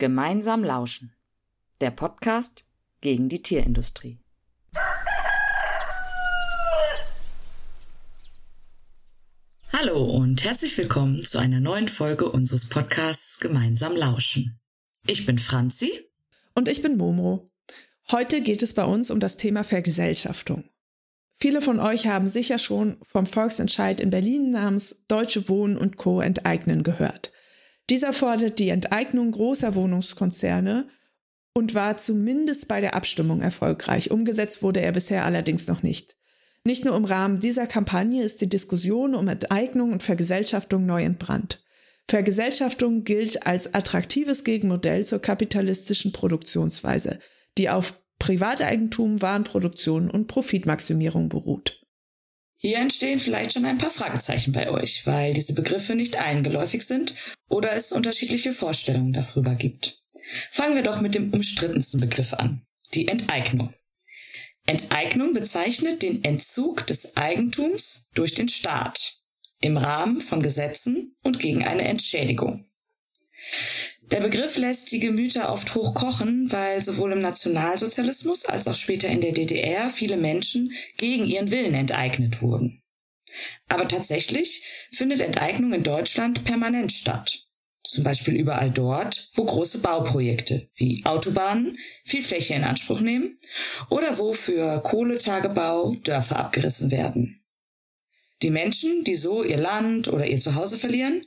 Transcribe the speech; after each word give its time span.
Gemeinsam 0.00 0.64
lauschen. 0.64 1.12
Der 1.82 1.90
Podcast 1.90 2.64
gegen 3.02 3.28
die 3.28 3.42
Tierindustrie. 3.42 4.18
Hallo 9.74 10.02
und 10.02 10.42
herzlich 10.42 10.78
willkommen 10.78 11.20
zu 11.20 11.36
einer 11.36 11.60
neuen 11.60 11.88
Folge 11.88 12.32
unseres 12.32 12.70
Podcasts 12.70 13.40
Gemeinsam 13.40 13.94
lauschen. 13.94 14.58
Ich 15.06 15.26
bin 15.26 15.36
Franzi. 15.36 15.92
Und 16.54 16.68
ich 16.68 16.80
bin 16.80 16.96
Momo. 16.96 17.50
Heute 18.10 18.40
geht 18.40 18.62
es 18.62 18.72
bei 18.72 18.84
uns 18.84 19.10
um 19.10 19.20
das 19.20 19.36
Thema 19.36 19.64
Vergesellschaftung. 19.64 20.64
Viele 21.36 21.60
von 21.60 21.78
euch 21.78 22.06
haben 22.06 22.26
sicher 22.26 22.56
schon 22.56 22.96
vom 23.02 23.26
Volksentscheid 23.26 24.00
in 24.00 24.08
Berlin 24.08 24.50
namens 24.50 25.04
Deutsche 25.08 25.50
Wohnen 25.50 25.76
und 25.76 25.98
Co. 25.98 26.22
enteignen 26.22 26.84
gehört. 26.84 27.32
Dieser 27.90 28.12
fordert 28.12 28.60
die 28.60 28.68
Enteignung 28.68 29.32
großer 29.32 29.74
Wohnungskonzerne 29.74 30.88
und 31.54 31.74
war 31.74 31.98
zumindest 31.98 32.68
bei 32.68 32.80
der 32.80 32.94
Abstimmung 32.94 33.42
erfolgreich. 33.42 34.12
Umgesetzt 34.12 34.62
wurde 34.62 34.80
er 34.80 34.92
bisher 34.92 35.24
allerdings 35.24 35.66
noch 35.66 35.82
nicht. 35.82 36.16
Nicht 36.64 36.84
nur 36.84 36.94
im 36.96 37.04
Rahmen 37.04 37.40
dieser 37.40 37.66
Kampagne 37.66 38.22
ist 38.22 38.42
die 38.42 38.48
Diskussion 38.48 39.14
um 39.16 39.26
Enteignung 39.26 39.92
und 39.92 40.04
Vergesellschaftung 40.04 40.86
neu 40.86 41.02
entbrannt. 41.02 41.64
Vergesellschaftung 42.08 43.02
gilt 43.02 43.46
als 43.46 43.74
attraktives 43.74 44.44
Gegenmodell 44.44 45.04
zur 45.04 45.20
kapitalistischen 45.20 46.12
Produktionsweise, 46.12 47.18
die 47.58 47.70
auf 47.70 48.00
Privateigentum, 48.18 49.20
Warenproduktion 49.22 50.10
und 50.10 50.28
Profitmaximierung 50.28 51.28
beruht. 51.28 51.79
Hier 52.62 52.76
entstehen 52.76 53.18
vielleicht 53.18 53.54
schon 53.54 53.64
ein 53.64 53.78
paar 53.78 53.90
Fragezeichen 53.90 54.52
bei 54.52 54.70
euch, 54.70 55.06
weil 55.06 55.32
diese 55.32 55.54
Begriffe 55.54 55.94
nicht 55.94 56.20
allen 56.20 56.42
geläufig 56.42 56.82
sind 56.82 57.14
oder 57.48 57.72
es 57.72 57.90
unterschiedliche 57.90 58.52
Vorstellungen 58.52 59.14
darüber 59.14 59.54
gibt. 59.54 60.02
Fangen 60.50 60.74
wir 60.74 60.82
doch 60.82 61.00
mit 61.00 61.14
dem 61.14 61.32
umstrittensten 61.32 62.02
Begriff 62.02 62.34
an, 62.34 62.66
die 62.92 63.08
Enteignung. 63.08 63.72
Enteignung 64.66 65.32
bezeichnet 65.32 66.02
den 66.02 66.22
Entzug 66.22 66.86
des 66.86 67.16
Eigentums 67.16 68.10
durch 68.14 68.34
den 68.34 68.50
Staat 68.50 69.22
im 69.62 69.78
Rahmen 69.78 70.20
von 70.20 70.42
Gesetzen 70.42 71.16
und 71.22 71.38
gegen 71.38 71.64
eine 71.64 71.88
Entschädigung. 71.88 72.66
Der 74.10 74.20
Begriff 74.20 74.56
lässt 74.56 74.90
die 74.90 74.98
Gemüter 74.98 75.52
oft 75.52 75.74
hochkochen, 75.74 76.50
weil 76.50 76.82
sowohl 76.82 77.12
im 77.12 77.20
Nationalsozialismus 77.20 78.44
als 78.44 78.66
auch 78.66 78.74
später 78.74 79.08
in 79.08 79.20
der 79.20 79.32
DDR 79.32 79.88
viele 79.88 80.16
Menschen 80.16 80.72
gegen 80.96 81.24
ihren 81.24 81.52
Willen 81.52 81.74
enteignet 81.74 82.42
wurden. 82.42 82.82
Aber 83.68 83.86
tatsächlich 83.86 84.64
findet 84.90 85.20
Enteignung 85.20 85.72
in 85.72 85.84
Deutschland 85.84 86.42
permanent 86.42 86.90
statt. 86.92 87.46
Zum 87.84 88.02
Beispiel 88.02 88.34
überall 88.34 88.70
dort, 88.70 89.30
wo 89.34 89.44
große 89.44 89.80
Bauprojekte 89.80 90.68
wie 90.74 91.04
Autobahnen 91.04 91.78
viel 92.04 92.22
Fläche 92.22 92.54
in 92.54 92.64
Anspruch 92.64 93.00
nehmen 93.00 93.38
oder 93.90 94.18
wo 94.18 94.32
für 94.32 94.80
Kohletagebau 94.82 95.94
Dörfer 96.02 96.40
abgerissen 96.40 96.90
werden. 96.90 97.44
Die 98.42 98.50
Menschen, 98.50 99.04
die 99.04 99.14
so 99.14 99.44
ihr 99.44 99.58
Land 99.58 100.08
oder 100.08 100.26
ihr 100.26 100.40
Zuhause 100.40 100.78
verlieren, 100.78 101.26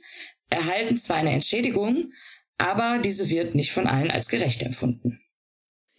erhalten 0.50 0.96
zwar 0.96 1.16
eine 1.16 1.32
Entschädigung, 1.32 2.12
aber 2.58 3.00
diese 3.02 3.28
wird 3.28 3.54
nicht 3.54 3.72
von 3.72 3.86
allen 3.86 4.10
als 4.10 4.28
gerecht 4.28 4.62
empfunden. 4.62 5.20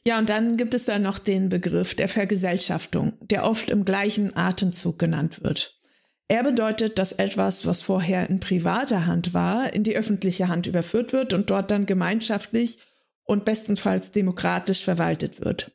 Ja, 0.08 0.20
und 0.20 0.30
dann 0.30 0.56
gibt 0.56 0.76
es 0.76 0.86
da 0.86 1.00
noch 1.00 1.18
den 1.18 1.50
Begriff 1.50 1.96
der 1.96 2.08
Vergesellschaftung, 2.08 3.14
der 3.22 3.44
oft 3.44 3.70
im 3.70 3.86
gleichen 3.86 4.36
Atemzug 4.38 5.00
genannt 5.00 5.42
wird. 5.44 5.80
Er 6.28 6.44
bedeutet, 6.44 7.00
dass 7.00 7.12
etwas, 7.12 7.66
was 7.66 7.82
vorher 7.82 8.30
in 8.30 8.40
privater 8.40 9.06
Hand 9.06 9.34
war, 9.34 9.74
in 9.74 9.84
die 9.84 9.96
öffentliche 9.96 10.48
Hand 10.48 10.68
überführt 10.68 11.12
wird 11.14 11.34
und 11.34 11.50
dort 11.50 11.72
dann 11.72 11.86
gemeinschaftlich 11.86 12.80
und 13.24 13.46
bestenfalls 13.46 14.12
demokratisch 14.12 14.84
verwaltet 14.84 15.42
wird. 15.42 15.72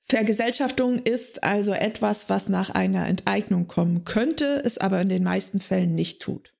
Vergesellschaftung 0.00 0.98
ist 0.98 1.42
also 1.42 1.72
etwas, 1.72 2.28
was 2.28 2.48
nach 2.50 2.70
einer 2.70 3.06
Enteignung 3.06 3.66
kommen 3.66 4.04
könnte, 4.04 4.62
es 4.64 4.76
aber 4.76 5.00
in 5.00 5.08
den 5.08 5.24
meisten 5.24 5.60
Fällen 5.60 5.94
nicht 5.94 6.20
tut. 6.20 6.53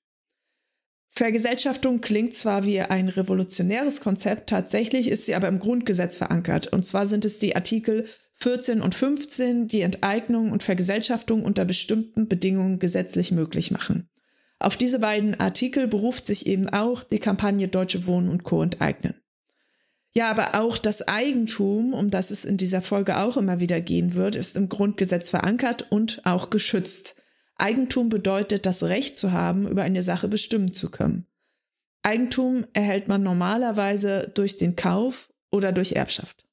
Vergesellschaftung 1.16 2.00
klingt 2.00 2.34
zwar 2.34 2.64
wie 2.64 2.80
ein 2.80 3.08
revolutionäres 3.08 4.00
Konzept, 4.00 4.50
tatsächlich 4.50 5.08
ist 5.08 5.26
sie 5.26 5.36
aber 5.36 5.46
im 5.46 5.60
Grundgesetz 5.60 6.16
verankert. 6.16 6.72
Und 6.72 6.84
zwar 6.84 7.06
sind 7.06 7.24
es 7.24 7.38
die 7.38 7.54
Artikel 7.54 8.06
14 8.34 8.80
und 8.80 8.96
15, 8.96 9.68
die 9.68 9.82
Enteignung 9.82 10.50
und 10.50 10.64
Vergesellschaftung 10.64 11.44
unter 11.44 11.64
bestimmten 11.64 12.26
Bedingungen 12.26 12.80
gesetzlich 12.80 13.30
möglich 13.30 13.70
machen. 13.70 14.08
Auf 14.58 14.76
diese 14.76 14.98
beiden 14.98 15.38
Artikel 15.38 15.86
beruft 15.86 16.26
sich 16.26 16.46
eben 16.46 16.68
auch 16.68 17.04
die 17.04 17.20
Kampagne 17.20 17.68
Deutsche 17.68 18.06
Wohnen 18.06 18.28
und 18.28 18.42
Co. 18.42 18.62
enteignen. 18.62 19.14
Ja, 20.14 20.30
aber 20.30 20.60
auch 20.60 20.78
das 20.78 21.06
Eigentum, 21.06 21.92
um 21.92 22.10
das 22.10 22.30
es 22.30 22.44
in 22.44 22.56
dieser 22.56 22.82
Folge 22.82 23.18
auch 23.18 23.36
immer 23.36 23.60
wieder 23.60 23.80
gehen 23.80 24.14
wird, 24.14 24.36
ist 24.36 24.56
im 24.56 24.68
Grundgesetz 24.68 25.30
verankert 25.30 25.90
und 25.90 26.22
auch 26.24 26.50
geschützt. 26.50 27.22
Eigentum 27.56 28.08
bedeutet, 28.08 28.66
das 28.66 28.82
Recht 28.82 29.16
zu 29.16 29.32
haben, 29.32 29.68
über 29.68 29.82
eine 29.82 30.02
Sache 30.02 30.28
bestimmen 30.28 30.74
zu 30.74 30.90
können. 30.90 31.26
Eigentum 32.02 32.66
erhält 32.72 33.08
man 33.08 33.22
normalerweise 33.22 34.30
durch 34.34 34.58
den 34.58 34.76
Kauf 34.76 35.32
oder 35.50 35.72
durch 35.72 35.92
Erbschaft. 35.92 36.44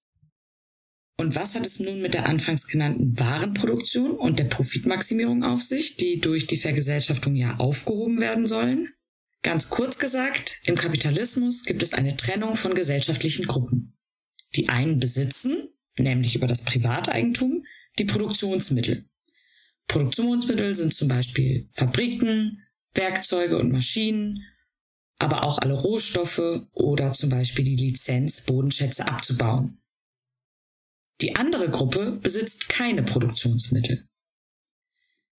Und 1.18 1.36
was 1.36 1.56
hat 1.56 1.68
es 1.68 1.80
nun 1.80 2.02
mit 2.02 2.14
der 2.14 2.28
anfangs 2.28 2.68
genannten 2.68 3.20
Warenproduktion 3.20 4.12
und 4.12 4.40
der 4.40 4.46
Profitmaximierung 4.46 5.44
auf 5.44 5.62
sich, 5.62 5.98
die 5.98 6.20
durch 6.20 6.48
die 6.48 6.58
Vergesellschaftung 6.58 7.36
ja 7.36 7.58
aufgehoben 7.58 8.20
werden 8.20 8.48
sollen? 8.48 8.90
Ganz 9.44 9.70
kurz 9.70 10.00
gesagt, 10.00 10.62
im 10.66 10.76
Kapitalismus 10.76 11.64
gibt 11.64 11.84
es 11.84 11.94
eine 11.94 12.16
Trennung 12.16 12.56
von 12.56 12.74
gesellschaftlichen 12.74 13.46
Gruppen. 13.46 13.98
Die 14.56 14.70
einen 14.70 15.00
besitzen, 15.00 15.70
nämlich 15.98 16.36
über 16.36 16.48
das 16.48 16.64
Privateigentum, 16.64 17.66
die 18.00 18.06
Produktionsmittel 18.06 19.10
Produktionsmittel 19.88 20.74
sind 20.76 20.94
zum 20.94 21.08
Beispiel 21.08 21.70
Fabriken, 21.74 22.64
Werkzeuge 22.94 23.58
und 23.58 23.72
Maschinen, 23.72 24.46
aber 25.20 25.44
auch 25.44 25.60
alle 25.60 25.74
Rohstoffe 25.74 26.66
oder 26.72 27.14
zum 27.14 27.30
Beispiel 27.30 27.66
die 27.66 27.76
Lizenz, 27.76 28.42
Bodenschätze 28.42 29.08
abzubauen. 29.08 29.82
Die 31.22 31.36
andere 31.36 31.70
Gruppe 31.70 32.14
besitzt 32.14 32.70
keine 32.70 33.04
Produktionsmittel. 33.04 34.08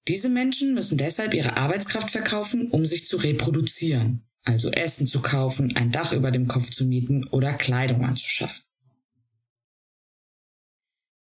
Diese 0.08 0.28
Menschen 0.28 0.74
müssen 0.74 0.98
deshalb 0.98 1.34
ihre 1.34 1.56
Arbeitskraft 1.56 2.10
verkaufen, 2.10 2.70
um 2.70 2.86
sich 2.86 3.06
zu 3.06 3.16
reproduzieren, 3.16 4.28
also 4.42 4.70
Essen 4.70 5.06
zu 5.06 5.20
kaufen, 5.20 5.76
ein 5.76 5.92
Dach 5.92 6.12
über 6.12 6.30
dem 6.30 6.48
Kopf 6.48 6.70
zu 6.70 6.84
mieten 6.84 7.26
oder 7.28 7.52
Kleidung 7.54 8.04
anzuschaffen. 8.04 8.64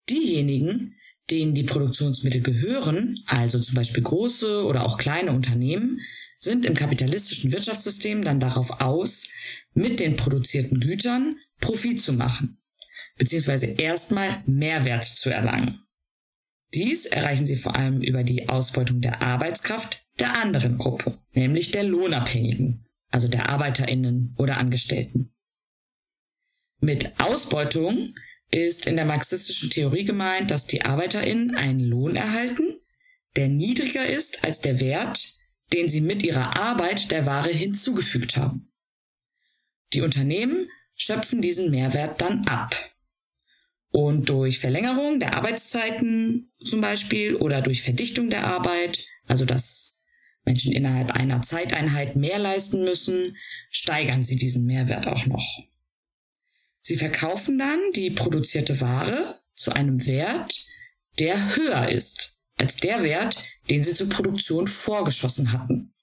Diejenigen, 0.09 0.95
denen 1.29 1.53
die 1.53 1.63
Produktionsmittel 1.63 2.41
gehören, 2.41 3.21
also 3.25 3.59
zum 3.59 3.75
Beispiel 3.75 4.03
große 4.03 4.65
oder 4.65 4.85
auch 4.85 4.97
kleine 4.97 5.31
Unternehmen, 5.31 5.99
sind 6.37 6.65
im 6.65 6.75
kapitalistischen 6.75 7.51
Wirtschaftssystem 7.51 8.23
dann 8.23 8.39
darauf 8.39 8.79
aus, 8.79 9.29
mit 9.73 9.99
den 9.99 10.15
produzierten 10.15 10.79
Gütern 10.79 11.37
Profit 11.59 12.01
zu 12.01 12.13
machen, 12.13 12.59
beziehungsweise 13.17 13.65
erstmal 13.65 14.43
Mehrwert 14.45 15.03
zu 15.03 15.29
erlangen. 15.29 15.83
Dies 16.73 17.05
erreichen 17.05 17.47
sie 17.47 17.55
vor 17.55 17.75
allem 17.75 18.01
über 18.01 18.23
die 18.23 18.49
Ausbeutung 18.49 19.01
der 19.01 19.21
Arbeitskraft 19.21 20.05
der 20.19 20.35
anderen 20.41 20.77
Gruppe, 20.77 21.17
nämlich 21.33 21.71
der 21.71 21.83
Lohnabhängigen, 21.83 22.85
also 23.09 23.27
der 23.27 23.49
Arbeiterinnen 23.49 24.35
oder 24.37 24.57
Angestellten. 24.57 25.33
Mit 26.79 27.19
Ausbeutung 27.19 28.13
ist 28.51 28.87
in 28.87 28.95
der 28.95 29.05
marxistischen 29.05 29.69
Theorie 29.69 30.05
gemeint, 30.05 30.51
dass 30.51 30.65
die 30.65 30.83
ArbeiterInnen 30.83 31.55
einen 31.55 31.79
Lohn 31.79 32.15
erhalten, 32.15 32.65
der 33.35 33.49
niedriger 33.49 34.05
ist 34.05 34.43
als 34.43 34.61
der 34.61 34.79
Wert, 34.79 35.33
den 35.73 35.89
sie 35.89 36.01
mit 36.01 36.23
ihrer 36.23 36.57
Arbeit 36.57 37.11
der 37.11 37.25
Ware 37.25 37.51
hinzugefügt 37.51 38.37
haben. 38.37 38.71
Die 39.93 40.01
Unternehmen 40.01 40.69
schöpfen 40.95 41.41
diesen 41.41 41.71
Mehrwert 41.71 42.21
dann 42.21 42.45
ab. 42.47 42.75
Und 43.89 44.29
durch 44.29 44.59
Verlängerung 44.59 45.19
der 45.19 45.35
Arbeitszeiten 45.35 46.51
zum 46.63 46.81
Beispiel 46.81 47.35
oder 47.35 47.61
durch 47.61 47.83
Verdichtung 47.83 48.29
der 48.29 48.45
Arbeit, 48.45 49.05
also 49.27 49.45
dass 49.45 49.99
Menschen 50.43 50.71
innerhalb 50.71 51.11
einer 51.11 51.41
Zeiteinheit 51.41 52.15
mehr 52.15 52.39
leisten 52.39 52.83
müssen, 52.83 53.37
steigern 53.69 54.23
sie 54.23 54.37
diesen 54.37 54.65
Mehrwert 54.65 55.07
auch 55.07 55.25
noch. 55.25 55.45
Sie 56.87 56.95
verkaufen 56.95 57.57
dann 57.57 57.81
die 57.95 58.11
produzierte 58.11 58.79
Ware 58.79 59.41
zu 59.53 59.73
einem 59.73 60.07
Wert, 60.07 60.65
der 61.19 61.57
höher 61.57 61.89
ist 61.89 62.37
als 62.55 62.77
der 62.77 63.03
Wert, 63.03 63.35
den 63.69 63.83
sie 63.83 63.93
zur 63.93 64.07
Produktion 64.07 64.69
vorgeschossen 64.69 65.51
hatten. 65.51 65.93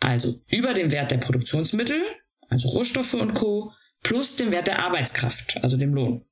Also 0.00 0.42
über 0.48 0.74
dem 0.74 0.90
Wert 0.90 1.12
der 1.12 1.18
Produktionsmittel, 1.18 2.02
also 2.48 2.68
Rohstoffe 2.68 3.14
und 3.14 3.34
Co., 3.34 3.72
plus 4.02 4.34
dem 4.34 4.50
Wert 4.50 4.66
der 4.66 4.80
Arbeitskraft, 4.80 5.62
also 5.62 5.76
dem 5.76 5.94
Lohn. 5.94 6.24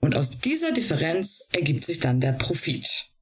Und 0.00 0.16
aus 0.16 0.38
dieser 0.38 0.72
Differenz 0.72 1.50
ergibt 1.52 1.84
sich 1.84 2.00
dann 2.00 2.18
der 2.18 2.32
Profit. 2.32 3.12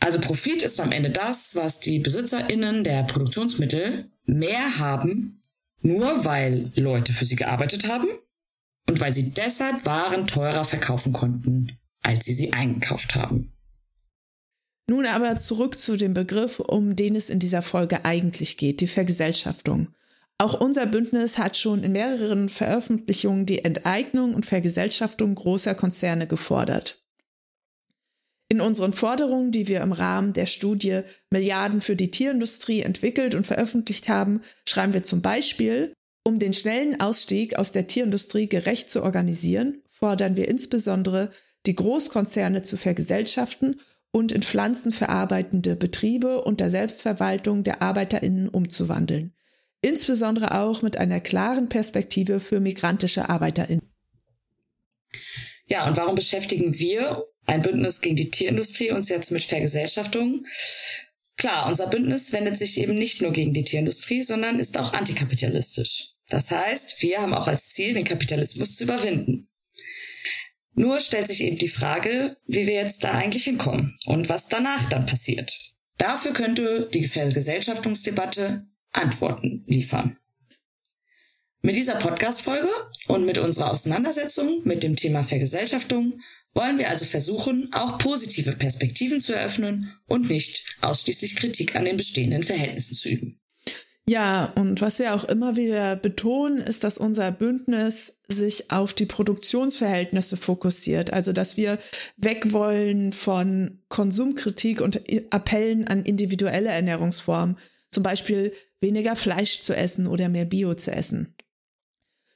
Also 0.00 0.20
Profit 0.20 0.60
ist 0.60 0.78
am 0.80 0.92
Ende 0.92 1.08
das, 1.08 1.54
was 1.54 1.80
die 1.80 1.98
Besitzerinnen 1.98 2.84
der 2.84 3.04
Produktionsmittel 3.04 4.10
mehr 4.26 4.78
haben 4.78 5.38
Nur 5.82 6.24
weil 6.24 6.72
Leute 6.74 7.12
für 7.12 7.24
sie 7.24 7.36
gearbeitet 7.36 7.88
haben 7.88 8.06
und 8.88 9.00
weil 9.00 9.12
sie 9.12 9.30
deshalb 9.30 9.84
Waren 9.84 10.26
teurer 10.26 10.64
verkaufen 10.64 11.12
konnten, 11.12 11.78
als 12.02 12.24
sie 12.24 12.34
sie 12.34 12.52
eingekauft 12.52 13.14
haben. 13.14 13.52
Nun 14.88 15.06
aber 15.06 15.36
zurück 15.36 15.78
zu 15.78 15.96
dem 15.96 16.14
Begriff, 16.14 16.60
um 16.60 16.96
den 16.96 17.16
es 17.16 17.30
in 17.30 17.38
dieser 17.38 17.62
Folge 17.62 18.04
eigentlich 18.04 18.56
geht, 18.56 18.80
die 18.80 18.86
Vergesellschaftung. 18.86 19.88
Auch 20.38 20.60
unser 20.60 20.86
Bündnis 20.86 21.38
hat 21.38 21.56
schon 21.56 21.84
in 21.84 21.92
mehreren 21.92 22.48
Veröffentlichungen 22.48 23.46
die 23.46 23.64
Enteignung 23.64 24.34
und 24.34 24.44
Vergesellschaftung 24.44 25.34
großer 25.34 25.74
Konzerne 25.74 26.26
gefordert. 26.26 27.01
In 28.52 28.60
unseren 28.60 28.92
Forderungen, 28.92 29.50
die 29.50 29.66
wir 29.66 29.80
im 29.80 29.92
Rahmen 29.92 30.34
der 30.34 30.44
Studie 30.44 31.00
Milliarden 31.30 31.80
für 31.80 31.96
die 31.96 32.10
Tierindustrie 32.10 32.82
entwickelt 32.82 33.34
und 33.34 33.46
veröffentlicht 33.46 34.10
haben, 34.10 34.42
schreiben 34.68 34.92
wir 34.92 35.02
zum 35.02 35.22
Beispiel, 35.22 35.94
um 36.22 36.38
den 36.38 36.52
schnellen 36.52 37.00
Ausstieg 37.00 37.56
aus 37.56 37.72
der 37.72 37.86
Tierindustrie 37.86 38.50
gerecht 38.50 38.90
zu 38.90 39.02
organisieren, 39.02 39.80
fordern 39.88 40.36
wir 40.36 40.48
insbesondere, 40.48 41.30
die 41.64 41.74
Großkonzerne 41.74 42.60
zu 42.60 42.76
vergesellschaften 42.76 43.80
und 44.10 44.32
in 44.32 44.42
pflanzenverarbeitende 44.42 45.74
Betriebe 45.74 46.42
unter 46.42 46.68
Selbstverwaltung 46.68 47.64
der 47.64 47.80
Arbeiterinnen 47.80 48.50
umzuwandeln 48.50 49.32
insbesondere 49.82 50.58
auch 50.58 50.80
mit 50.80 50.96
einer 50.96 51.20
klaren 51.20 51.68
Perspektive 51.68 52.40
für 52.40 52.60
migrantische 52.60 53.28
Arbeiterinnen. 53.28 53.92
Ja, 55.66 55.88
und 55.88 55.96
warum 55.96 56.14
beschäftigen 56.14 56.78
wir, 56.78 57.24
ein 57.46 57.62
Bündnis 57.62 58.00
gegen 58.00 58.16
die 58.16 58.30
Tierindustrie, 58.30 58.90
uns 58.92 59.08
jetzt 59.08 59.30
mit 59.30 59.44
Vergesellschaftung? 59.44 60.46
Klar, 61.36 61.66
unser 61.66 61.88
Bündnis 61.88 62.32
wendet 62.32 62.56
sich 62.56 62.78
eben 62.78 62.94
nicht 62.94 63.20
nur 63.22 63.32
gegen 63.32 63.52
die 63.52 63.64
Tierindustrie, 63.64 64.22
sondern 64.22 64.58
ist 64.58 64.78
auch 64.78 64.92
antikapitalistisch. 64.92 66.12
Das 66.28 66.50
heißt, 66.50 67.02
wir 67.02 67.20
haben 67.20 67.34
auch 67.34 67.48
als 67.48 67.70
Ziel, 67.70 67.94
den 67.94 68.04
Kapitalismus 68.04 68.76
zu 68.76 68.84
überwinden. 68.84 69.48
Nur 70.74 71.00
stellt 71.00 71.26
sich 71.26 71.42
eben 71.42 71.58
die 71.58 71.68
Frage, 71.68 72.36
wie 72.46 72.66
wir 72.66 72.74
jetzt 72.74 73.04
da 73.04 73.12
eigentlich 73.12 73.44
hinkommen 73.44 73.98
und 74.06 74.28
was 74.28 74.48
danach 74.48 74.88
dann 74.88 75.04
passiert. 75.06 75.74
Dafür 75.98 76.32
könnte 76.32 76.88
die 76.92 77.06
Vergesellschaftungsdebatte 77.06 78.66
Antworten 78.92 79.64
liefern. 79.66 80.18
Mit 81.60 81.76
dieser 81.76 81.96
Podcast-Folge 81.96 82.68
und 83.06 83.24
mit 83.24 83.38
unserer 83.38 83.70
Auseinandersetzung 83.70 84.62
mit 84.64 84.82
dem 84.82 84.96
Thema 84.96 85.22
Vergesellschaftung 85.22 86.20
wollen 86.54 86.78
wir 86.78 86.90
also 86.90 87.04
versuchen, 87.04 87.70
auch 87.72 87.98
positive 87.98 88.52
Perspektiven 88.52 89.20
zu 89.20 89.34
eröffnen 89.34 89.92
und 90.06 90.28
nicht 90.28 90.76
ausschließlich 90.80 91.36
Kritik 91.36 91.74
an 91.76 91.84
den 91.84 91.96
bestehenden 91.96 92.42
Verhältnissen 92.42 92.94
zu 92.94 93.08
üben. 93.08 93.38
Ja, 94.08 94.52
und 94.56 94.80
was 94.80 94.98
wir 94.98 95.14
auch 95.14 95.24
immer 95.24 95.56
wieder 95.56 95.94
betonen, 95.94 96.58
ist, 96.58 96.82
dass 96.82 96.98
unser 96.98 97.30
Bündnis 97.30 98.20
sich 98.26 98.72
auf 98.72 98.94
die 98.94 99.06
Produktionsverhältnisse 99.06 100.36
fokussiert. 100.36 101.12
Also, 101.12 101.32
dass 101.32 101.56
wir 101.56 101.78
weg 102.16 102.52
wollen 102.52 103.12
von 103.12 103.78
Konsumkritik 103.88 104.80
und 104.80 105.02
Appellen 105.32 105.86
an 105.86 106.02
individuelle 106.02 106.70
Ernährungsformen. 106.70 107.58
Zum 107.90 108.02
Beispiel 108.02 108.52
weniger 108.80 109.14
Fleisch 109.14 109.60
zu 109.60 109.76
essen 109.76 110.08
oder 110.08 110.28
mehr 110.28 110.46
Bio 110.46 110.74
zu 110.74 110.90
essen. 110.90 111.36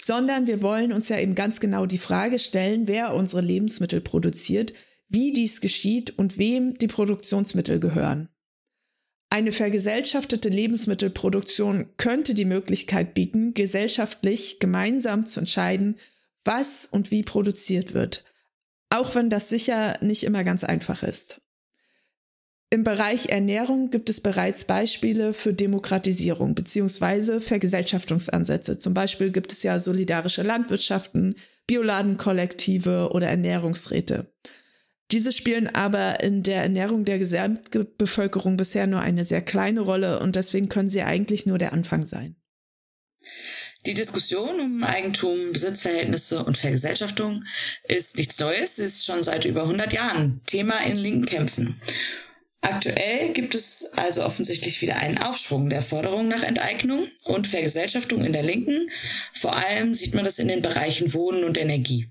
Sondern 0.07 0.47
wir 0.47 0.63
wollen 0.63 0.93
uns 0.93 1.09
ja 1.09 1.19
eben 1.19 1.35
ganz 1.35 1.59
genau 1.59 1.85
die 1.85 1.99
Frage 1.99 2.39
stellen, 2.39 2.87
wer 2.87 3.13
unsere 3.13 3.43
Lebensmittel 3.43 4.01
produziert, 4.01 4.73
wie 5.09 5.33
dies 5.33 5.61
geschieht 5.61 6.17
und 6.17 6.39
wem 6.39 6.79
die 6.79 6.87
Produktionsmittel 6.87 7.81
gehören. 7.81 8.29
Eine 9.31 9.51
vergesellschaftete 9.51 10.49
Lebensmittelproduktion 10.49 11.89
könnte 11.97 12.35
die 12.35 12.45
Möglichkeit 12.45 13.15
bieten, 13.15 13.53
gesellschaftlich 13.53 14.61
gemeinsam 14.61 15.27
zu 15.27 15.41
entscheiden, 15.41 15.99
was 16.45 16.87
und 16.87 17.11
wie 17.11 17.25
produziert 17.25 17.93
wird, 17.93 18.25
auch 18.91 19.17
wenn 19.17 19.29
das 19.29 19.49
sicher 19.49 19.99
nicht 20.03 20.23
immer 20.23 20.45
ganz 20.45 20.63
einfach 20.63 21.03
ist. 21.03 21.41
Im 22.77 22.85
Bereich 22.85 23.31
Ernährung 23.31 23.91
gibt 23.91 24.11
es 24.11 24.21
bereits 24.21 24.67
Beispiele 24.67 25.33
für 25.33 25.55
Demokratisierung 25.55 26.55
bzw. 26.55 27.41
Vergesellschaftungsansätze. 27.41 28.77
Zum 28.77 28.93
Beispiel 28.93 29.31
gibt 29.31 29.51
es 29.51 29.63
ja 29.63 29.81
solidarische 29.81 30.43
Landwirtschaften, 30.43 31.37
Bioladenkollektive 31.67 33.13
oder 33.13 33.29
Ernährungsräte. 33.29 34.31
Diese 35.11 35.33
spielen 35.33 35.75
aber 35.75 36.23
in 36.23 36.43
der 36.43 36.65
Ernährung 36.65 37.07
der 37.07 37.19
Gesamtbevölkerung 37.19 38.59
bisher 38.59 38.87
nur 38.87 39.01
eine 39.01 39.25
sehr 39.25 39.41
kleine 39.41 39.81
Rolle 39.81 40.19
und 40.19 40.37
deswegen 40.37 40.69
können 40.69 40.91
sie 40.91 41.01
eigentlich 41.01 41.47
nur 41.47 41.57
der 41.57 41.73
Anfang 41.73 42.05
sein. 42.05 42.37
Die 43.87 43.95
Diskussion 43.95 44.61
um 44.61 44.85
Eigentum, 44.85 45.53
Besitzverhältnisse 45.53 46.45
und 46.45 46.59
Vergesellschaftung 46.59 47.43
ist 47.85 48.19
nichts 48.19 48.39
Neues, 48.39 48.79
ist 48.79 49.07
schon 49.07 49.23
seit 49.23 49.47
über 49.47 49.63
100 49.63 49.95
Jahren 49.95 50.43
Thema 50.45 50.85
in 50.85 50.99
linken 50.99 51.25
Kämpfen. 51.25 51.81
Aktuell 52.67 53.33
gibt 53.33 53.55
es 53.55 53.93
also 53.95 54.25
offensichtlich 54.25 54.83
wieder 54.83 54.97
einen 54.97 55.19
Aufschwung 55.19 55.71
der 55.71 55.83
Forderung 55.83 56.27
nach 56.27 56.43
Enteignung 56.43 57.07
und 57.23 57.47
Vergesellschaftung 57.47 58.25
in 58.25 58.33
der 58.33 58.43
Linken. 58.43 58.91
Vor 59.33 59.55
allem 59.55 59.95
sieht 59.95 60.15
man 60.15 60.25
das 60.25 60.41
in 60.41 60.49
den 60.49 60.63
Bereichen 60.63 61.15
Wohnen 61.15 61.45
und 61.45 61.57
Energie. 61.57 62.11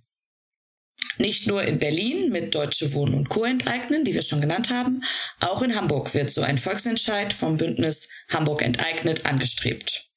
Nicht 1.18 1.46
nur 1.48 1.64
in 1.64 1.78
Berlin 1.78 2.30
mit 2.30 2.56
Deutsche 2.56 2.94
Wohnen 2.94 3.16
und 3.16 3.28
Co. 3.28 3.44
enteignen, 3.44 4.06
die 4.06 4.14
wir 4.14 4.22
schon 4.22 4.40
genannt 4.40 4.70
haben, 4.70 5.04
auch 5.42 5.62
in 5.62 5.76
Hamburg 5.76 6.14
wird 6.14 6.32
so 6.32 6.42
ein 6.42 6.58
Volksentscheid 6.58 7.34
vom 7.34 7.58
Bündnis 7.58 8.10
Hamburg 8.30 8.62
enteignet 8.62 9.26
angestrebt. 9.26 10.10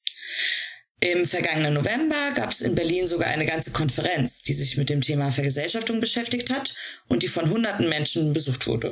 Im 1.01 1.25
vergangenen 1.25 1.73
November 1.73 2.31
gab 2.33 2.51
es 2.51 2.61
in 2.61 2.75
Berlin 2.75 3.07
sogar 3.07 3.27
eine 3.27 3.45
ganze 3.45 3.71
Konferenz, 3.71 4.43
die 4.43 4.53
sich 4.53 4.77
mit 4.77 4.89
dem 4.89 5.01
Thema 5.01 5.33
Vergesellschaftung 5.33 5.99
beschäftigt 5.99 6.49
hat 6.49 6.77
und 7.09 7.23
die 7.23 7.27
von 7.27 7.49
hunderten 7.49 7.89
Menschen 7.89 8.31
besucht 8.31 8.67
wurde. 8.67 8.91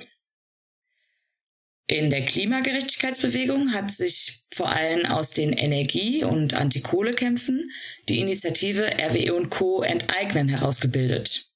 In 1.90 2.10
der 2.10 2.26
Klimagerechtigkeitsbewegung 2.26 3.74
hat 3.74 3.92
sich 3.92 4.44
vor 4.54 4.70
allem 4.70 5.06
aus 5.06 5.32
den 5.32 5.54
Energie- 5.54 6.26
und 6.26 6.54
Antikohlekämpfen 6.54 7.72
die 8.10 8.20
Initiative 8.20 8.92
RWE 9.00 9.34
und 9.34 9.50
Co. 9.50 9.84
enteignen 9.84 10.50
herausgebildet. 10.50 11.50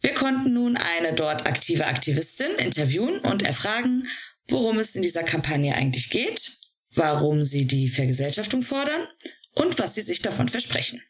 Wir 0.00 0.14
konnten 0.14 0.52
nun 0.52 0.76
eine 0.76 1.14
dort 1.14 1.46
aktive 1.46 1.86
Aktivistin 1.86 2.50
interviewen 2.58 3.20
und 3.20 3.42
erfragen, 3.42 4.08
worum 4.48 4.80
es 4.80 4.96
in 4.96 5.02
dieser 5.02 5.22
Kampagne 5.22 5.72
eigentlich 5.74 6.10
geht, 6.10 6.58
warum 6.94 7.44
sie 7.44 7.66
die 7.66 7.88
Vergesellschaftung 7.88 8.62
fordern 8.62 9.06
und 9.52 9.78
was 9.78 9.94
sie 9.94 10.02
sich 10.02 10.20
davon 10.20 10.48
versprechen. 10.48 11.00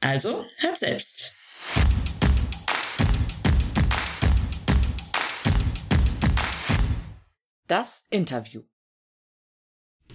Also, 0.00 0.46
hört 0.60 0.78
selbst. 0.78 1.34
Das 7.66 8.06
Interview. 8.10 8.62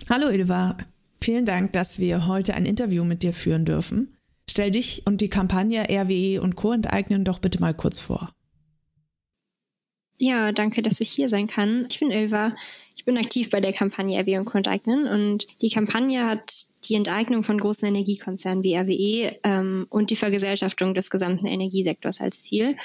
Hallo 0.10 0.30
Ilva, 0.30 0.78
vielen 1.22 1.46
Dank, 1.46 1.74
dass 1.74 2.00
wir 2.00 2.28
heute 2.28 2.54
ein 2.54 2.66
Interview 2.66 3.04
mit 3.04 3.24
dir 3.24 3.34
führen 3.34 3.66
dürfen. 3.66 4.16
Stell 4.50 4.72
dich 4.72 5.04
und 5.06 5.20
die 5.20 5.30
Kampagne 5.30 5.86
RWE 5.90 6.42
und 6.42 6.56
Co. 6.56 6.72
enteignen 6.72 7.26
doch 7.26 7.40
bitte 7.40 7.60
mal 7.60 7.74
kurz 7.74 8.00
vor. 8.00 8.34
Ja, 10.18 10.52
danke, 10.52 10.82
dass 10.82 11.02
ich 11.02 11.10
hier 11.10 11.30
sein 11.30 11.48
kann. 11.48 11.88
Ich 11.90 12.00
bin 12.00 12.12
Ilva. 12.12 12.56
Ich 12.96 13.06
bin 13.06 13.18
aktiv 13.18 13.50
bei 13.50 13.60
der 13.60 13.74
Kampagne 13.74 14.22
RWE 14.22 14.40
und 14.40 14.46
Co. 14.46 14.58
enteignen 14.58 15.08
und 15.08 15.48
die 15.62 15.70
Kampagne 15.70 16.26
hat 16.26 16.54
die 16.88 16.96
Enteignung 16.96 17.44
von 17.44 17.58
großen 17.58 17.88
Energiekonzernen 17.88 18.64
wie 18.64 18.76
RWE 18.76 19.40
ähm, 19.44 19.88
und 19.90 20.10
die 20.10 20.16
Vergesellschaftung 20.16 20.94
des 20.94 21.10
gesamten 21.10 21.48
Energiesektors 21.48 22.22
als 22.22 22.44
Ziel. 22.44 22.78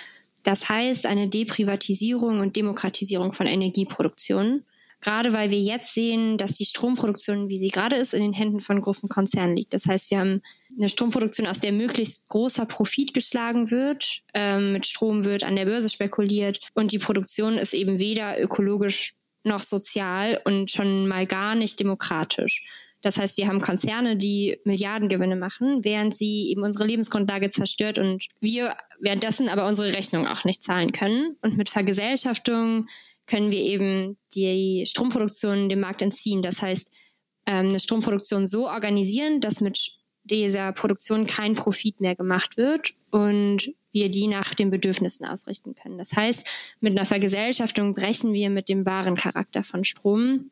Das 0.47 0.69
heißt 0.69 1.07
eine 1.07 1.29
Deprivatisierung 1.29 2.39
und 2.39 2.55
Demokratisierung 2.55 3.33
von 3.33 3.49
Energieproduktion. 3.49 4.63
Gerade 5.01 5.33
weil 5.33 5.51
wir 5.51 5.59
jetzt 5.59 5.93
sehen, 5.93 6.39
dass 6.39 6.55
die 6.55 6.65
Stromproduktion, 6.65 7.49
wie 7.49 7.59
sie 7.59 7.71
gerade 7.71 7.97
ist, 7.97 8.15
in 8.15 8.23
den 8.23 8.33
Händen 8.33 8.61
von 8.61 8.81
großen 8.81 9.09
Konzernen 9.09 9.57
liegt. 9.57 9.75
Das 9.75 9.87
heißt, 9.87 10.13
wir 10.13 10.21
haben 10.21 10.43
eine 10.79 10.89
Stromproduktion, 10.89 11.49
aus 11.49 11.59
der 11.59 11.73
möglichst 11.73 12.29
großer 12.29 12.65
Profit 12.65 13.13
geschlagen 13.13 13.73
wird. 13.73 14.23
Ähm, 14.35 14.73
mit 14.73 14.87
Strom 14.87 15.25
wird 15.25 15.43
an 15.43 15.57
der 15.57 15.65
Börse 15.65 15.89
spekuliert 15.89 16.61
und 16.75 16.93
die 16.93 17.01
Produktion 17.01 17.59
ist 17.59 17.75
eben 17.75 17.99
weder 17.99 18.41
ökologisch 18.41 19.15
noch 19.43 19.61
sozial 19.61 20.41
und 20.45 20.71
schon 20.71 21.09
mal 21.09 21.27
gar 21.27 21.57
nicht 21.57 21.81
demokratisch. 21.81 22.65
Das 23.03 23.19
heißt, 23.19 23.39
wir 23.39 23.47
haben 23.47 23.61
Konzerne, 23.61 24.17
die 24.17 24.59
Milliardengewinne 24.65 25.37
machen, 25.37 25.85
während 25.85 26.15
sie 26.15 26.51
eben 26.51 26.63
unsere 26.63 26.87
Lebensgrundlage 26.87 27.51
zerstört 27.51 27.99
und 27.99 28.25
wir 28.41 28.77
währenddessen 29.01 29.49
aber 29.49 29.67
unsere 29.67 29.93
Rechnung 29.93 30.27
auch 30.27 30.45
nicht 30.45 30.63
zahlen 30.63 30.93
können. 30.93 31.37
Und 31.43 31.57
mit 31.57 31.69
Vergesellschaftung 31.69 32.89
können 33.27 33.51
wir 33.51 33.61
eben 33.61 34.17
die 34.35 34.85
Stromproduktion 34.87 35.69
dem 35.69 35.81
Markt 35.81 36.03
entziehen. 36.03 36.43
Das 36.43 36.63
heißt, 36.63 36.93
ähm, 37.47 37.69
eine 37.69 37.81
Stromproduktion 37.81 38.47
so 38.47 38.69
organisieren, 38.69 39.41
dass 39.41 39.61
mit 39.61 39.99
dieser 40.25 40.73
Produktion 40.73 41.27
kein 41.27 41.55
Profit 41.55 42.01
mehr 42.01 42.17
gemacht 42.17 42.57
wird 42.57 42.95
und 43.11 43.73
wir 43.93 44.11
die 44.11 44.27
nach 44.27 44.55
den 44.55 44.71
Bedürfnissen 44.71 45.25
ausrichten 45.25 45.75
können. 45.75 45.99
Das 45.99 46.13
heißt, 46.15 46.49
mit 46.81 46.93
einer 46.93 47.07
Vergesellschaftung 47.07 47.95
brechen 47.95 48.33
wir 48.33 48.51
mit 48.51 48.69
dem 48.69 48.85
wahren 48.85 49.17
Charakter 49.17 49.63
von 49.63 49.85
Strom 49.85 50.51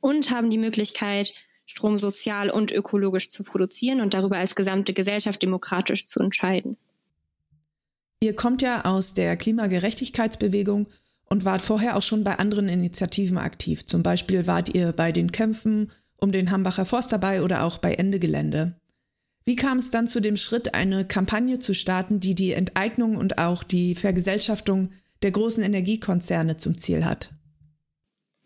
und 0.00 0.30
haben 0.30 0.50
die 0.50 0.58
Möglichkeit, 0.58 1.34
Strom 1.68 1.98
sozial 1.98 2.48
und 2.50 2.72
ökologisch 2.72 3.28
zu 3.28 3.44
produzieren 3.44 4.00
und 4.00 4.14
darüber 4.14 4.38
als 4.38 4.56
gesamte 4.56 4.94
Gesellschaft 4.94 5.42
demokratisch 5.42 6.06
zu 6.06 6.20
entscheiden. 6.20 6.78
Ihr 8.20 8.34
kommt 8.34 8.62
ja 8.62 8.86
aus 8.86 9.12
der 9.12 9.36
Klimagerechtigkeitsbewegung 9.36 10.88
und 11.26 11.44
wart 11.44 11.60
vorher 11.60 11.96
auch 11.96 12.02
schon 12.02 12.24
bei 12.24 12.38
anderen 12.38 12.70
Initiativen 12.70 13.36
aktiv. 13.36 13.84
Zum 13.84 14.02
Beispiel 14.02 14.46
wart 14.46 14.74
ihr 14.74 14.92
bei 14.92 15.12
den 15.12 15.30
Kämpfen 15.30 15.92
um 16.16 16.32
den 16.32 16.50
Hambacher 16.50 16.86
Forst 16.86 17.12
dabei 17.12 17.42
oder 17.42 17.62
auch 17.62 17.78
bei 17.78 17.94
Ende 17.94 18.18
Gelände. 18.18 18.74
Wie 19.44 19.54
kam 19.54 19.78
es 19.78 19.90
dann 19.90 20.08
zu 20.08 20.20
dem 20.20 20.38
Schritt, 20.38 20.74
eine 20.74 21.04
Kampagne 21.06 21.58
zu 21.58 21.74
starten, 21.74 22.18
die 22.18 22.34
die 22.34 22.52
Enteignung 22.52 23.16
und 23.16 23.38
auch 23.38 23.62
die 23.62 23.94
Vergesellschaftung 23.94 24.90
der 25.22 25.32
großen 25.32 25.62
Energiekonzerne 25.62 26.56
zum 26.56 26.78
Ziel 26.78 27.04
hat? 27.04 27.30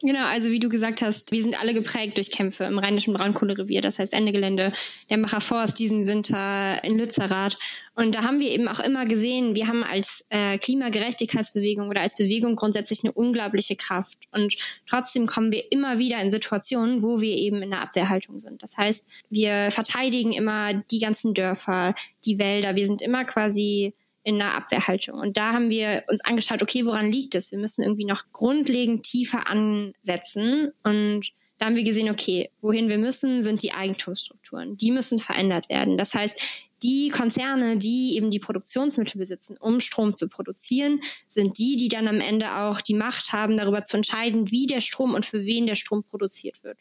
Genau, 0.03 0.25
also 0.25 0.51
wie 0.51 0.59
du 0.59 0.69
gesagt 0.69 1.01
hast, 1.01 1.31
wir 1.31 1.41
sind 1.41 1.61
alle 1.61 1.75
geprägt 1.75 2.17
durch 2.17 2.33
Kämpfe 2.33 2.65
im 2.65 2.79
rheinischen 2.79 3.15
Braunkohlerevier, 3.15 3.81
das 3.81 4.01
heißt 4.01 4.15
Ende 4.15 4.33
Gelände, 4.33 4.73
der 5.09 5.19
Macher 5.19 5.41
Forst 5.41 5.79
diesen 5.79 6.09
Winter 6.09 6.83
in 6.83 6.99
Lützerath. 6.99 7.57
Und 7.95 8.17
da 8.17 8.23
haben 8.23 8.41
wir 8.41 8.51
eben 8.51 8.67
auch 8.67 8.81
immer 8.81 9.07
gesehen, 9.07 9.55
wir 9.55 9.69
haben 9.69 9.85
als 9.85 10.25
äh, 10.31 10.59
Klimagerechtigkeitsbewegung 10.59 11.89
oder 11.89 12.01
als 12.01 12.17
Bewegung 12.17 12.57
grundsätzlich 12.57 13.05
eine 13.05 13.13
unglaubliche 13.13 13.77
Kraft. 13.77 14.19
Und 14.33 14.57
trotzdem 14.89 15.27
kommen 15.27 15.53
wir 15.53 15.71
immer 15.71 16.01
wieder 16.01 16.21
in 16.21 16.33
Situationen, 16.33 17.05
wo 17.05 17.21
wir 17.21 17.37
eben 17.37 17.63
in 17.63 17.71
der 17.71 17.83
Abwehrhaltung 17.83 18.41
sind. 18.41 18.61
Das 18.65 18.77
heißt, 18.77 19.07
wir 19.31 19.71
verteidigen 19.71 20.33
immer 20.33 20.75
die 20.75 20.99
ganzen 20.99 21.33
Dörfer, 21.33 21.95
die 22.25 22.41
Wälder. 22.41 22.75
Wir 22.75 22.87
sind 22.87 23.03
immer 23.03 23.25
quasi 23.25 23.95
in 24.25 24.41
einer 24.41 24.55
Abwehrhaltung. 24.55 25.19
Und 25.19 25.37
da 25.37 25.53
haben 25.53 25.71
wir 25.71 26.05
uns 26.09 26.25
angeschaut, 26.25 26.63
okay, 26.63 26.85
woran 26.85 27.11
liegt 27.11 27.35
es? 27.35 27.51
Wir 27.51 27.59
müssen 27.59 27.83
irgendwie 27.83 28.05
noch 28.05 28.25
grundlegend 28.33 29.03
tiefer 29.05 29.47
ansetzen. 29.49 30.73
Und 30.83 31.33
da 31.59 31.67
haben 31.67 31.77
wir 31.77 31.85
gesehen, 31.85 32.11
okay, 32.11 32.51
wohin 32.61 32.89
wir 32.89 32.99
müssen, 32.99 33.43
sind 33.43 33.63
die 33.63 33.73
Eigentumsstrukturen. 33.73 34.77
Die 34.77 34.91
müssen 34.91 35.19
verändert 35.19 35.69
werden. 35.69 35.99
Das 35.99 36.15
heißt, 36.15 36.41
die 36.83 37.11
Konzerne, 37.11 37.77
die 37.77 38.17
eben 38.17 38.31
die 38.31 38.41
Produktionsmittel 38.41 39.19
besitzen, 39.19 39.57
um 39.59 39.81
Strom 39.81 40.17
zu 40.17 40.29
produzieren, 40.29 41.01
sind 41.29 41.59
die, 41.59 41.77
die 41.77 41.89
dann 41.89 42.09
am 42.09 42.21
Ende 42.21 42.57
auch 42.57 42.81
die 42.81 42.95
Macht 42.95 43.33
haben, 43.33 43.57
darüber 43.57 43.83
zu 43.83 43.97
entscheiden, 43.97 44.51
wie 44.51 44.67
der 44.67 44.81
Strom 44.81 45.15
und 45.15 45.25
für 45.25 45.45
wen 45.45 45.67
der 45.67 45.77
Strom 45.77 46.03
produziert 46.03 46.65
wird. 46.65 46.79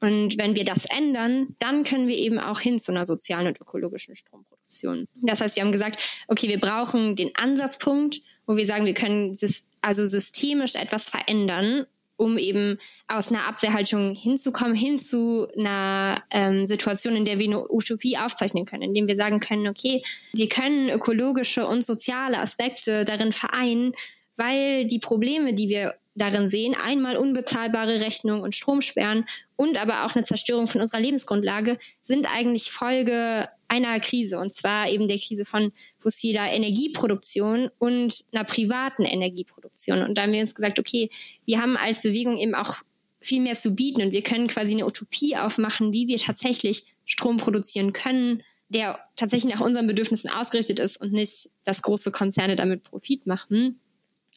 Und 0.00 0.36
wenn 0.36 0.54
wir 0.54 0.64
das 0.64 0.84
ändern, 0.84 1.56
dann 1.58 1.84
können 1.84 2.06
wir 2.06 2.16
eben 2.16 2.38
auch 2.38 2.60
hin 2.60 2.78
zu 2.78 2.92
einer 2.92 3.06
sozialen 3.06 3.46
und 3.46 3.60
ökologischen 3.60 4.14
Stromproduktion. 4.14 5.08
Das 5.14 5.40
heißt, 5.40 5.56
wir 5.56 5.64
haben 5.64 5.72
gesagt, 5.72 5.98
okay, 6.28 6.48
wir 6.48 6.60
brauchen 6.60 7.16
den 7.16 7.34
Ansatzpunkt, 7.34 8.20
wo 8.46 8.56
wir 8.56 8.66
sagen, 8.66 8.84
wir 8.84 8.94
können 8.94 9.36
also 9.80 10.06
systemisch 10.06 10.74
etwas 10.74 11.08
verändern, 11.08 11.86
um 12.16 12.38
eben 12.38 12.78
aus 13.08 13.30
einer 13.30 13.46
Abwehrhaltung 13.46 14.14
hinzukommen, 14.14 14.74
hin 14.74 14.98
zu 14.98 15.48
einer 15.56 16.22
ähm, 16.30 16.66
Situation, 16.66 17.16
in 17.16 17.24
der 17.24 17.38
wir 17.38 17.46
eine 17.46 17.70
Utopie 17.70 18.16
aufzeichnen 18.18 18.64
können, 18.64 18.82
indem 18.82 19.08
wir 19.08 19.16
sagen 19.16 19.40
können, 19.40 19.68
okay, 19.68 20.02
wir 20.32 20.48
können 20.48 20.90
ökologische 20.90 21.66
und 21.66 21.84
soziale 21.84 22.38
Aspekte 22.38 23.04
darin 23.04 23.32
vereinen, 23.32 23.92
weil 24.36 24.86
die 24.86 24.98
Probleme, 24.98 25.54
die 25.54 25.68
wir 25.68 25.94
darin 26.14 26.48
sehen, 26.48 26.74
einmal 26.82 27.16
unbezahlbare 27.16 28.00
Rechnungen 28.00 28.42
und 28.42 28.54
Stromsperren 28.54 29.26
und 29.56 29.78
aber 29.78 30.04
auch 30.04 30.14
eine 30.14 30.24
Zerstörung 30.24 30.68
von 30.68 30.80
unserer 30.80 31.00
Lebensgrundlage 31.00 31.78
sind 32.02 32.26
eigentlich 32.26 32.70
Folge 32.70 33.48
einer 33.68 33.98
Krise 34.00 34.38
und 34.38 34.54
zwar 34.54 34.88
eben 34.88 35.08
der 35.08 35.18
Krise 35.18 35.44
von 35.44 35.72
fossiler 35.98 36.52
Energieproduktion 36.52 37.70
und 37.78 38.24
einer 38.32 38.44
privaten 38.44 39.02
Energieproduktion. 39.02 40.02
Und 40.02 40.16
da 40.16 40.22
haben 40.22 40.32
wir 40.32 40.40
uns 40.40 40.54
gesagt, 40.54 40.78
okay, 40.78 41.10
wir 41.46 41.60
haben 41.60 41.76
als 41.76 42.02
Bewegung 42.02 42.38
eben 42.38 42.54
auch 42.54 42.76
viel 43.20 43.40
mehr 43.40 43.56
zu 43.56 43.74
bieten 43.74 44.02
und 44.02 44.12
wir 44.12 44.22
können 44.22 44.46
quasi 44.46 44.74
eine 44.74 44.86
Utopie 44.86 45.36
aufmachen, 45.36 45.92
wie 45.92 46.06
wir 46.06 46.18
tatsächlich 46.18 46.84
Strom 47.04 47.38
produzieren 47.38 47.92
können, 47.92 48.42
der 48.68 49.00
tatsächlich 49.16 49.52
nach 49.52 49.64
unseren 49.64 49.86
Bedürfnissen 49.86 50.30
ausgerichtet 50.30 50.80
ist 50.80 51.00
und 51.00 51.12
nicht, 51.12 51.50
dass 51.64 51.82
große 51.82 52.12
Konzerne 52.12 52.56
damit 52.56 52.82
Profit 52.84 53.26
machen. 53.26 53.80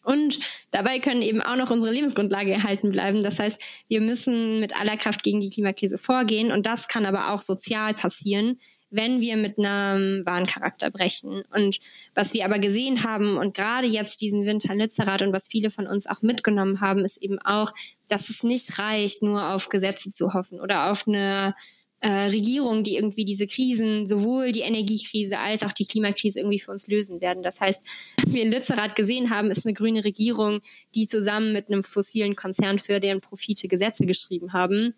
Und 0.04 0.40
dabei 0.72 1.00
können 1.00 1.22
eben 1.22 1.42
auch 1.42 1.56
noch 1.56 1.72
unsere 1.72 1.92
Lebensgrundlage 1.92 2.52
erhalten 2.52 2.92
bleiben. 2.92 3.24
Das 3.24 3.40
heißt, 3.40 3.62
wir 3.88 4.02
müssen 4.02 4.60
mit 4.60 4.80
aller 4.80 4.98
Kraft 4.98 5.24
gegen 5.24 5.42
die 5.42 5.50
Klimakrise 5.50 5.98
vorgehen. 5.98 6.52
Und 6.52 6.66
das 6.66 6.88
kann 6.88 7.06
aber 7.06 7.34
auch 7.34 7.42
sozial 7.42 7.94
passieren, 7.94 8.60
wenn 8.92 9.22
wir 9.22 9.38
mit 9.38 9.60
einem 9.60 10.26
wahren 10.26 10.48
Charakter 10.48 10.90
brechen. 10.90 11.44
Und 11.54 11.80
was 12.16 12.34
wir 12.34 12.46
aber 12.46 12.60
gesehen 12.60 13.04
haben 13.04 13.38
und 13.38 13.54
gerade 13.54 13.88
jetzt 13.88 14.22
diesen 14.22 14.46
Winter 14.46 14.74
in 14.74 14.80
Lützerath 14.80 15.22
und 15.22 15.34
was 15.34 15.48
viele 15.48 15.70
von 15.70 15.88
uns 15.88 16.08
auch 16.08 16.22
mitgenommen 16.22 16.82
haben, 16.82 17.06
ist 17.06 17.22
eben 17.22 17.40
auch, 17.40 17.74
dass 18.08 18.30
es 18.30 18.44
nicht 18.44 18.80
reicht, 18.80 19.22
nur 19.22 19.50
auf 19.50 19.70
Gesetze 19.70 20.10
zu 20.10 20.34
hoffen 20.34 20.60
oder 20.60 20.90
auf 20.92 21.08
eine 21.08 21.54
äh, 22.02 22.10
Regierung, 22.10 22.84
die 22.84 22.96
irgendwie 22.96 23.26
diese 23.26 23.48
Krisen, 23.48 24.08
sowohl 24.08 24.52
die 24.52 24.62
Energiekrise 24.62 25.40
als 25.40 25.64
auch 25.64 25.74
die 25.74 25.86
Klimakrise 25.86 26.40
irgendwie 26.40 26.60
für 26.60 26.72
uns 26.72 26.88
lösen 26.88 27.20
werden. 27.22 27.44
Das 27.44 27.60
heißt, 27.60 27.86
was 28.24 28.34
wir 28.34 28.44
in 28.44 28.52
Lützerath 28.52 28.96
gesehen 28.96 29.30
haben, 29.30 29.52
ist 29.52 29.66
eine 29.66 29.74
grüne 29.74 30.04
Regierung, 30.06 30.62
die 30.96 31.08
zusammen 31.08 31.54
mit 31.54 31.68
einem 31.68 31.84
fossilen 31.84 32.36
Konzern 32.36 32.80
für 32.80 33.00
deren 33.00 33.22
Profite 33.22 33.68
Gesetze 33.68 34.06
geschrieben 34.06 34.54
haben, 34.54 34.94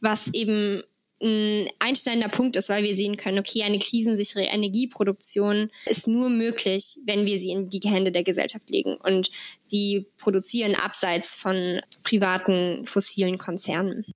was 0.00 0.34
eben 0.34 0.82
ein 1.22 1.68
einschneidender 1.78 2.30
Punkt 2.30 2.56
ist, 2.56 2.70
weil 2.70 2.82
wir 2.82 2.94
sehen 2.94 3.16
können, 3.16 3.38
okay, 3.38 3.62
eine 3.62 3.78
krisensichere 3.78 4.44
Energieproduktion 4.44 5.70
ist 5.84 6.08
nur 6.08 6.30
möglich, 6.30 6.98
wenn 7.04 7.26
wir 7.26 7.38
sie 7.38 7.50
in 7.50 7.68
die 7.68 7.80
Hände 7.80 8.10
der 8.10 8.24
Gesellschaft 8.24 8.70
legen 8.70 8.96
und 8.96 9.30
die 9.70 10.06
produzieren 10.16 10.74
abseits 10.74 11.34
von 11.34 11.80
privaten 12.02 12.86
fossilen 12.86 13.36
Konzernen. 13.36 14.06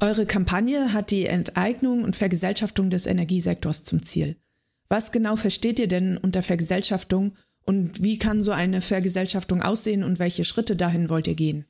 Eure 0.00 0.26
Kampagne 0.26 0.92
hat 0.92 1.10
die 1.10 1.26
Enteignung 1.26 2.02
und 2.02 2.16
Vergesellschaftung 2.16 2.90
des 2.90 3.06
Energiesektors 3.06 3.84
zum 3.84 4.02
Ziel. 4.02 4.36
Was 4.88 5.12
genau 5.12 5.36
versteht 5.36 5.78
ihr 5.78 5.88
denn 5.88 6.18
unter 6.18 6.42
Vergesellschaftung 6.42 7.36
und 7.64 8.02
wie 8.02 8.18
kann 8.18 8.42
so 8.42 8.52
eine 8.52 8.82
Vergesellschaftung 8.82 9.62
aussehen 9.62 10.04
und 10.04 10.18
welche 10.18 10.44
Schritte 10.44 10.76
dahin 10.76 11.08
wollt 11.08 11.26
ihr 11.26 11.34
gehen? 11.34 11.64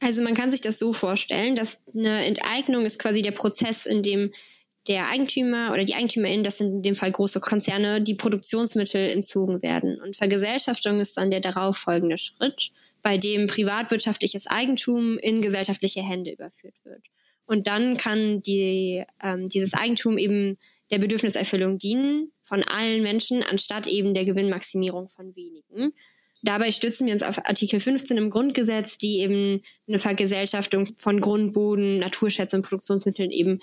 Also 0.00 0.22
man 0.22 0.34
kann 0.34 0.50
sich 0.50 0.62
das 0.62 0.78
so 0.78 0.92
vorstellen, 0.92 1.54
dass 1.54 1.84
eine 1.94 2.24
Enteignung 2.24 2.86
ist 2.86 2.98
quasi 2.98 3.22
der 3.22 3.32
Prozess, 3.32 3.86
in 3.86 4.02
dem 4.02 4.32
der 4.88 5.08
Eigentümer 5.10 5.72
oder 5.72 5.84
die 5.84 5.94
Eigentümerin, 5.94 6.42
das 6.42 6.58
sind 6.58 6.72
in 6.72 6.82
dem 6.82 6.96
Fall 6.96 7.12
große 7.12 7.40
Konzerne, 7.40 8.00
die 8.00 8.14
Produktionsmittel 8.14 9.10
entzogen 9.10 9.62
werden. 9.62 10.00
Und 10.00 10.16
Vergesellschaftung 10.16 11.00
ist 11.00 11.18
dann 11.18 11.30
der 11.30 11.40
darauffolgende 11.40 12.16
Schritt, 12.16 12.72
bei 13.02 13.18
dem 13.18 13.46
privatwirtschaftliches 13.46 14.46
Eigentum 14.46 15.18
in 15.18 15.42
gesellschaftliche 15.42 16.02
Hände 16.02 16.32
überführt 16.32 16.74
wird. 16.84 17.02
Und 17.50 17.66
dann 17.66 17.96
kann 17.96 18.42
die, 18.42 19.02
ähm, 19.20 19.48
dieses 19.48 19.74
Eigentum 19.74 20.18
eben 20.18 20.56
der 20.92 21.00
Bedürfniserfüllung 21.00 21.78
dienen 21.78 22.30
von 22.42 22.62
allen 22.62 23.02
Menschen, 23.02 23.42
anstatt 23.42 23.88
eben 23.88 24.14
der 24.14 24.24
Gewinnmaximierung 24.24 25.08
von 25.08 25.34
wenigen. 25.34 25.92
Dabei 26.42 26.70
stützen 26.70 27.08
wir 27.08 27.12
uns 27.12 27.24
auf 27.24 27.44
Artikel 27.44 27.80
15 27.80 28.16
im 28.18 28.30
Grundgesetz, 28.30 28.98
die 28.98 29.18
eben 29.18 29.62
eine 29.88 29.98
Vergesellschaftung 29.98 30.86
von 30.96 31.20
Grund, 31.20 31.52
Boden, 31.52 31.98
Naturschätzen 31.98 32.60
und 32.60 32.68
Produktionsmitteln 32.68 33.32
eben 33.32 33.58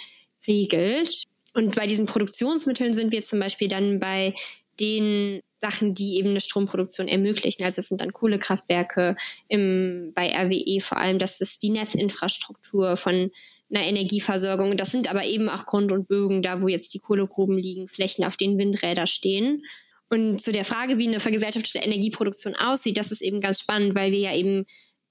regelt. 0.46 1.24
Und 1.54 1.78
bei 1.78 1.88
diesen 1.88 2.08
Produktionsmitteln 2.08 2.94
sind 2.94 3.14
wir 3.14 3.24
zum 3.24 3.40
Beispiel 3.40 3.70
dann 3.70 4.00
bei 4.00 4.36
den 4.82 5.40
Sachen, 5.62 5.94
die 5.94 6.18
eben 6.18 6.32
eine 6.32 6.42
Stromproduktion 6.42 7.08
ermöglichen. 7.08 7.64
Also 7.64 7.80
es 7.80 7.88
sind 7.88 8.02
dann 8.02 8.12
Kohlekraftwerke 8.12 9.16
im, 9.48 10.12
bei 10.14 10.30
RWE 10.30 10.82
vor 10.82 10.98
allem, 10.98 11.20
das 11.20 11.40
ist 11.40 11.64
die 11.64 11.70
Netzinfrastruktur 11.70 12.98
von 12.98 13.32
einer 13.70 13.86
Energieversorgung. 13.86 14.78
Das 14.78 14.92
sind 14.92 15.10
aber 15.10 15.26
eben 15.26 15.50
auch 15.50 15.66
Grund 15.66 15.92
und 15.92 16.08
Bögen, 16.08 16.42
da 16.42 16.62
wo 16.62 16.68
jetzt 16.68 16.94
die 16.94 17.00
Kohlegruben 17.00 17.58
liegen, 17.58 17.88
Flächen, 17.88 18.24
auf 18.26 18.38
denen 18.38 18.58
Windräder 18.58 19.08
stehen. 19.08 19.64
Und 20.10 20.40
zu 20.40 20.52
der 20.52 20.64
Frage, 20.64 20.98
wie 20.98 21.08
eine 21.08 21.20
vergesellschaftete 21.20 21.80
Energieproduktion 21.80 22.56
aussieht, 22.56 22.98
das 22.98 23.12
ist 23.12 23.22
eben 23.22 23.42
ganz 23.42 23.60
spannend, 23.60 23.94
weil 23.94 24.12
wir 24.12 24.20
ja 24.20 24.34
eben 24.34 24.66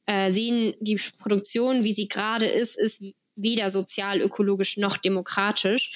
äh, 0.07 0.31
sehen, 0.31 0.75
die 0.81 0.99
Produktion, 1.19 1.85
wie 1.85 1.93
sie 1.93 2.09
gerade 2.09 2.47
ist, 2.47 2.79
ist 2.79 3.03
weder 3.35 3.71
sozial, 3.71 4.21
ökologisch 4.21 4.79
noch 4.79 4.97
demokratisch. 4.97 5.93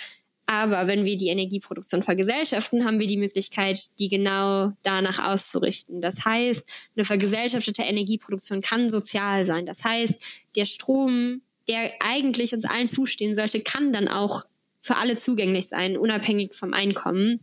Aber 0.46 0.88
wenn 0.88 1.04
wir 1.04 1.16
die 1.16 1.28
Energieproduktion 1.28 2.02
vergesellschaften, 2.02 2.84
haben 2.84 2.98
wir 2.98 3.06
die 3.06 3.16
Möglichkeit, 3.16 3.98
die 4.00 4.08
genau 4.08 4.72
danach 4.82 5.24
auszurichten. 5.24 6.00
Das 6.00 6.24
heißt, 6.24 6.68
eine 6.96 7.04
vergesellschaftete 7.04 7.82
Energieproduktion 7.82 8.60
kann 8.60 8.90
sozial 8.90 9.44
sein. 9.44 9.64
Das 9.64 9.84
heißt, 9.84 10.20
der 10.56 10.64
Strom, 10.64 11.40
der 11.68 11.92
eigentlich 12.00 12.52
uns 12.52 12.64
allen 12.64 12.88
zustehen 12.88 13.34
sollte, 13.34 13.60
kann 13.60 13.92
dann 13.92 14.08
auch 14.08 14.44
für 14.80 14.96
alle 14.96 15.16
zugänglich 15.16 15.68
sein, 15.68 15.96
unabhängig 15.96 16.54
vom 16.54 16.72
Einkommen. 16.72 17.40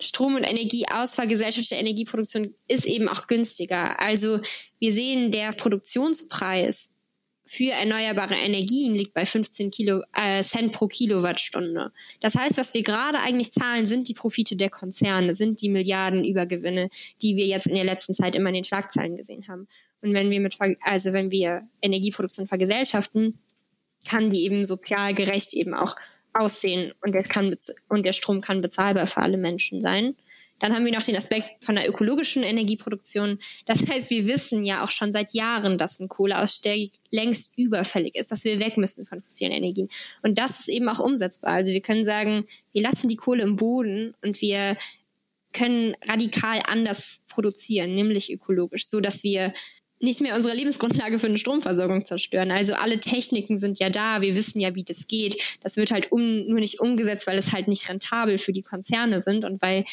Strom 0.00 0.34
und 0.34 0.44
Energie 0.44 0.86
aus 0.88 1.14
vergesellschafteter 1.14 1.80
Energieproduktion 1.80 2.54
ist 2.68 2.86
eben 2.86 3.08
auch 3.08 3.26
günstiger. 3.26 4.00
Also 4.00 4.40
wir 4.78 4.92
sehen, 4.92 5.30
der 5.30 5.52
Produktionspreis 5.52 6.92
für 7.44 7.70
erneuerbare 7.70 8.34
Energien 8.34 8.94
liegt 8.94 9.14
bei 9.14 9.26
15 9.26 9.70
Kilo, 9.70 10.02
äh, 10.14 10.42
Cent 10.42 10.72
pro 10.72 10.86
Kilowattstunde. 10.86 11.92
Das 12.20 12.34
heißt, 12.34 12.56
was 12.56 12.72
wir 12.72 12.82
gerade 12.82 13.18
eigentlich 13.18 13.52
zahlen, 13.52 13.84
sind 13.84 14.08
die 14.08 14.14
Profite 14.14 14.56
der 14.56 14.70
Konzerne, 14.70 15.34
sind 15.34 15.60
die 15.60 15.68
Milliardenübergewinne, 15.68 16.88
die 17.20 17.36
wir 17.36 17.46
jetzt 17.46 17.66
in 17.66 17.74
der 17.74 17.84
letzten 17.84 18.14
Zeit 18.14 18.36
immer 18.36 18.48
in 18.48 18.54
den 18.54 18.64
Schlagzeilen 18.64 19.16
gesehen 19.16 19.48
haben. 19.48 19.68
Und 20.02 20.14
wenn 20.14 20.30
wir 20.30 20.40
mit, 20.40 20.58
also 20.80 21.12
wenn 21.12 21.30
wir 21.30 21.66
Energieproduktion 21.80 22.46
vergesellschaften, 22.46 23.38
kann 24.06 24.30
die 24.30 24.44
eben 24.44 24.66
sozial 24.66 25.14
gerecht 25.14 25.54
eben 25.54 25.74
auch 25.74 25.96
aussehen 26.32 26.92
und, 27.02 27.14
das 27.14 27.28
kann, 27.28 27.54
und 27.88 28.06
der 28.06 28.12
Strom 28.12 28.40
kann 28.40 28.60
bezahlbar 28.60 29.06
für 29.06 29.20
alle 29.20 29.36
Menschen 29.36 29.80
sein. 29.80 30.16
Dann 30.58 30.74
haben 30.74 30.84
wir 30.84 30.92
noch 30.92 31.02
den 31.02 31.16
Aspekt 31.16 31.64
von 31.64 31.74
der 31.74 31.88
ökologischen 31.88 32.44
Energieproduktion. 32.44 33.40
Das 33.66 33.84
heißt, 33.84 34.10
wir 34.10 34.28
wissen 34.28 34.64
ja 34.64 34.84
auch 34.84 34.90
schon 34.90 35.12
seit 35.12 35.34
Jahren, 35.34 35.76
dass 35.76 35.98
ein 35.98 36.08
Kohleausstieg 36.08 36.92
längst 37.10 37.52
überfällig 37.58 38.14
ist, 38.14 38.30
dass 38.30 38.44
wir 38.44 38.60
weg 38.60 38.76
müssen 38.76 39.04
von 39.04 39.20
fossilen 39.20 39.50
Energien. 39.50 39.88
Und 40.22 40.38
das 40.38 40.60
ist 40.60 40.68
eben 40.68 40.88
auch 40.88 41.00
umsetzbar. 41.00 41.52
Also 41.52 41.72
wir 41.72 41.80
können 41.80 42.04
sagen, 42.04 42.46
wir 42.72 42.82
lassen 42.82 43.08
die 43.08 43.16
Kohle 43.16 43.42
im 43.42 43.56
Boden 43.56 44.14
und 44.22 44.40
wir 44.40 44.76
können 45.52 45.96
radikal 46.06 46.62
anders 46.64 47.22
produzieren, 47.28 47.94
nämlich 47.96 48.32
ökologisch, 48.32 48.86
so 48.86 49.00
dass 49.00 49.24
wir 49.24 49.52
nicht 50.02 50.20
mehr 50.20 50.34
unsere 50.34 50.54
Lebensgrundlage 50.54 51.18
für 51.18 51.28
eine 51.28 51.38
Stromversorgung 51.38 52.04
zerstören. 52.04 52.50
Also 52.50 52.74
alle 52.74 52.98
Techniken 52.98 53.58
sind 53.58 53.78
ja 53.78 53.88
da, 53.88 54.20
wir 54.20 54.34
wissen 54.34 54.60
ja, 54.60 54.74
wie 54.74 54.82
das 54.82 55.06
geht. 55.06 55.40
Das 55.62 55.76
wird 55.76 55.92
halt 55.92 56.10
um, 56.10 56.46
nur 56.46 56.58
nicht 56.58 56.80
umgesetzt, 56.80 57.26
weil 57.26 57.38
es 57.38 57.52
halt 57.52 57.68
nicht 57.68 57.88
rentabel 57.88 58.38
für 58.38 58.52
die 58.52 58.62
Konzerne 58.62 59.20
sind 59.20 59.44
und 59.44 59.62
weil 59.62 59.84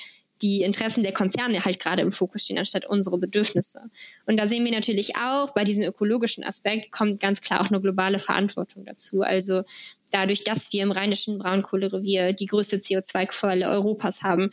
die 0.41 0.61
Interessen 0.61 1.03
der 1.03 1.13
Konzerne 1.13 1.63
halt 1.63 1.79
gerade 1.79 2.01
im 2.01 2.11
Fokus 2.11 2.43
stehen, 2.43 2.57
anstatt 2.57 2.85
unsere 2.85 3.17
Bedürfnisse. 3.17 3.81
Und 4.25 4.37
da 4.37 4.47
sehen 4.47 4.65
wir 4.65 4.71
natürlich 4.71 5.17
auch, 5.17 5.53
bei 5.53 5.63
diesem 5.63 5.83
ökologischen 5.83 6.43
Aspekt 6.43 6.91
kommt 6.91 7.19
ganz 7.19 7.41
klar 7.41 7.61
auch 7.61 7.69
eine 7.69 7.81
globale 7.81 8.19
Verantwortung 8.19 8.85
dazu. 8.85 9.21
Also 9.21 9.63
dadurch, 10.11 10.43
dass 10.43 10.71
wir 10.71 10.83
im 10.83 10.91
rheinischen 10.91 11.39
Braunkohlerevier 11.39 12.33
die 12.33 12.45
größte 12.45 12.77
CO2-Quelle 12.77 13.67
Europas 13.67 14.21
haben, 14.23 14.49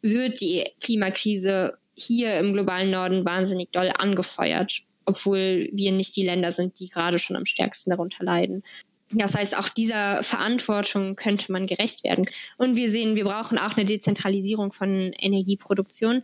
wird 0.00 0.40
die 0.40 0.64
Klimakrise 0.80 1.76
hier 1.96 2.38
im 2.38 2.52
globalen 2.52 2.90
Norden 2.90 3.24
wahnsinnig 3.24 3.70
doll 3.72 3.92
angefeuert, 3.96 4.82
obwohl 5.04 5.68
wir 5.72 5.92
nicht 5.92 6.14
die 6.16 6.24
Länder 6.24 6.52
sind, 6.52 6.78
die 6.78 6.88
gerade 6.88 7.18
schon 7.18 7.36
am 7.36 7.46
stärksten 7.46 7.90
darunter 7.90 8.24
leiden. 8.24 8.62
Das 9.12 9.36
heißt, 9.36 9.56
auch 9.56 9.68
dieser 9.68 10.22
Verantwortung 10.22 11.14
könnte 11.14 11.52
man 11.52 11.66
gerecht 11.66 12.02
werden. 12.02 12.26
Und 12.58 12.76
wir 12.76 12.90
sehen, 12.90 13.14
wir 13.14 13.24
brauchen 13.24 13.56
auch 13.56 13.76
eine 13.76 13.86
Dezentralisierung 13.86 14.72
von 14.72 15.12
Energieproduktion. 15.12 16.22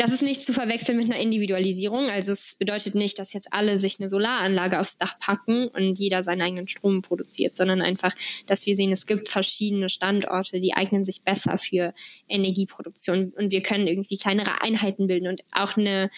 Das 0.00 0.12
ist 0.12 0.22
nicht 0.22 0.42
zu 0.42 0.54
verwechseln 0.54 0.96
mit 0.96 1.10
einer 1.10 1.20
Individualisierung. 1.20 2.08
Also 2.08 2.32
es 2.32 2.54
bedeutet 2.54 2.94
nicht, 2.94 3.18
dass 3.18 3.34
jetzt 3.34 3.52
alle 3.52 3.76
sich 3.76 4.00
eine 4.00 4.08
Solaranlage 4.08 4.80
aufs 4.80 4.96
Dach 4.96 5.18
packen 5.18 5.68
und 5.68 5.98
jeder 5.98 6.24
seinen 6.24 6.40
eigenen 6.40 6.68
Strom 6.68 7.02
produziert, 7.02 7.54
sondern 7.54 7.82
einfach, 7.82 8.14
dass 8.46 8.64
wir 8.64 8.74
sehen, 8.76 8.92
es 8.92 9.04
gibt 9.04 9.28
verschiedene 9.28 9.90
Standorte, 9.90 10.58
die 10.58 10.72
eignen 10.72 11.04
sich 11.04 11.20
besser 11.20 11.58
für 11.58 11.92
Energieproduktion 12.30 13.34
und 13.36 13.50
wir 13.50 13.62
können 13.62 13.86
irgendwie 13.86 14.16
kleinere 14.16 14.62
Einheiten 14.62 15.06
bilden 15.06 15.28
und 15.28 15.42
auch 15.52 15.76
eine 15.76 16.08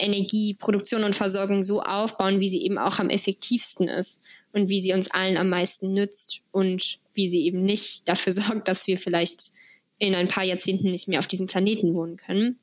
Energieproduktion 0.00 1.04
und 1.04 1.14
Versorgung 1.14 1.62
so 1.62 1.80
aufbauen, 1.80 2.40
wie 2.40 2.48
sie 2.48 2.62
eben 2.62 2.76
auch 2.76 2.98
am 2.98 3.08
effektivsten 3.08 3.86
ist 3.86 4.20
und 4.52 4.68
wie 4.68 4.82
sie 4.82 4.94
uns 4.94 5.12
allen 5.12 5.36
am 5.36 5.48
meisten 5.48 5.92
nützt 5.92 6.42
und 6.50 6.98
wie 7.14 7.28
sie 7.28 7.44
eben 7.44 7.62
nicht 7.62 8.08
dafür 8.08 8.32
sorgt, 8.32 8.66
dass 8.66 8.88
wir 8.88 8.98
vielleicht 8.98 9.52
in 9.98 10.16
ein 10.16 10.26
paar 10.26 10.44
Jahrzehnten 10.44 10.90
nicht 10.90 11.06
mehr 11.06 11.20
auf 11.20 11.28
diesem 11.28 11.46
Planeten 11.46 11.94
wohnen 11.94 12.16
können. 12.16 12.58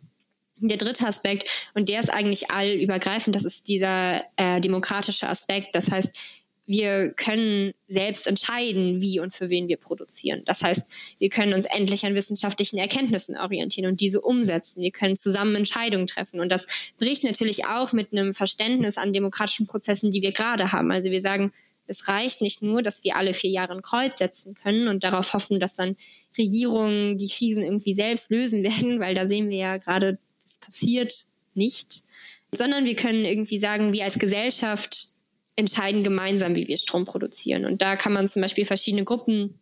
Der 0.58 0.78
dritte 0.78 1.06
Aspekt, 1.06 1.50
und 1.74 1.90
der 1.90 2.00
ist 2.00 2.10
eigentlich 2.10 2.50
allübergreifend, 2.52 3.36
das 3.36 3.44
ist 3.44 3.68
dieser 3.68 4.24
äh, 4.38 4.62
demokratische 4.62 5.28
Aspekt. 5.28 5.76
Das 5.76 5.92
heißt, 5.92 6.18
wir 6.66 7.14
können 7.14 7.74
selbst 7.88 8.26
entscheiden, 8.26 9.00
wie 9.00 9.20
und 9.20 9.36
für 9.36 9.50
wen 9.50 9.68
wir 9.68 9.78
produzieren. 9.78 10.42
Das 10.46 10.64
heißt, 10.64 10.90
wir 11.20 11.30
können 11.30 11.54
uns 11.54 11.66
endlich 11.66 12.06
an 12.06 12.16
wissenschaftlichen 12.16 12.78
Erkenntnissen 12.78 13.38
orientieren 13.38 13.88
und 13.90 14.02
diese 14.02 14.22
umsetzen. 14.22 14.82
Wir 14.82 14.92
können 14.92 15.16
zusammen 15.16 15.56
Entscheidungen 15.56 16.08
treffen. 16.08 16.40
Und 16.40 16.52
das 16.52 16.66
bricht 16.98 17.24
natürlich 17.24 17.68
auch 17.68 17.94
mit 17.94 18.12
einem 18.12 18.34
Verständnis 18.34 18.98
an 18.98 19.14
demokratischen 19.14 19.68
Prozessen, 19.68 20.10
die 20.10 20.24
wir 20.24 20.32
gerade 20.32 20.72
haben. 20.72 20.92
Also 20.92 21.12
wir 21.12 21.22
sagen, 21.22 21.52
es 21.88 22.08
reicht 22.08 22.42
nicht 22.42 22.64
nur, 22.64 22.82
dass 22.82 23.04
wir 23.04 23.16
alle 23.16 23.36
vier 23.36 23.52
Jahre 23.52 23.74
ein 23.74 23.84
Kreuz 23.84 24.18
setzen 24.18 24.56
können 24.56 24.88
und 24.88 25.04
darauf 25.04 25.34
hoffen, 25.34 25.60
dass 25.60 25.76
dann 25.76 25.96
Regierungen 26.36 27.20
die 27.20 27.30
Krisen 27.30 27.64
irgendwie 27.64 27.94
selbst 27.94 28.32
lösen 28.32 28.64
werden, 28.64 29.00
weil 29.00 29.14
da 29.14 29.28
sehen 29.28 29.50
wir 29.50 29.58
ja 29.58 29.78
gerade 29.78 30.18
passiert 30.58 31.26
nicht, 31.54 32.04
sondern 32.52 32.86
wir 32.86 32.96
können 32.96 33.26
irgendwie 33.26 33.58
sagen, 33.58 33.94
wir 33.94 34.04
als 34.04 34.20
Gesellschaft 34.20 35.10
entscheiden 35.56 36.04
gemeinsam, 36.04 36.56
wie 36.56 36.68
wir 36.68 36.78
Strom 36.78 37.06
produzieren. 37.06 37.66
Und 37.66 37.82
da 37.82 37.96
kann 37.96 38.14
man 38.14 38.28
zum 38.28 38.42
Beispiel 38.42 38.66
verschiedene 38.66 39.06
Gruppen 39.06 39.60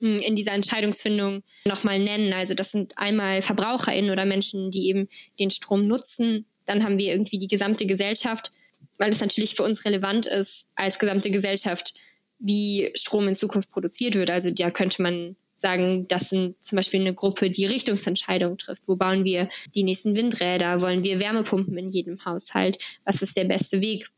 hm, 0.00 0.18
in 0.18 0.36
dieser 0.36 0.52
Entscheidungsfindung 0.52 1.42
nochmal 1.66 1.98
nennen. 1.98 2.32
Also 2.32 2.54
das 2.54 2.72
sind 2.72 2.96
einmal 2.96 3.42
VerbraucherInnen 3.42 4.10
oder 4.10 4.24
Menschen, 4.24 4.70
die 4.70 4.88
eben 4.88 5.08
den 5.38 5.50
Strom 5.50 5.86
nutzen. 5.86 6.46
Dann 6.64 6.84
haben 6.84 6.98
wir 6.98 7.12
irgendwie 7.12 7.38
die 7.38 7.48
gesamte 7.48 7.86
Gesellschaft, 7.86 8.52
weil 8.96 9.10
es 9.10 9.20
natürlich 9.20 9.54
für 9.54 9.64
uns 9.64 9.84
relevant 9.84 10.26
ist, 10.26 10.68
als 10.74 10.98
gesamte 10.98 11.30
Gesellschaft, 11.30 11.94
wie 12.38 12.90
Strom 12.94 13.28
in 13.28 13.34
Zukunft 13.34 13.70
produziert 13.70 14.14
wird. 14.14 14.30
Also 14.30 14.50
da 14.50 14.70
könnte 14.70 15.02
man 15.02 15.36
sagen, 15.60 16.06
das 16.08 16.30
sind 16.30 16.62
zum 16.62 16.76
Beispiel 16.76 17.00
eine 17.00 17.14
Gruppe, 17.14 17.50
die 17.50 17.66
Richtungsentscheidungen 17.66 18.58
trifft. 18.58 18.86
Wo 18.86 18.96
bauen 18.96 19.24
wir 19.24 19.48
die 19.74 19.82
nächsten 19.82 20.16
Windräder? 20.16 20.80
Wollen 20.80 21.04
wir 21.04 21.18
Wärmepumpen 21.18 21.76
in 21.76 21.88
jedem 21.88 22.24
Haushalt? 22.24 22.78
Was 23.04 23.22
ist 23.22 23.36
der 23.36 23.44
beste 23.44 23.80
Weg? 23.80 24.08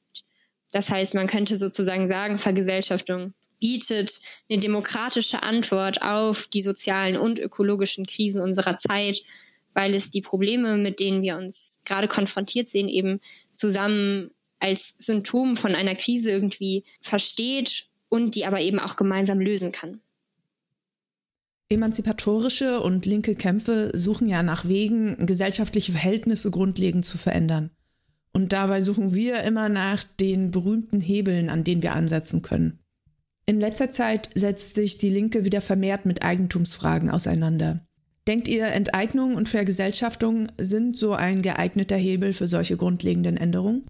Das 0.70 0.90
heißt, 0.90 1.14
man 1.14 1.26
könnte 1.26 1.56
sozusagen 1.56 2.06
sagen, 2.06 2.38
Vergesellschaftung 2.38 3.34
bietet 3.58 4.20
eine 4.48 4.58
demokratische 4.58 5.42
Antwort 5.42 6.02
auf 6.02 6.46
die 6.46 6.62
sozialen 6.62 7.16
und 7.16 7.38
ökologischen 7.38 8.06
Krisen 8.06 8.40
unserer 8.40 8.76
Zeit, 8.76 9.22
weil 9.74 9.94
es 9.94 10.10
die 10.10 10.22
Probleme, 10.22 10.76
mit 10.76 11.00
denen 11.00 11.22
wir 11.22 11.36
uns 11.36 11.82
gerade 11.84 12.08
konfrontiert 12.08 12.68
sehen, 12.68 12.88
eben 12.88 13.20
zusammen 13.52 14.30
als 14.58 14.94
Symptom 14.98 15.56
von 15.56 15.74
einer 15.74 15.94
Krise 15.94 16.30
irgendwie 16.30 16.84
versteht 17.00 17.86
und 18.08 18.34
die 18.34 18.46
aber 18.46 18.60
eben 18.60 18.78
auch 18.78 18.96
gemeinsam 18.96 19.40
lösen 19.40 19.72
kann. 19.72 20.00
Emanzipatorische 21.72 22.80
und 22.80 23.06
linke 23.06 23.36
Kämpfe 23.36 23.92
suchen 23.94 24.28
ja 24.28 24.42
nach 24.42 24.66
Wegen, 24.66 25.24
gesellschaftliche 25.24 25.92
Verhältnisse 25.92 26.50
grundlegend 26.50 27.04
zu 27.04 27.16
verändern. 27.16 27.70
Und 28.32 28.52
dabei 28.52 28.82
suchen 28.82 29.14
wir 29.14 29.42
immer 29.44 29.68
nach 29.68 30.02
den 30.02 30.50
berühmten 30.50 31.00
Hebeln, 31.00 31.48
an 31.48 31.62
denen 31.62 31.82
wir 31.82 31.94
ansetzen 31.94 32.42
können. 32.42 32.80
In 33.46 33.60
letzter 33.60 33.90
Zeit 33.90 34.30
setzt 34.34 34.74
sich 34.74 34.98
die 34.98 35.10
Linke 35.10 35.44
wieder 35.44 35.60
vermehrt 35.60 36.06
mit 36.06 36.22
Eigentumsfragen 36.22 37.08
auseinander. 37.08 37.86
Denkt 38.26 38.48
ihr, 38.48 38.66
Enteignung 38.66 39.34
und 39.34 39.48
Vergesellschaftung 39.48 40.48
sind 40.58 40.96
so 40.96 41.12
ein 41.12 41.40
geeigneter 41.42 41.96
Hebel 41.96 42.32
für 42.32 42.48
solche 42.48 42.76
grundlegenden 42.76 43.36
Änderungen? 43.36 43.86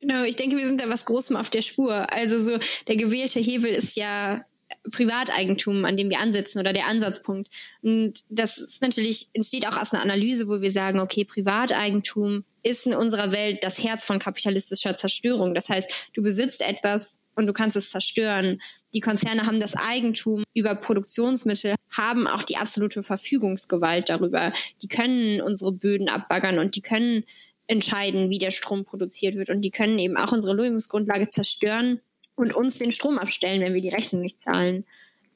Genau, 0.00 0.24
ich 0.24 0.34
denke, 0.34 0.56
wir 0.56 0.66
sind 0.66 0.80
da 0.80 0.88
was 0.88 1.04
Großem 1.04 1.36
auf 1.36 1.48
der 1.48 1.62
Spur. 1.62 2.12
Also 2.12 2.38
so 2.38 2.58
der 2.88 2.96
gewählte 2.96 3.38
Hebel 3.38 3.70
ist 3.70 3.96
ja 3.96 4.44
Privateigentum, 4.90 5.84
an 5.84 5.96
dem 5.96 6.10
wir 6.10 6.20
ansetzen 6.20 6.58
oder 6.58 6.72
der 6.72 6.86
Ansatzpunkt. 6.86 7.48
Und 7.82 8.24
das 8.28 8.58
ist 8.58 8.82
natürlich, 8.82 9.28
entsteht 9.32 9.66
auch 9.66 9.76
aus 9.76 9.92
einer 9.92 10.02
Analyse, 10.02 10.48
wo 10.48 10.60
wir 10.60 10.70
sagen, 10.70 10.98
okay, 10.98 11.24
Privateigentum 11.24 12.44
ist 12.62 12.86
in 12.86 12.94
unserer 12.94 13.32
Welt 13.32 13.62
das 13.62 13.82
Herz 13.82 14.04
von 14.04 14.18
kapitalistischer 14.18 14.96
Zerstörung. 14.96 15.54
Das 15.54 15.68
heißt, 15.68 16.10
du 16.14 16.22
besitzt 16.22 16.62
etwas 16.62 17.20
und 17.34 17.46
du 17.46 17.52
kannst 17.52 17.76
es 17.76 17.90
zerstören. 17.90 18.60
Die 18.94 19.00
Konzerne 19.00 19.46
haben 19.46 19.60
das 19.60 19.76
Eigentum 19.76 20.44
über 20.54 20.74
Produktionsmittel, 20.74 21.76
haben 21.90 22.26
auch 22.26 22.42
die 22.42 22.56
absolute 22.56 23.02
Verfügungsgewalt 23.02 24.08
darüber. 24.08 24.52
Die 24.82 24.88
können 24.88 25.40
unsere 25.40 25.72
Böden 25.72 26.08
abbaggern 26.08 26.58
und 26.58 26.76
die 26.76 26.82
können 26.82 27.24
entscheiden, 27.68 28.30
wie 28.30 28.38
der 28.38 28.50
Strom 28.50 28.84
produziert 28.84 29.36
wird. 29.36 29.50
Und 29.50 29.62
die 29.62 29.70
können 29.70 29.98
eben 29.98 30.16
auch 30.16 30.32
unsere 30.32 30.54
Lebensgrundlage 30.54 31.28
zerstören 31.28 32.00
und 32.34 32.54
uns 32.54 32.78
den 32.78 32.92
Strom 32.92 33.18
abstellen, 33.18 33.60
wenn 33.60 33.74
wir 33.74 33.82
die 33.82 33.88
Rechnung 33.88 34.22
nicht 34.22 34.40
zahlen. 34.40 34.84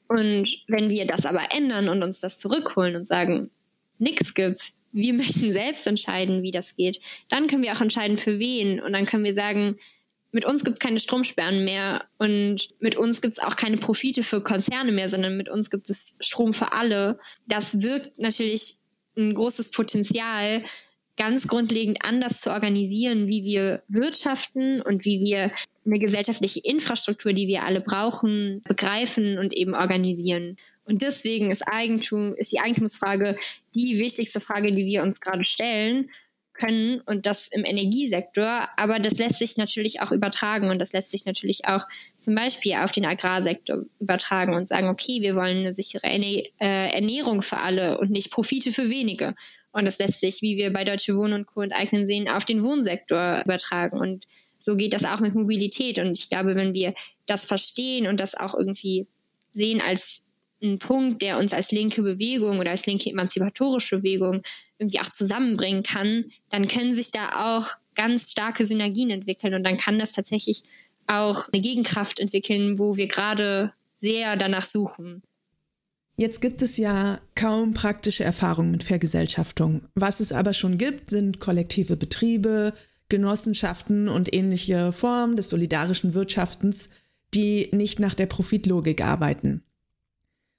Und 0.07 0.63
wenn 0.67 0.89
wir 0.89 1.05
das 1.05 1.25
aber 1.25 1.41
ändern 1.55 1.89
und 1.89 2.01
uns 2.03 2.19
das 2.19 2.39
zurückholen 2.39 2.95
und 2.95 3.05
sagen, 3.05 3.49
nichts 3.99 4.33
gibt's, 4.33 4.75
wir 4.91 5.13
möchten 5.15 5.51
selbst 5.53 5.85
entscheiden, 5.87 6.43
wie 6.43 6.51
das 6.51 6.75
geht, 6.75 6.99
dann 7.29 7.47
können 7.47 7.63
wir 7.63 7.73
auch 7.73 7.81
entscheiden, 7.81 8.17
für 8.17 8.39
wen. 8.39 8.81
Und 8.81 8.93
dann 8.93 9.05
können 9.05 9.23
wir 9.23 9.33
sagen, 9.33 9.77
mit 10.31 10.45
uns 10.45 10.63
gibt's 10.63 10.79
keine 10.79 10.99
Stromsperren 10.99 11.63
mehr 11.63 12.05
und 12.17 12.69
mit 12.79 12.95
uns 12.95 13.21
gibt's 13.21 13.39
auch 13.39 13.55
keine 13.55 13.77
Profite 13.77 14.23
für 14.23 14.41
Konzerne 14.41 14.91
mehr, 14.91 15.09
sondern 15.09 15.37
mit 15.37 15.49
uns 15.49 15.69
gibt 15.69 15.89
es 15.89 16.17
Strom 16.19 16.53
für 16.53 16.73
alle. 16.73 17.19
Das 17.47 17.81
wirkt 17.81 18.19
natürlich 18.19 18.75
ein 19.17 19.33
großes 19.33 19.71
Potenzial, 19.71 20.63
ganz 21.17 21.47
grundlegend 21.47 22.05
anders 22.05 22.41
zu 22.41 22.51
organisieren, 22.51 23.27
wie 23.27 23.43
wir 23.43 23.83
wirtschaften 23.87 24.81
und 24.81 25.03
wie 25.03 25.19
wir 25.19 25.51
eine 25.85 25.99
gesellschaftliche 25.99 26.59
Infrastruktur, 26.61 27.33
die 27.33 27.47
wir 27.47 27.63
alle 27.63 27.81
brauchen, 27.81 28.61
begreifen 28.63 29.39
und 29.39 29.53
eben 29.53 29.73
organisieren. 29.73 30.57
Und 30.85 31.01
deswegen 31.01 31.51
ist 31.51 31.63
Eigentum, 31.63 32.35
ist 32.35 32.51
die 32.51 32.59
Eigentumsfrage 32.59 33.37
die 33.75 33.99
wichtigste 33.99 34.39
Frage, 34.39 34.71
die 34.71 34.85
wir 34.85 35.03
uns 35.03 35.19
gerade 35.19 35.45
stellen 35.45 36.09
können 36.57 37.01
und 37.01 37.25
das 37.25 37.47
im 37.47 37.65
Energiesektor. 37.65 38.67
Aber 38.77 38.99
das 38.99 39.17
lässt 39.17 39.39
sich 39.39 39.57
natürlich 39.57 40.01
auch 40.01 40.11
übertragen 40.11 40.69
und 40.69 40.79
das 40.79 40.93
lässt 40.93 41.11
sich 41.11 41.25
natürlich 41.25 41.65
auch 41.65 41.85
zum 42.19 42.35
Beispiel 42.35 42.73
auf 42.75 42.91
den 42.91 43.05
Agrarsektor 43.05 43.83
übertragen 43.99 44.53
und 44.55 44.67
sagen, 44.67 44.87
okay, 44.87 45.21
wir 45.21 45.35
wollen 45.35 45.57
eine 45.57 45.73
sichere 45.73 46.07
äh, 46.07 46.49
Ernährung 46.59 47.41
für 47.41 47.57
alle 47.57 47.97
und 47.99 48.11
nicht 48.11 48.31
Profite 48.31 48.71
für 48.71 48.89
wenige. 48.89 49.35
Und 49.77 49.85
das 49.85 49.99
lässt 49.99 50.21
sich, 50.21 50.41
wie 50.41 50.57
wir 50.57 50.73
bei 50.73 50.83
Deutsche 50.83 51.15
Wohnen 51.15 51.33
und 51.33 51.45
Co. 51.45 51.61
enteignen 51.61 52.07
sehen, 52.07 52.27
auf 52.27 52.45
den 52.45 52.63
Wohnsektor 52.63 53.43
übertragen. 53.45 53.99
Und 53.99 54.25
so 54.57 54.75
geht 54.75 54.93
das 54.93 55.05
auch 55.05 55.19
mit 55.19 55.35
Mobilität. 55.35 55.99
Und 55.99 56.17
ich 56.17 56.29
glaube, 56.29 56.55
wenn 56.55 56.73
wir 56.73 56.95
das 57.27 57.45
verstehen 57.45 58.07
und 58.07 58.19
das 58.19 58.33
auch 58.33 58.55
irgendwie 58.55 59.05
sehen 59.53 59.79
als 59.79 60.25
einen 60.63 60.79
Punkt, 60.79 61.21
der 61.21 61.37
uns 61.37 61.53
als 61.53 61.71
linke 61.71 62.01
Bewegung 62.01 62.57
oder 62.57 62.71
als 62.71 62.87
linke 62.87 63.11
emanzipatorische 63.11 63.97
Bewegung 63.97 64.41
irgendwie 64.79 64.99
auch 64.99 65.11
zusammenbringen 65.11 65.83
kann, 65.83 66.25
dann 66.49 66.67
können 66.67 66.95
sich 66.95 67.11
da 67.11 67.59
auch 67.59 67.69
ganz 67.93 68.31
starke 68.31 68.65
Synergien 68.65 69.11
entwickeln 69.11 69.53
und 69.53 69.63
dann 69.63 69.77
kann 69.77 69.99
das 69.99 70.11
tatsächlich 70.11 70.63
auch 71.05 71.49
eine 71.53 71.61
Gegenkraft 71.61 72.19
entwickeln, 72.19 72.79
wo 72.79 72.97
wir 72.97 73.07
gerade 73.07 73.73
sehr 73.97 74.37
danach 74.37 74.65
suchen. 74.65 75.21
Jetzt 76.19 76.41
gibt 76.41 76.63
es 76.63 76.77
ja 76.77 77.21
kaum 77.35 77.73
praktische 77.75 78.23
Erfahrungen 78.23 78.71
mit 78.71 78.83
Vergesellschaftung. 78.83 79.81
Was 79.93 80.19
es 80.19 80.31
aber 80.31 80.53
schon 80.53 80.79
gibt, 80.79 81.11
sind 81.11 81.39
kollektive 81.39 81.95
Betriebe, 81.95 82.73
Genossenschaften 83.07 84.09
und 84.09 84.33
ähnliche 84.33 84.91
Formen 84.91 85.37
des 85.37 85.51
solidarischen 85.51 86.15
Wirtschaftens, 86.15 86.89
die 87.35 87.69
nicht 87.71 87.99
nach 87.99 88.15
der 88.15 88.25
Profitlogik 88.25 89.03
arbeiten. 89.03 89.63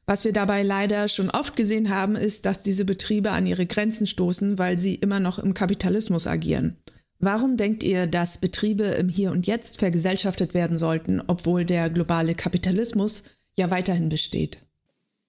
Was 0.07 0.25
wir 0.25 0.33
dabei 0.33 0.63
leider 0.63 1.09
schon 1.09 1.29
oft 1.29 1.57
gesehen 1.57 1.91
haben, 1.91 2.15
ist, 2.15 2.47
dass 2.47 2.63
diese 2.63 2.85
Betriebe 2.85 3.33
an 3.33 3.45
ihre 3.45 3.67
Grenzen 3.67 4.07
stoßen, 4.07 4.59
weil 4.59 4.79
sie 4.79 4.95
immer 4.95 5.19
noch 5.19 5.41
im 5.41 5.55
Kapitalismus 5.55 6.29
agieren. 6.29 6.77
Warum 7.19 7.57
denkt 7.57 7.83
ihr, 7.83 8.07
dass 8.07 8.39
Betriebe 8.39 8.85
im 8.85 9.09
Hier 9.09 9.33
und 9.33 9.49
Jetzt 9.49 9.81
vergesellschaftet 9.81 10.55
werden 10.55 10.79
sollten, 10.79 11.21
obwohl 11.27 11.65
der 11.65 11.91
globale 11.91 12.37
Kapitalismus 12.37 13.25
ja 13.57 13.73
weiterhin 13.73 14.09
besteht? 14.09 14.59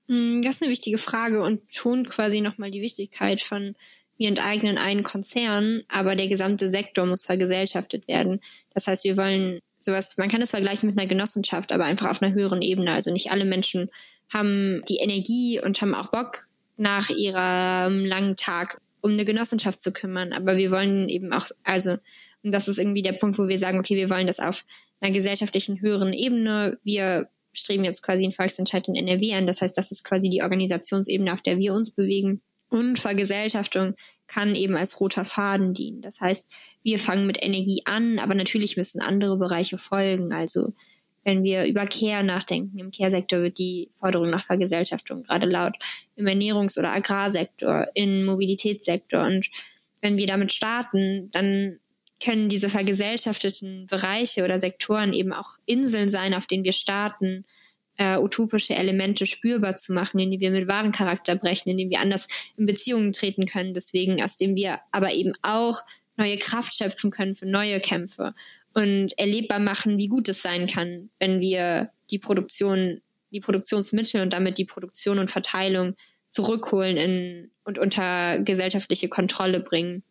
Hm, 0.10 0.42
das 0.42 0.56
ist 0.56 0.64
eine 0.64 0.72
wichtige 0.72 0.98
Frage 0.98 1.42
und 1.42 1.62
schon 1.72 2.10
quasi 2.10 2.42
nochmal 2.42 2.72
die 2.72 2.82
Wichtigkeit 2.82 3.42
von, 3.42 3.76
wir 4.18 4.28
enteignen 4.28 4.78
einen 4.78 5.04
Konzern, 5.04 5.84
aber 5.88 6.16
der 6.16 6.28
gesamte 6.28 6.68
Sektor 6.68 7.06
muss 7.06 7.24
vergesellschaftet 7.24 8.08
werden. 8.08 8.42
Das 8.74 8.88
heißt, 8.88 9.04
wir 9.06 9.16
wollen 9.18 9.60
sowas, 9.78 10.18
man 10.18 10.28
kann 10.28 10.42
es 10.42 10.50
vergleichen 10.50 10.90
mit 10.90 10.98
einer 10.98 11.08
Genossenschaft, 11.08 11.72
aber 11.72 11.86
einfach 11.86 12.10
auf 12.10 12.22
einer 12.22 12.34
höheren 12.34 12.62
Ebene. 12.62 12.92
Also 12.92 13.14
nicht 13.14 13.32
alle 13.32 13.46
Menschen 13.46 13.90
haben 14.34 14.84
die 14.90 14.98
Energie 14.98 15.62
und 15.64 15.80
haben 15.80 15.94
auch 15.94 16.12
Bock 16.12 16.48
nach 16.76 17.10
ihrem 17.10 18.06
langen 18.06 18.36
Tag 18.36 18.82
um 19.02 19.12
eine 19.12 19.26
Genossenschaft 19.26 19.80
zu 19.80 19.94
kümmern. 19.94 20.34
Aber 20.34 20.58
wir 20.58 20.72
wollen 20.72 21.08
eben 21.08 21.32
auch, 21.32 21.48
also, 21.64 21.92
und 22.44 22.54
das 22.54 22.68
ist 22.68 22.80
irgendwie 22.80 23.04
der 23.04 23.14
Punkt, 23.14 23.38
wo 23.38 23.48
wir 23.48 23.58
sagen, 23.58 23.80
okay, 23.80 23.96
wir 23.96 24.10
wollen 24.10 24.28
das 24.28 24.40
auf 24.40 24.66
einer 25.00 25.14
gesellschaftlichen 25.14 25.80
höheren 25.80 26.14
Ebene. 26.14 26.78
Wir 26.84 27.30
streben 27.54 27.84
jetzt 27.84 28.04
quasi 28.04 28.24
einen 28.24 28.34
Volksentscheid 28.34 28.88
in 28.88 28.96
NRW 28.96 29.34
an. 29.34 29.48
Das 29.48 29.62
heißt, 29.62 29.78
das 29.78 29.92
ist 29.92 30.04
quasi 30.04 30.30
die 30.30 30.44
Organisationsebene, 30.44 31.34
auf 31.34 31.42
der 31.42 31.58
wir 31.58 31.74
uns 31.74 31.92
bewegen. 31.92 32.42
Und 32.70 33.00
Vergesellschaftung 33.00 33.96
kann 34.28 34.54
eben 34.54 34.78
als 34.78 35.02
roter 35.02 35.26
Faden 35.26 35.74
dienen. 35.74 36.02
Das 36.02 36.22
heißt, 36.22 36.50
wir 36.84 37.00
fangen 37.00 37.26
mit 37.26 37.44
Energie 37.44 37.82
an, 37.86 38.20
aber 38.20 38.36
natürlich 38.36 38.78
müssen 38.78 39.02
andere 39.02 39.38
Bereiche 39.38 39.80
folgen. 39.80 40.32
Also 40.34 40.74
wenn 41.24 41.44
wir 41.44 41.66
über 41.66 41.86
Care 41.86 42.24
nachdenken, 42.24 42.78
im 42.78 42.92
Care-Sektor 42.92 43.42
wird 43.42 43.58
die 43.58 43.90
Forderung 43.92 44.30
nach 44.30 44.46
Vergesellschaftung 44.46 45.24
gerade 45.24 45.48
laut, 45.48 45.76
im 46.16 46.28
Ernährungs- 46.28 46.78
oder 46.78 46.94
Agrarsektor, 46.94 47.88
im 47.96 48.26
Mobilitätssektor. 48.26 49.24
Und 49.24 49.50
wenn 50.02 50.18
wir 50.18 50.28
damit 50.28 50.52
starten, 50.52 51.30
dann 51.32 51.80
können 52.24 52.50
diese 52.50 52.70
vergesellschafteten 52.70 53.86
Bereiche 53.88 54.44
oder 54.44 54.60
Sektoren 54.60 55.14
eben 55.14 55.34
auch 55.34 55.58
Inseln 55.66 56.10
sein, 56.10 56.34
auf 56.34 56.48
denen 56.48 56.66
wir 56.66 56.74
starten, 56.74 57.46
äh, 57.98 58.18
utopische 58.18 58.76
Elemente 58.76 59.26
spürbar 59.26 59.76
zu 59.76 59.94
machen, 59.94 60.20
indem 60.20 60.40
wir 60.40 60.52
mit 60.52 60.68
wahren 60.68 60.92
Charakter 60.92 61.36
brechen, 61.36 61.70
indem 61.70 61.90
wir 61.90 62.00
anders 62.00 62.28
in 62.58 62.66
Beziehungen 62.66 63.12
treten 63.12 63.46
können, 63.46 63.74
deswegen 63.74 64.24
aus 64.24 64.38
dem 64.38 64.56
wir 64.56 64.80
aber 64.92 65.14
eben 65.14 65.34
auch 65.42 65.82
neue 66.16 66.38
Kraft 66.38 66.74
schöpfen 66.74 67.12
können 67.12 67.36
für 67.36 67.46
neue 67.46 67.80
Kämpfe 67.80 68.34
und 68.74 69.18
erlebbar 69.18 69.60
machen, 69.60 69.98
wie 69.98 70.08
gut 70.08 70.30
es 70.30 70.42
sein 70.42 70.68
kann, 70.68 71.10
wenn 71.20 71.42
wir 71.42 71.92
die 72.10 72.20
Produktion, 72.20 73.02
die 73.32 73.42
Produktionsmittel 73.42 74.22
und 74.22 74.34
damit 74.34 74.58
die 74.58 74.66
Produktion 74.66 75.20
und 75.20 75.30
Verteilung 75.30 75.96
zurückholen 76.30 76.98
in, 76.98 77.52
und 77.64 77.80
unter 77.80 78.40
gesellschaftliche 78.40 79.10
Kontrolle 79.10 79.60
bringen. 79.60 80.04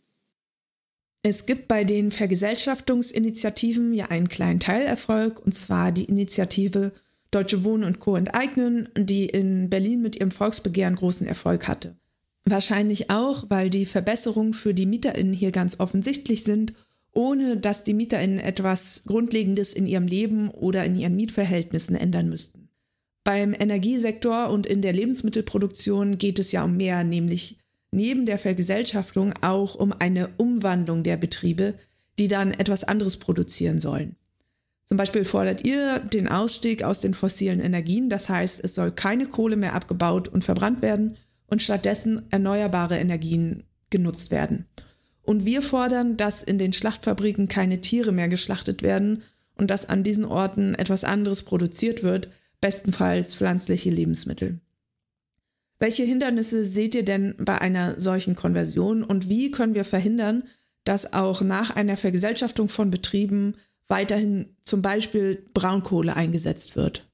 Es 1.29 1.45
gibt 1.45 1.69
bei 1.69 1.85
den 1.85 2.11
Vergesellschaftungsinitiativen 2.11 3.93
ja 3.93 4.07
einen 4.07 4.31
kleinen 4.31 4.61
Teilerfolg, 4.61 5.45
und 5.45 5.55
zwar 5.55 5.93
die 5.93 6.07
Initiative 6.07 6.93
Deutsche 7.31 7.65
Wohnen 7.65 7.85
und 7.85 8.01
Co. 8.01 8.17
enteignen, 8.17 8.89
die 8.97 9.27
in 9.27 9.69
Berlin 9.69 10.01
mit 10.01 10.17
ihrem 10.17 10.31
Volksbegehren 10.31 10.97
großen 10.97 11.27
Erfolg 11.27 11.69
hatte. 11.69 11.99
Wahrscheinlich 12.47 13.11
auch, 13.11 13.45
weil 13.51 13.69
die 13.69 13.85
Verbesserungen 13.85 14.55
für 14.55 14.73
die 14.73 14.87
MieterInnen 14.87 15.35
hier 15.35 15.53
ganz 15.53 15.81
offensichtlich 15.81 16.45
sind, 16.45 16.73
ohne 17.13 17.59
dass 17.59 17.85
die 17.85 17.93
MieterInnen 17.93 18.39
etwas 18.39 19.03
Grundlegendes 19.05 19.75
in 19.75 19.85
ihrem 19.87 20.07
Leben 20.07 20.49
oder 20.49 20.83
in 20.87 20.97
ihren 20.97 21.15
Mietverhältnissen 21.15 21.95
ändern 21.95 22.31
müssten. 22.31 22.71
Beim 23.23 23.53
Energiesektor 23.53 24.49
und 24.49 24.67
in 24.67 24.81
der 24.81 24.95
Lebensmittelproduktion 24.95 26.17
geht 26.17 26.39
es 26.39 26.53
ja 26.53 26.65
um 26.65 26.79
mehr, 26.79 27.05
nämlich 27.05 27.59
neben 27.91 28.27
der 28.27 28.39
Vergesellschaftung 28.39 29.35
auch 29.41 29.75
um 29.75 29.93
eine 29.93 30.29
Umwandlung 30.37 31.03
der 31.03 31.17
Betriebe, 31.17 31.75
die 32.19 32.29
dann 32.29 32.53
etwas 32.53 32.85
anderes 32.85 33.17
produzieren 33.17 33.79
sollen. 33.81 34.17
Zum 34.85 34.97
Beispiel 34.97 35.25
fordert 35.25 35.65
ihr 35.65 35.99
den 35.99 36.29
Ausstieg 36.29 36.83
aus 36.83 37.01
den 37.01 37.13
fossilen 37.13 37.61
Energien, 37.61 38.09
das 38.09 38.29
heißt, 38.29 38.65
es 38.65 38.75
soll 38.75 38.91
keine 38.91 39.27
Kohle 39.27 39.57
mehr 39.57 39.75
abgebaut 39.75 40.29
und 40.29 40.45
verbrannt 40.45 40.81
werden 40.81 41.17
und 41.47 41.63
stattdessen 41.63 42.23
erneuerbare 42.31 42.97
Energien 42.97 43.65
genutzt 43.91 44.31
werden. 44.31 44.67
Und 45.23 45.45
wir 45.45 45.61
fordern, 45.61 46.17
dass 46.17 46.43
in 46.43 46.57
den 46.57 46.73
Schlachtfabriken 46.73 47.49
keine 47.49 47.83
Tiere 47.83 48.13
mehr 48.13 48.29
geschlachtet 48.29 48.83
werden 48.83 49.23
und 49.57 49.71
dass 49.71 49.87
an 49.87 50.03
diesen 50.03 50.25
Orten 50.25 50.75
etwas 50.75 51.05
anderes 51.05 51.43
produziert 51.43 52.03
wird, 52.03 52.31
bestenfalls 52.63 53.35
pflanzliche 53.35 53.91
Lebensmittel. 53.91 54.61
Welche 55.79 56.03
Hindernisse 56.03 56.65
seht 56.65 56.95
ihr 56.95 57.05
denn 57.05 57.35
bei 57.39 57.61
einer 57.61 58.01
solchen 58.01 58.35
Konversion 58.35 59.05
und 59.05 59.29
wie 59.29 59.51
können 59.51 59.75
wir 59.75 59.85
verhindern, 59.85 60.45
dass 60.85 61.13
auch 61.13 61.41
nach 61.43 61.71
einer 61.71 61.97
Vergesellschaftung 61.97 62.69
von 62.69 62.91
Betrieben 62.91 63.55
weiterhin 63.87 64.57
zum 64.63 64.83
Beispiel 64.83 65.47
Braunkohle 65.55 66.17
eingesetzt 66.17 66.77
wird? 66.77 67.09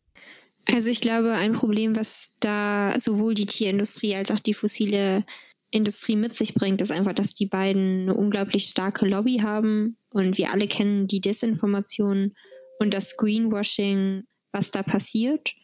Also 0.67 0.89
ich 0.89 1.01
glaube, 1.01 1.33
ein 1.33 1.53
Problem, 1.53 1.95
was 1.95 2.37
da 2.41 2.95
sowohl 2.99 3.35
die 3.35 3.47
Tierindustrie 3.47 4.15
als 4.15 4.31
auch 4.31 4.41
die 4.41 4.55
fossile 4.55 5.25
Industrie 5.71 6.17
mit 6.17 6.33
sich 6.33 6.55
bringt, 6.55 6.81
ist 6.81 6.93
einfach, 6.93 7.13
dass 7.13 7.35
die 7.35 7.47
beiden 7.47 8.03
eine 8.03 8.15
unglaublich 8.15 8.67
starke 8.67 9.07
Lobby 9.07 9.39
haben 9.43 9.97
und 10.11 10.39
wir 10.39 10.53
alle 10.53 10.69
kennen 10.69 11.07
die 11.07 11.21
Desinformation 11.21 12.33
und 12.79 12.95
das 12.95 13.17
Greenwashing, 13.17 14.25
was 14.53 14.71
da 14.71 14.83
passiert. 14.83 15.55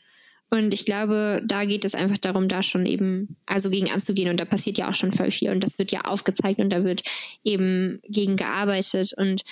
Und 0.51 0.75
ich 0.75 0.85
glaube, 0.85 1.43
da 1.47 1.65
geht 1.65 1.85
es 1.85 1.95
einfach 1.95 2.19
darum, 2.19 2.49
da 2.49 2.63
schon 2.63 2.85
eben, 2.85 3.37
also 3.47 3.71
gegen 3.71 3.91
anzugehen. 3.91 4.29
Und 4.29 4.41
da 4.41 4.45
passiert 4.45 4.79
ja 4.79 4.91
auch 4.91 4.95
schon 4.95 5.13
voll 5.13 5.31
viel. 5.31 5.51
Und 5.51 5.63
das 5.63 5.79
wird 5.79 5.93
ja 5.93 6.01
aufgezeigt 6.03 6.59
und 6.59 6.71
da 6.71 6.85
wird 6.85 7.03
eben 7.45 8.01
gegen 8.03 8.37
gearbeitet. 8.37 9.13
Und 9.17 9.43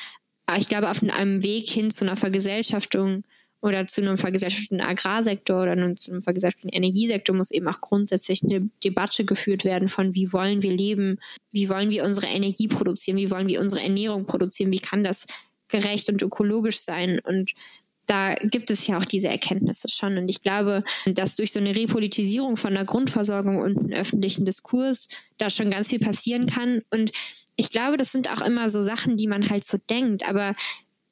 ich 0.56 0.68
glaube, 0.68 0.90
auf 0.90 1.02
einem 1.02 1.42
Weg 1.42 1.68
hin 1.68 1.90
zu 1.90 2.04
einer 2.04 2.16
Vergesellschaftung 2.16 3.22
oder 3.61 3.87
zu 3.87 4.00
einem 4.00 4.18
vergesellschafteten 4.18 4.80
Agrarsektor 4.80 5.62
oder 5.62 5.96
zu 5.96 6.12
einem 6.12 6.22
vergesellschafteten 6.22 6.70
Energiesektor 6.70 7.34
muss 7.34 7.50
eben 7.50 7.68
auch 7.68 7.80
grundsätzlich 7.80 8.42
eine 8.42 8.68
Debatte 8.84 9.24
geführt 9.24 9.64
werden 9.64 9.88
von, 9.88 10.14
wie 10.14 10.32
wollen 10.32 10.62
wir 10.62 10.72
leben, 10.72 11.18
wie 11.50 11.68
wollen 11.68 11.90
wir 11.90 12.04
unsere 12.04 12.26
Energie 12.28 12.68
produzieren, 12.68 13.18
wie 13.18 13.30
wollen 13.30 13.48
wir 13.48 13.61
unsere 13.61 13.82
Ernährung 13.82 14.26
produzieren, 14.26 14.72
wie 14.72 14.78
kann 14.78 15.02
das 15.02 15.26
gerecht 15.68 16.08
und 16.08 16.22
ökologisch 16.22 16.78
sein. 16.78 17.18
Und 17.18 17.52
da 18.09 18.35
gibt 18.35 18.71
es 18.71 18.87
ja 18.87 18.99
auch 18.99 19.05
diese 19.05 19.29
Erkenntnisse 19.29 19.88
schon. 19.88 20.16
Und 20.16 20.29
ich 20.29 20.42
glaube, 20.42 20.83
dass 21.07 21.37
durch 21.37 21.53
so 21.53 21.61
eine 21.61 21.77
Repolitisierung 21.77 22.57
von 22.57 22.75
der 22.75 22.85
Grundversorgung 22.85 23.59
und 23.59 23.79
einem 23.79 23.92
öffentlichen 23.92 24.44
Diskurs 24.44 25.09
da 25.37 25.51
schon 25.51 25.71
ganz 25.71 25.88
viel 25.88 26.01
passieren 26.01 26.47
kann. 26.47 26.83
Und 26.90 27.12
ich 27.57 27.71
glaube, 27.71 27.99
das 27.99 28.11
sind 28.11 28.31
auch 28.31 28.40
immer 28.40 28.71
so 28.71 28.83
Sachen, 28.83 29.16
die 29.16 29.27
man 29.27 29.51
halt 29.51 29.64
so 29.64 29.79
denkt. 29.90 30.27
Aber 30.27 30.55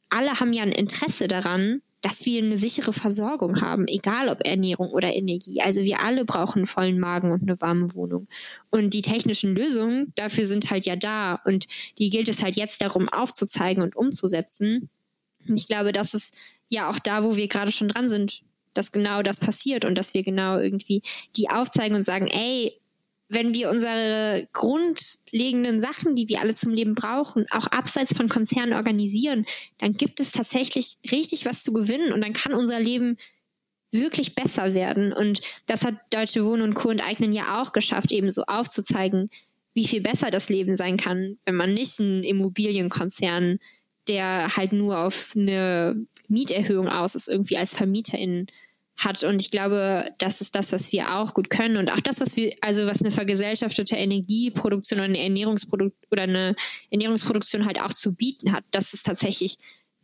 alle 0.08 0.40
haben 0.40 0.52
ja 0.54 0.62
ein 0.62 0.72
Interesse 0.72 1.28
daran, 1.28 1.82
dass 2.00 2.24
wir 2.24 2.42
eine 2.42 2.56
sichere 2.56 2.92
Versorgung 2.92 3.60
haben, 3.60 3.88
egal 3.88 4.28
ob 4.28 4.46
Ernährung 4.46 4.90
oder 4.90 5.14
Energie. 5.14 5.60
Also 5.60 5.82
wir 5.82 6.00
alle 6.00 6.24
brauchen 6.24 6.60
einen 6.60 6.66
vollen 6.66 7.00
Magen 7.00 7.32
und 7.32 7.42
eine 7.42 7.60
warme 7.60 7.94
Wohnung. 7.94 8.28
Und 8.70 8.94
die 8.94 9.02
technischen 9.02 9.54
Lösungen 9.54 10.12
dafür 10.14 10.46
sind 10.46 10.70
halt 10.70 10.86
ja 10.86 10.96
da. 10.96 11.40
Und 11.44 11.66
die 11.98 12.08
gilt 12.10 12.28
es 12.28 12.42
halt 12.42 12.56
jetzt 12.56 12.80
darum 12.80 13.08
aufzuzeigen 13.08 13.82
und 13.82 13.96
umzusetzen. 13.96 14.88
Und 15.48 15.56
ich 15.56 15.68
glaube, 15.68 15.92
das 15.92 16.14
ist 16.14 16.34
ja 16.68 16.90
auch 16.90 16.98
da, 16.98 17.24
wo 17.24 17.36
wir 17.36 17.48
gerade 17.48 17.72
schon 17.72 17.88
dran 17.88 18.08
sind, 18.08 18.42
dass 18.74 18.92
genau 18.92 19.22
das 19.22 19.40
passiert 19.40 19.84
und 19.84 19.96
dass 19.96 20.14
wir 20.14 20.22
genau 20.22 20.58
irgendwie 20.58 21.02
die 21.36 21.48
aufzeigen 21.48 21.96
und 21.96 22.04
sagen, 22.04 22.26
ey, 22.26 22.78
wenn 23.28 23.54
wir 23.54 23.70
unsere 23.70 24.48
grundlegenden 24.52 25.80
Sachen, 25.80 26.14
die 26.14 26.28
wir 26.28 26.40
alle 26.40 26.54
zum 26.54 26.72
Leben 26.72 26.94
brauchen, 26.94 27.46
auch 27.50 27.66
abseits 27.66 28.14
von 28.14 28.28
Konzernen 28.28 28.74
organisieren, 28.74 29.46
dann 29.78 29.92
gibt 29.92 30.20
es 30.20 30.32
tatsächlich 30.32 30.98
richtig 31.10 31.44
was 31.44 31.64
zu 31.64 31.72
gewinnen 31.72 32.12
und 32.12 32.20
dann 32.20 32.34
kann 32.34 32.54
unser 32.54 32.78
Leben 32.78 33.16
wirklich 33.90 34.34
besser 34.34 34.74
werden. 34.74 35.12
Und 35.12 35.40
das 35.66 35.84
hat 35.84 35.94
Deutsche 36.10 36.44
Wohnen 36.44 36.62
und 36.62 36.74
Co. 36.74 36.90
enteignen 36.90 37.32
ja 37.32 37.60
auch 37.60 37.72
geschafft, 37.72 38.12
eben 38.12 38.30
so 38.30 38.42
aufzuzeigen, 38.44 39.30
wie 39.74 39.86
viel 39.86 40.00
besser 40.00 40.30
das 40.30 40.48
Leben 40.48 40.76
sein 40.76 40.96
kann, 40.96 41.38
wenn 41.44 41.56
man 41.56 41.74
nicht 41.74 42.00
einen 42.00 42.22
Immobilienkonzern 42.22 43.58
der 44.08 44.56
halt 44.56 44.72
nur 44.72 44.98
auf 44.98 45.34
eine 45.36 46.06
Mieterhöhung 46.28 46.88
aus 46.88 47.14
ist, 47.14 47.28
irgendwie 47.28 47.56
als 47.56 47.76
Vermieterin 47.76 48.46
hat. 48.96 49.24
Und 49.24 49.42
ich 49.42 49.50
glaube, 49.50 50.10
das 50.18 50.40
ist 50.40 50.54
das, 50.54 50.72
was 50.72 50.90
wir 50.92 51.16
auch 51.16 51.34
gut 51.34 51.50
können. 51.50 51.76
Und 51.76 51.90
auch 51.92 52.00
das, 52.00 52.20
was 52.20 52.36
wir, 52.36 52.54
also 52.60 52.86
was 52.86 53.02
eine 53.02 53.10
vergesellschaftete 53.10 53.96
Energieproduktion 53.96 55.00
oder 55.00 55.08
eine 55.08 55.18
Ernährungsprodukt 55.18 55.96
oder 56.10 56.24
eine 56.24 56.56
Ernährungsproduktion 56.90 57.66
halt 57.66 57.80
auch 57.80 57.92
zu 57.92 58.14
bieten 58.14 58.52
hat, 58.52 58.64
dass 58.70 58.94
es 58.94 59.02
tatsächlich 59.02 59.56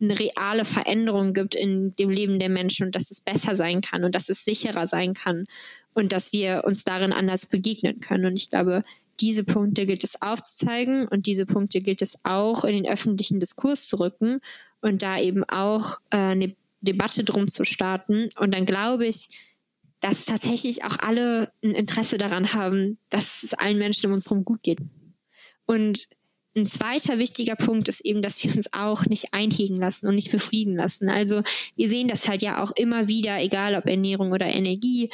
eine 0.03 0.19
reale 0.19 0.65
Veränderung 0.65 1.33
gibt 1.33 1.55
in 1.55 1.95
dem 1.95 2.09
Leben 2.09 2.39
der 2.39 2.49
Menschen 2.49 2.85
und 2.85 2.95
dass 2.95 3.11
es 3.11 3.21
besser 3.21 3.55
sein 3.55 3.81
kann 3.81 4.03
und 4.03 4.13
dass 4.15 4.29
es 4.29 4.45
sicherer 4.45 4.85
sein 4.87 5.13
kann 5.13 5.45
und 5.93 6.13
dass 6.13 6.33
wir 6.33 6.63
uns 6.65 6.83
darin 6.83 7.13
anders 7.13 7.45
begegnen 7.45 7.99
können. 7.99 8.25
Und 8.25 8.35
ich 8.35 8.49
glaube, 8.49 8.83
diese 9.19 9.43
Punkte 9.43 9.85
gilt 9.85 10.03
es 10.03 10.21
aufzuzeigen 10.21 11.07
und 11.07 11.27
diese 11.27 11.45
Punkte 11.45 11.81
gilt 11.81 12.01
es 12.01 12.19
auch 12.23 12.63
in 12.63 12.73
den 12.73 12.87
öffentlichen 12.87 13.39
Diskurs 13.39 13.87
zu 13.87 13.97
rücken 13.97 14.39
und 14.81 15.03
da 15.03 15.19
eben 15.19 15.43
auch 15.43 15.99
äh, 16.09 16.17
eine 16.17 16.55
Debatte 16.81 17.23
drum 17.23 17.47
zu 17.47 17.63
starten. 17.63 18.29
Und 18.37 18.53
dann 18.53 18.65
glaube 18.65 19.05
ich, 19.05 19.29
dass 19.99 20.25
tatsächlich 20.25 20.83
auch 20.83 20.97
alle 20.99 21.51
ein 21.63 21.71
Interesse 21.71 22.17
daran 22.17 22.53
haben, 22.53 22.97
dass 23.09 23.43
es 23.43 23.53
allen 23.53 23.77
Menschen 23.77 24.07
um 24.07 24.13
uns 24.13 24.29
herum 24.29 24.43
gut 24.43 24.61
geht. 24.63 24.79
Und 25.65 26.09
ein 26.55 26.65
zweiter 26.65 27.17
wichtiger 27.17 27.55
Punkt 27.55 27.89
ist 27.89 28.01
eben, 28.01 28.21
dass 28.21 28.43
wir 28.43 28.55
uns 28.55 28.73
auch 28.73 29.05
nicht 29.07 29.33
einhegen 29.33 29.77
lassen 29.77 30.07
und 30.07 30.15
nicht 30.15 30.31
befrieden 30.31 30.75
lassen. 30.75 31.09
Also 31.09 31.41
wir 31.75 31.89
sehen 31.89 32.07
das 32.07 32.27
halt 32.27 32.41
ja 32.41 32.63
auch 32.63 32.71
immer 32.75 33.07
wieder, 33.07 33.39
egal 33.39 33.75
ob 33.75 33.87
Ernährung 33.87 34.31
oder 34.31 34.45
Energie. 34.45 35.09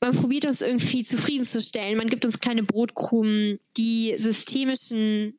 Man 0.00 0.14
probiert 0.14 0.46
uns 0.46 0.60
irgendwie 0.60 1.02
zufriedenzustellen. 1.02 1.96
Man 1.96 2.08
gibt 2.08 2.24
uns 2.24 2.40
kleine 2.40 2.62
Brotkrumen. 2.62 3.58
Die 3.76 4.14
systemischen 4.18 5.38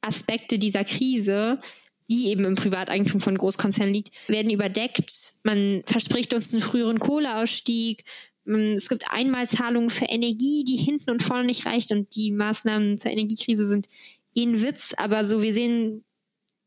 Aspekte 0.00 0.58
dieser 0.58 0.84
Krise, 0.84 1.60
die 2.08 2.28
eben 2.28 2.44
im 2.44 2.54
Privateigentum 2.54 3.20
von 3.20 3.36
Großkonzernen 3.36 3.92
liegt, 3.92 4.12
werden 4.28 4.50
überdeckt. 4.50 5.34
Man 5.44 5.82
verspricht 5.86 6.32
uns 6.32 6.52
einen 6.52 6.62
früheren 6.62 6.98
Kohleausstieg. 6.98 8.04
Es 8.46 8.88
gibt 8.88 9.12
Einmalzahlungen 9.12 9.90
für 9.90 10.06
Energie, 10.06 10.64
die 10.64 10.76
hinten 10.76 11.10
und 11.10 11.22
vorne 11.22 11.46
nicht 11.46 11.66
reicht 11.66 11.92
und 11.92 12.16
die 12.16 12.32
Maßnahmen 12.32 12.98
zur 12.98 13.10
Energiekrise 13.10 13.66
sind 13.66 13.88
ein 14.36 14.62
Witz, 14.62 14.94
aber 14.96 15.24
so 15.24 15.42
wir 15.42 15.52
sehen 15.52 16.04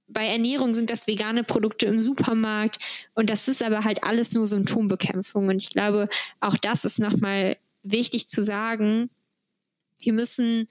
bei 0.07 0.27
Ernährung 0.27 0.75
sind 0.75 0.89
das 0.89 1.07
vegane 1.07 1.43
Produkte 1.43 1.85
im 1.85 2.01
Supermarkt 2.01 2.79
und 3.15 3.29
das 3.29 3.47
ist 3.47 3.63
aber 3.63 3.83
halt 3.83 4.03
alles 4.03 4.33
nur 4.33 4.47
Symptombekämpfung 4.47 5.47
und 5.47 5.61
ich 5.61 5.69
glaube, 5.69 6.09
auch 6.39 6.57
das 6.57 6.85
ist 6.85 6.99
nochmal 6.99 7.57
wichtig 7.83 8.27
zu 8.27 8.41
sagen. 8.41 9.09
Wir 9.97 10.13
müssen 10.13 10.67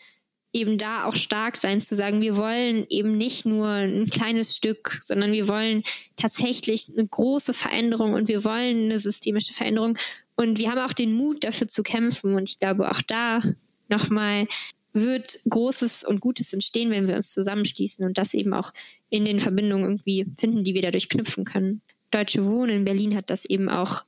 eben 0.52 0.76
da 0.76 1.04
auch 1.04 1.14
stark 1.14 1.56
sein, 1.56 1.80
zu 1.80 1.94
sagen, 1.94 2.20
wir 2.20 2.36
wollen 2.36 2.86
eben 2.90 3.16
nicht 3.16 3.46
nur 3.46 3.68
ein 3.68 4.06
kleines 4.06 4.56
Stück, 4.56 4.98
sondern 5.00 5.32
wir 5.32 5.48
wollen 5.48 5.82
tatsächlich 6.16 6.88
eine 6.90 7.06
große 7.06 7.54
Veränderung 7.54 8.12
und 8.12 8.28
wir 8.28 8.44
wollen 8.44 8.84
eine 8.84 8.98
systemische 8.98 9.54
Veränderung. 9.54 9.96
Und 10.36 10.58
wir 10.58 10.70
haben 10.70 10.78
auch 10.78 10.92
den 10.92 11.14
Mut, 11.14 11.44
dafür 11.44 11.68
zu 11.68 11.82
kämpfen. 11.82 12.34
Und 12.34 12.50
ich 12.50 12.58
glaube, 12.58 12.90
auch 12.90 13.00
da 13.02 13.42
nochmal 13.88 14.46
wird 14.92 15.38
Großes 15.48 16.04
und 16.04 16.20
Gutes 16.20 16.52
entstehen, 16.52 16.90
wenn 16.90 17.08
wir 17.08 17.16
uns 17.16 17.30
zusammenschließen 17.32 18.04
und 18.04 18.18
das 18.18 18.34
eben 18.34 18.52
auch 18.52 18.72
in 19.08 19.24
den 19.24 19.40
Verbindungen 19.40 19.84
irgendwie 19.84 20.26
finden, 20.36 20.64
die 20.64 20.74
wir 20.74 20.82
dadurch 20.82 21.08
knüpfen 21.08 21.44
können. 21.44 21.82
Deutsche 22.10 22.44
Wohnen 22.44 22.70
in 22.70 22.84
Berlin 22.84 23.16
hat 23.16 23.30
das 23.30 23.44
eben 23.44 23.68
auch 23.68 24.04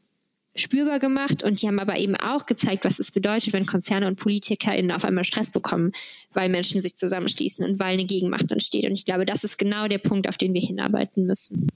spürbar 0.56 1.00
gemacht 1.00 1.42
und 1.42 1.60
die 1.60 1.66
haben 1.66 1.80
aber 1.80 1.98
eben 1.98 2.14
auch 2.14 2.46
gezeigt, 2.46 2.84
was 2.84 2.98
es 2.98 3.10
bedeutet, 3.10 3.52
wenn 3.52 3.66
Konzerne 3.66 4.06
und 4.06 4.18
PolitikerInnen 4.18 4.92
auf 4.92 5.04
einmal 5.04 5.24
Stress 5.24 5.50
bekommen, 5.50 5.92
weil 6.32 6.48
Menschen 6.48 6.80
sich 6.80 6.94
zusammenschließen 6.94 7.64
und 7.64 7.80
weil 7.80 7.94
eine 7.94 8.04
Gegenmacht 8.04 8.52
entsteht. 8.52 8.84
Und 8.84 8.92
ich 8.92 9.04
glaube, 9.04 9.24
das 9.24 9.42
ist 9.42 9.58
genau 9.58 9.88
der 9.88 9.98
Punkt, 9.98 10.28
auf 10.28 10.38
den 10.38 10.54
wir 10.54 10.60
hinarbeiten 10.60 11.26
müssen. 11.26 11.66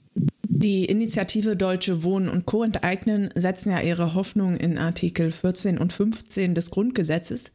Die 0.47 0.85
Initiative 0.85 1.55
Deutsche 1.55 2.03
Wohnen 2.03 2.29
und 2.29 2.45
Co. 2.45 2.63
enteignen 2.63 3.31
setzen 3.35 3.71
ja 3.71 3.81
ihre 3.81 4.13
Hoffnung 4.13 4.57
in 4.57 4.77
Artikel 4.77 5.31
14 5.31 5.77
und 5.77 5.91
15 5.93 6.53
des 6.53 6.71
Grundgesetzes. 6.71 7.51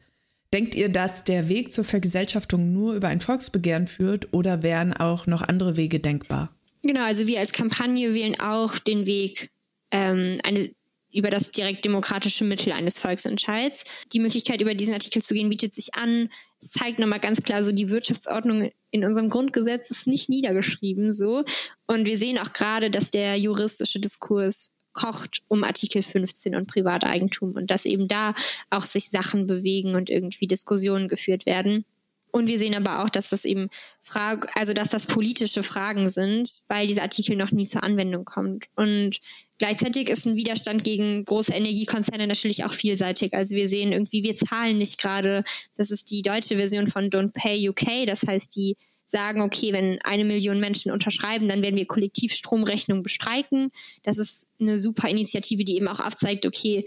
Denkt 0.55 0.73
ihr, 0.73 0.87
dass 0.87 1.25
der 1.25 1.49
Weg 1.49 1.73
zur 1.73 1.83
Vergesellschaftung 1.83 2.71
nur 2.71 2.93
über 2.93 3.09
ein 3.09 3.19
Volksbegehren 3.19 3.87
führt 3.87 4.33
oder 4.33 4.63
wären 4.63 4.93
auch 4.93 5.27
noch 5.27 5.41
andere 5.41 5.75
Wege 5.75 5.99
denkbar? 5.99 6.55
Genau, 6.81 7.03
also 7.03 7.27
wir 7.27 7.39
als 7.39 7.51
Kampagne 7.51 8.13
wählen 8.13 8.39
auch 8.39 8.79
den 8.79 9.05
Weg 9.05 9.51
ähm, 9.91 10.37
eine, 10.45 10.69
über 11.11 11.29
das 11.29 11.51
direkt 11.51 11.83
demokratische 11.83 12.45
Mittel 12.45 12.71
eines 12.71 12.97
Volksentscheids. 13.01 13.83
Die 14.13 14.19
Möglichkeit, 14.21 14.61
über 14.61 14.75
diesen 14.75 14.93
Artikel 14.93 15.21
zu 15.21 15.33
gehen, 15.33 15.49
bietet 15.49 15.73
sich 15.73 15.93
an. 15.95 16.29
Es 16.61 16.71
zeigt 16.71 16.99
nochmal 16.99 17.19
ganz 17.19 17.43
klar, 17.43 17.61
so 17.61 17.73
die 17.73 17.89
Wirtschaftsordnung 17.89 18.71
in 18.91 19.03
unserem 19.03 19.29
Grundgesetz 19.29 19.91
ist 19.91 20.07
nicht 20.07 20.29
niedergeschrieben 20.29 21.11
so. 21.11 21.43
Und 21.85 22.07
wir 22.07 22.15
sehen 22.15 22.37
auch 22.37 22.53
gerade, 22.53 22.89
dass 22.89 23.11
der 23.11 23.35
juristische 23.35 23.99
Diskurs 23.99 24.71
kocht 24.95 25.43
um 25.47 25.63
Artikel 25.63 26.01
15 26.01 26.55
und 26.55 26.67
Privateigentum 26.67 27.51
und 27.51 27.69
dass 27.69 27.85
eben 27.85 28.07
da 28.07 28.33
auch 28.71 28.83
sich 28.83 29.11
Sachen 29.11 29.45
bewegen 29.45 29.93
und 29.93 30.09
irgendwie 30.09 30.47
Diskussionen 30.47 31.07
geführt 31.07 31.45
werden. 31.45 31.85
Und 32.31 32.49
wir 32.49 32.57
sehen 32.57 32.75
aber 32.75 33.01
auch, 33.01 33.09
dass 33.09 33.29
das 33.29 33.45
eben 33.45 33.69
Frage, 34.01 34.49
also 34.55 34.73
dass 34.73 34.89
das 34.89 35.05
politische 35.05 35.63
Fragen 35.63 36.09
sind, 36.09 36.63
weil 36.67 36.85
dieser 36.85 37.03
Artikel 37.03 37.37
noch 37.37 37.51
nie 37.51 37.65
zur 37.65 37.81
Anwendung 37.81 38.25
kommt. 38.25 38.65
Und 38.75 39.21
gleichzeitig 39.57 40.09
ist 40.09 40.25
ein 40.25 40.35
Widerstand 40.35 40.83
gegen 40.83 41.23
große 41.23 41.53
Energiekonzerne 41.53 42.27
natürlich 42.27 42.65
auch 42.65 42.73
vielseitig. 42.73 43.33
Also 43.33 43.55
wir 43.55 43.69
sehen 43.69 43.93
irgendwie, 43.93 44.23
wir 44.23 44.35
zahlen 44.35 44.77
nicht 44.77 44.97
gerade, 44.97 45.45
das 45.77 45.91
ist 45.91 46.11
die 46.11 46.23
deutsche 46.23 46.57
Version 46.57 46.87
von 46.87 47.09
Don't 47.09 47.31
Pay 47.31 47.69
UK, 47.69 48.05
das 48.05 48.23
heißt, 48.27 48.53
die 48.57 48.75
sagen, 49.05 49.41
okay, 49.41 49.71
wenn 49.71 50.01
eine 50.01 50.25
Million 50.25 50.59
Menschen 50.59 50.91
unterschreiben, 50.91 51.47
dann 51.47 51.61
werden 51.61 51.75
wir 51.75 51.85
kollektiv 51.85 52.33
Stromrechnung 52.33 53.03
bestreiken. 53.03 53.71
Das 54.03 54.17
ist 54.17 54.47
eine 54.59 54.77
super 54.77 55.07
Initiative, 55.09 55.63
die 55.63 55.77
eben 55.77 55.87
auch 55.87 55.99
aufzeigt, 55.99 56.45
okay, 56.45 56.85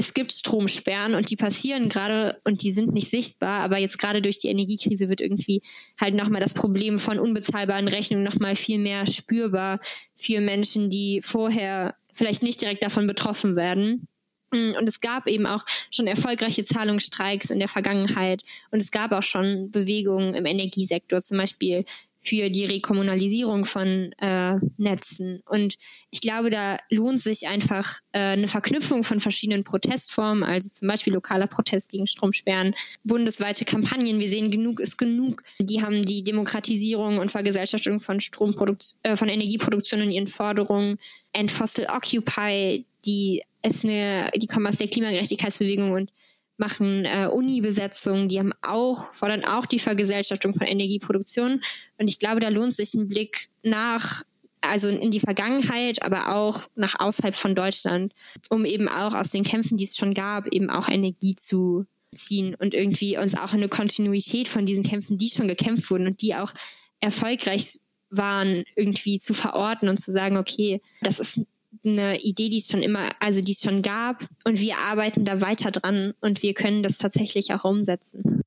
es 0.00 0.14
gibt 0.14 0.32
Stromsperren 0.32 1.16
und 1.16 1.28
die 1.28 1.36
passieren 1.36 1.88
gerade 1.88 2.40
und 2.44 2.62
die 2.62 2.70
sind 2.70 2.92
nicht 2.92 3.10
sichtbar, 3.10 3.64
aber 3.64 3.78
jetzt 3.78 3.98
gerade 3.98 4.22
durch 4.22 4.38
die 4.38 4.46
Energiekrise 4.46 5.08
wird 5.08 5.20
irgendwie 5.20 5.60
halt 6.00 6.14
nochmal 6.14 6.40
das 6.40 6.54
Problem 6.54 7.00
von 7.00 7.18
unbezahlbaren 7.18 7.88
Rechnungen 7.88 8.22
nochmal 8.22 8.54
viel 8.54 8.78
mehr 8.78 9.08
spürbar 9.08 9.80
für 10.14 10.40
Menschen, 10.40 10.88
die 10.88 11.20
vorher 11.20 11.96
vielleicht 12.14 12.44
nicht 12.44 12.60
direkt 12.60 12.84
davon 12.84 13.08
betroffen 13.08 13.56
werden. 13.56 14.06
Und 14.50 14.88
es 14.88 15.00
gab 15.00 15.26
eben 15.26 15.46
auch 15.46 15.64
schon 15.90 16.06
erfolgreiche 16.06 16.64
Zahlungsstreiks 16.64 17.50
in 17.50 17.58
der 17.58 17.68
Vergangenheit 17.68 18.42
und 18.70 18.80
es 18.80 18.90
gab 18.90 19.12
auch 19.12 19.22
schon 19.22 19.70
Bewegungen 19.70 20.34
im 20.34 20.46
Energiesektor, 20.46 21.20
zum 21.20 21.38
Beispiel 21.38 21.84
für 22.20 22.50
die 22.50 22.64
Rekommunalisierung 22.64 23.64
von 23.64 24.12
äh, 24.18 24.56
Netzen. 24.76 25.42
Und 25.46 25.76
ich 26.10 26.20
glaube, 26.20 26.50
da 26.50 26.78
lohnt 26.90 27.20
sich 27.20 27.46
einfach 27.46 28.00
äh, 28.12 28.18
eine 28.18 28.48
Verknüpfung 28.48 29.04
von 29.04 29.20
verschiedenen 29.20 29.64
Protestformen, 29.64 30.42
also 30.42 30.68
zum 30.68 30.88
Beispiel 30.88 31.14
lokaler 31.14 31.46
Protest 31.46 31.90
gegen 31.90 32.06
Stromsperren, 32.06 32.74
bundesweite 33.04 33.64
Kampagnen. 33.64 34.18
Wir 34.18 34.28
sehen, 34.28 34.50
genug 34.50 34.80
ist 34.80 34.98
genug. 34.98 35.42
Die 35.60 35.82
haben 35.82 36.04
die 36.04 36.24
Demokratisierung 36.24 37.18
und 37.18 37.30
Vergesellschaftung 37.30 38.00
von 38.00 38.20
Stromprodukt 38.20 38.96
äh, 39.04 39.16
von 39.16 39.28
Energieproduktion 39.28 40.00
in 40.00 40.10
ihren 40.10 40.26
Forderungen. 40.26 40.98
End 41.32 41.50
Fossil 41.50 41.86
Occupy, 41.86 42.84
die 43.04 43.42
ist 43.62 43.84
eine, 43.84 44.30
die 44.36 44.46
kommen 44.46 44.66
aus 44.66 44.76
der 44.76 44.88
Klimagerechtigkeitsbewegung 44.88 45.92
und 45.92 46.12
machen 46.58 47.04
äh, 47.04 47.28
Uni-Besetzungen, 47.32 48.28
die 48.28 48.38
haben 48.38 48.52
auch, 48.62 49.12
fordern 49.14 49.44
auch 49.44 49.64
die 49.64 49.78
Vergesellschaftung 49.78 50.54
von 50.54 50.66
Energieproduktion. 50.66 51.60
Und 51.98 52.08
ich 52.08 52.18
glaube, 52.18 52.40
da 52.40 52.48
lohnt 52.48 52.74
sich 52.74 52.94
ein 52.94 53.08
Blick 53.08 53.48
nach, 53.62 54.22
also 54.60 54.88
in 54.88 55.12
die 55.12 55.20
Vergangenheit, 55.20 56.02
aber 56.02 56.34
auch 56.34 56.68
nach 56.74 56.98
außerhalb 56.98 57.36
von 57.36 57.54
Deutschland, 57.54 58.12
um 58.50 58.64
eben 58.64 58.88
auch 58.88 59.14
aus 59.14 59.30
den 59.30 59.44
Kämpfen, 59.44 59.76
die 59.76 59.84
es 59.84 59.96
schon 59.96 60.14
gab, 60.14 60.48
eben 60.48 60.68
auch 60.68 60.88
Energie 60.88 61.36
zu 61.36 61.86
ziehen 62.12 62.56
und 62.56 62.74
irgendwie 62.74 63.18
uns 63.18 63.36
auch 63.36 63.52
eine 63.52 63.68
Kontinuität 63.68 64.48
von 64.48 64.66
diesen 64.66 64.82
Kämpfen, 64.82 65.16
die 65.16 65.28
schon 65.28 65.46
gekämpft 65.46 65.90
wurden 65.90 66.08
und 66.08 66.22
die 66.22 66.34
auch 66.34 66.52
erfolgreich 67.00 67.78
waren, 68.10 68.64
irgendwie 68.74 69.18
zu 69.18 69.34
verorten 69.34 69.88
und 69.88 69.98
zu 69.98 70.10
sagen, 70.10 70.38
okay, 70.38 70.80
das 71.02 71.20
ist 71.20 71.40
eine 71.84 72.20
Idee, 72.20 72.48
die 72.48 72.58
es 72.58 72.68
schon 72.68 72.82
immer, 72.82 73.10
also 73.20 73.40
die 73.40 73.52
es 73.52 73.62
schon 73.62 73.82
gab 73.82 74.26
und 74.44 74.60
wir 74.60 74.78
arbeiten 74.78 75.24
da 75.24 75.40
weiter 75.40 75.70
dran 75.70 76.14
und 76.20 76.42
wir 76.42 76.54
können 76.54 76.82
das 76.82 76.98
tatsächlich 76.98 77.52
auch 77.52 77.64
umsetzen. 77.64 78.42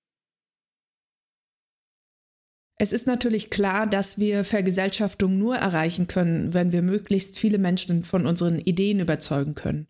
Es 2.77 2.93
ist 2.93 3.05
natürlich 3.05 3.51
klar, 3.51 3.85
dass 3.85 4.17
wir 4.17 4.43
Vergesellschaftung 4.43 5.37
nur 5.37 5.55
erreichen 5.55 6.07
können, 6.07 6.55
wenn 6.55 6.71
wir 6.71 6.81
möglichst 6.81 7.37
viele 7.37 7.59
Menschen 7.59 8.03
von 8.03 8.25
unseren 8.25 8.57
Ideen 8.57 8.99
überzeugen 8.99 9.53
können. 9.53 9.85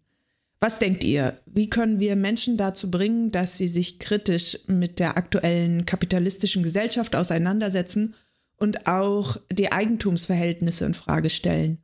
Was 0.60 0.78
denkt 0.78 1.04
ihr? 1.06 1.39
Wie 1.46 1.70
können 1.70 2.00
wir 2.00 2.15
Menschen 2.15 2.58
dazu 2.58 2.91
bringen, 2.91 3.32
dass 3.32 3.58
sie 3.58 3.70
sich 3.70 3.98
kritisch 3.98 4.60
mit 4.67 5.00
der 5.00 5.15
aktuellen 5.15 5.86
kapitalistischen 5.86 6.63
Gesellschaft 6.63 7.15
auseinandersetzen 7.15 8.13
und 8.58 8.88
auch 8.88 9.38
die 9.50 9.72
Eigentumsverhältnisse 9.72 10.86
in 10.86 10.94
Frage 10.94 11.30
stellen? 11.30 11.82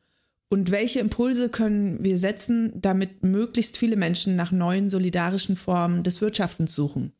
Und 0.49 0.71
welche 0.71 0.99
Impulse 0.99 1.49
können 1.49 2.03
wir 2.03 2.17
setzen, 2.17 2.71
damit 2.79 3.23
möglichst 3.23 3.77
viele 3.77 3.97
Menschen 3.97 4.36
nach 4.36 4.51
neuen 4.51 4.89
solidarischen 4.89 5.57
Formen 5.57 6.03
des 6.03 6.21
Wirtschaftens 6.21 6.73
suchen? 6.73 7.12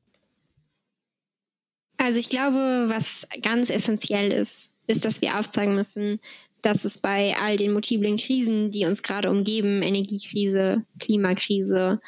Also 1.98 2.20
ich 2.20 2.30
glaube, 2.30 2.86
was 2.88 3.28
ganz 3.42 3.70
essentiell 3.70 4.32
ist, 4.32 4.72
ist, 4.86 5.04
dass 5.04 5.22
wir 5.22 5.38
aufzeigen 5.38 5.76
müssen, 5.76 6.20
dass 6.62 6.86
es 6.86 7.00
bei 7.00 7.36
all 7.36 7.58
den 7.58 7.74
multiplen 7.74 8.18
Krisen, 8.18 8.72
die 8.72 8.86
uns 8.86 9.04
gerade 9.04 9.30
umgeben, 9.30 9.82
Energiekrise, 9.82 10.86
Klimakrise, 11.00 12.00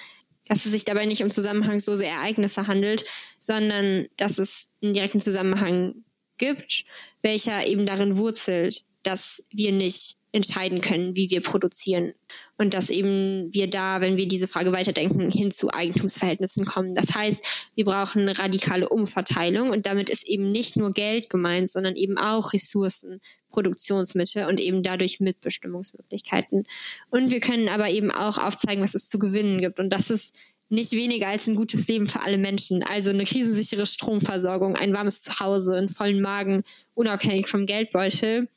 dass 0.46 0.66
es 0.66 0.72
sich 0.72 0.86
dabei 0.86 1.06
nicht 1.06 1.24
um 1.24 1.32
zusammenhangslose 1.32 2.06
Ereignisse 2.06 2.68
handelt, 2.68 3.04
sondern 3.40 4.08
dass 4.18 4.40
es 4.40 4.72
einen 4.82 4.94
direkten 4.94 5.20
Zusammenhang 5.20 6.04
gibt, 6.38 6.86
welcher 7.22 7.66
eben 7.68 7.86
darin 7.86 8.18
wurzelt, 8.18 8.84
dass 9.04 9.48
wir 9.52 9.72
nicht 9.72 10.19
entscheiden 10.32 10.82
können, 10.82 11.16
wie 11.16 11.30
wir 11.30 11.42
produzieren. 11.42 12.14
Und 12.58 12.74
dass 12.74 12.90
eben 12.90 13.52
wir 13.54 13.70
da, 13.70 14.02
wenn 14.02 14.18
wir 14.18 14.28
diese 14.28 14.48
Frage 14.48 14.72
weiterdenken, 14.72 15.32
hin 15.32 15.50
zu 15.50 15.72
Eigentumsverhältnissen 15.72 16.66
kommen. 16.66 16.94
Das 16.94 17.16
heißt, 17.16 17.72
wir 17.76 17.86
brauchen 17.86 18.22
eine 18.22 18.38
radikale 18.38 18.90
Umverteilung 18.90 19.72
und 19.72 19.86
damit 19.86 20.10
ist 20.10 20.28
eben 20.28 20.48
nicht 20.48 20.78
nur 20.78 20.92
Geld 20.92 21.30
gemeint, 21.30 21.70
sondern 21.70 21.96
eben 21.96 22.18
auch 22.18 22.54
Ressourcen, 22.54 23.22
Produktionsmittel 23.50 24.46
und 24.46 24.60
eben 24.60 24.84
dadurch 24.84 25.20
Mitbestimmungsmöglichkeiten. 25.20 26.66
Und 27.10 27.32
wir 27.32 27.40
können 27.40 27.68
aber 27.70 27.90
eben 27.90 28.12
auch 28.12 28.38
aufzeigen, 28.38 28.84
was 28.84 28.94
es 28.94 29.10
zu 29.10 29.18
gewinnen 29.18 29.60
gibt. 29.60 29.80
Und 29.80 29.90
das 29.92 30.12
ist 30.12 30.36
nicht 30.70 30.92
weniger 30.92 31.28
als 31.28 31.48
ein 31.48 31.56
gutes 31.56 31.88
Leben 31.88 32.06
für 32.06 32.22
alle 32.22 32.38
Menschen. 32.38 32.84
Also 32.84 33.10
eine 33.10 33.24
krisensichere 33.24 33.88
Stromversorgung, 33.88 34.76
ein 34.76 34.94
warmes 34.94 35.24
Zuhause, 35.24 35.76
einen 35.76 35.90
vollen 35.90 36.22
Magen, 36.22 36.64
unabhängig 36.94 37.48
vom 37.48 37.66
Geldbeutel 37.66 38.48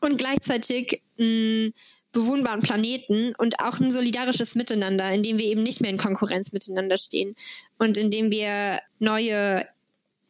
und 0.00 0.18
gleichzeitig 0.18 1.02
einen 1.18 1.74
bewohnbaren 2.12 2.60
Planeten 2.60 3.34
und 3.38 3.60
auch 3.60 3.78
ein 3.78 3.90
solidarisches 3.90 4.54
Miteinander, 4.54 5.10
in 5.12 5.22
dem 5.22 5.38
wir 5.38 5.46
eben 5.46 5.62
nicht 5.62 5.80
mehr 5.80 5.90
in 5.90 5.98
Konkurrenz 5.98 6.52
miteinander 6.52 6.98
stehen 6.98 7.36
und 7.78 7.98
in 7.98 8.10
dem 8.10 8.32
wir 8.32 8.80
neue 8.98 9.66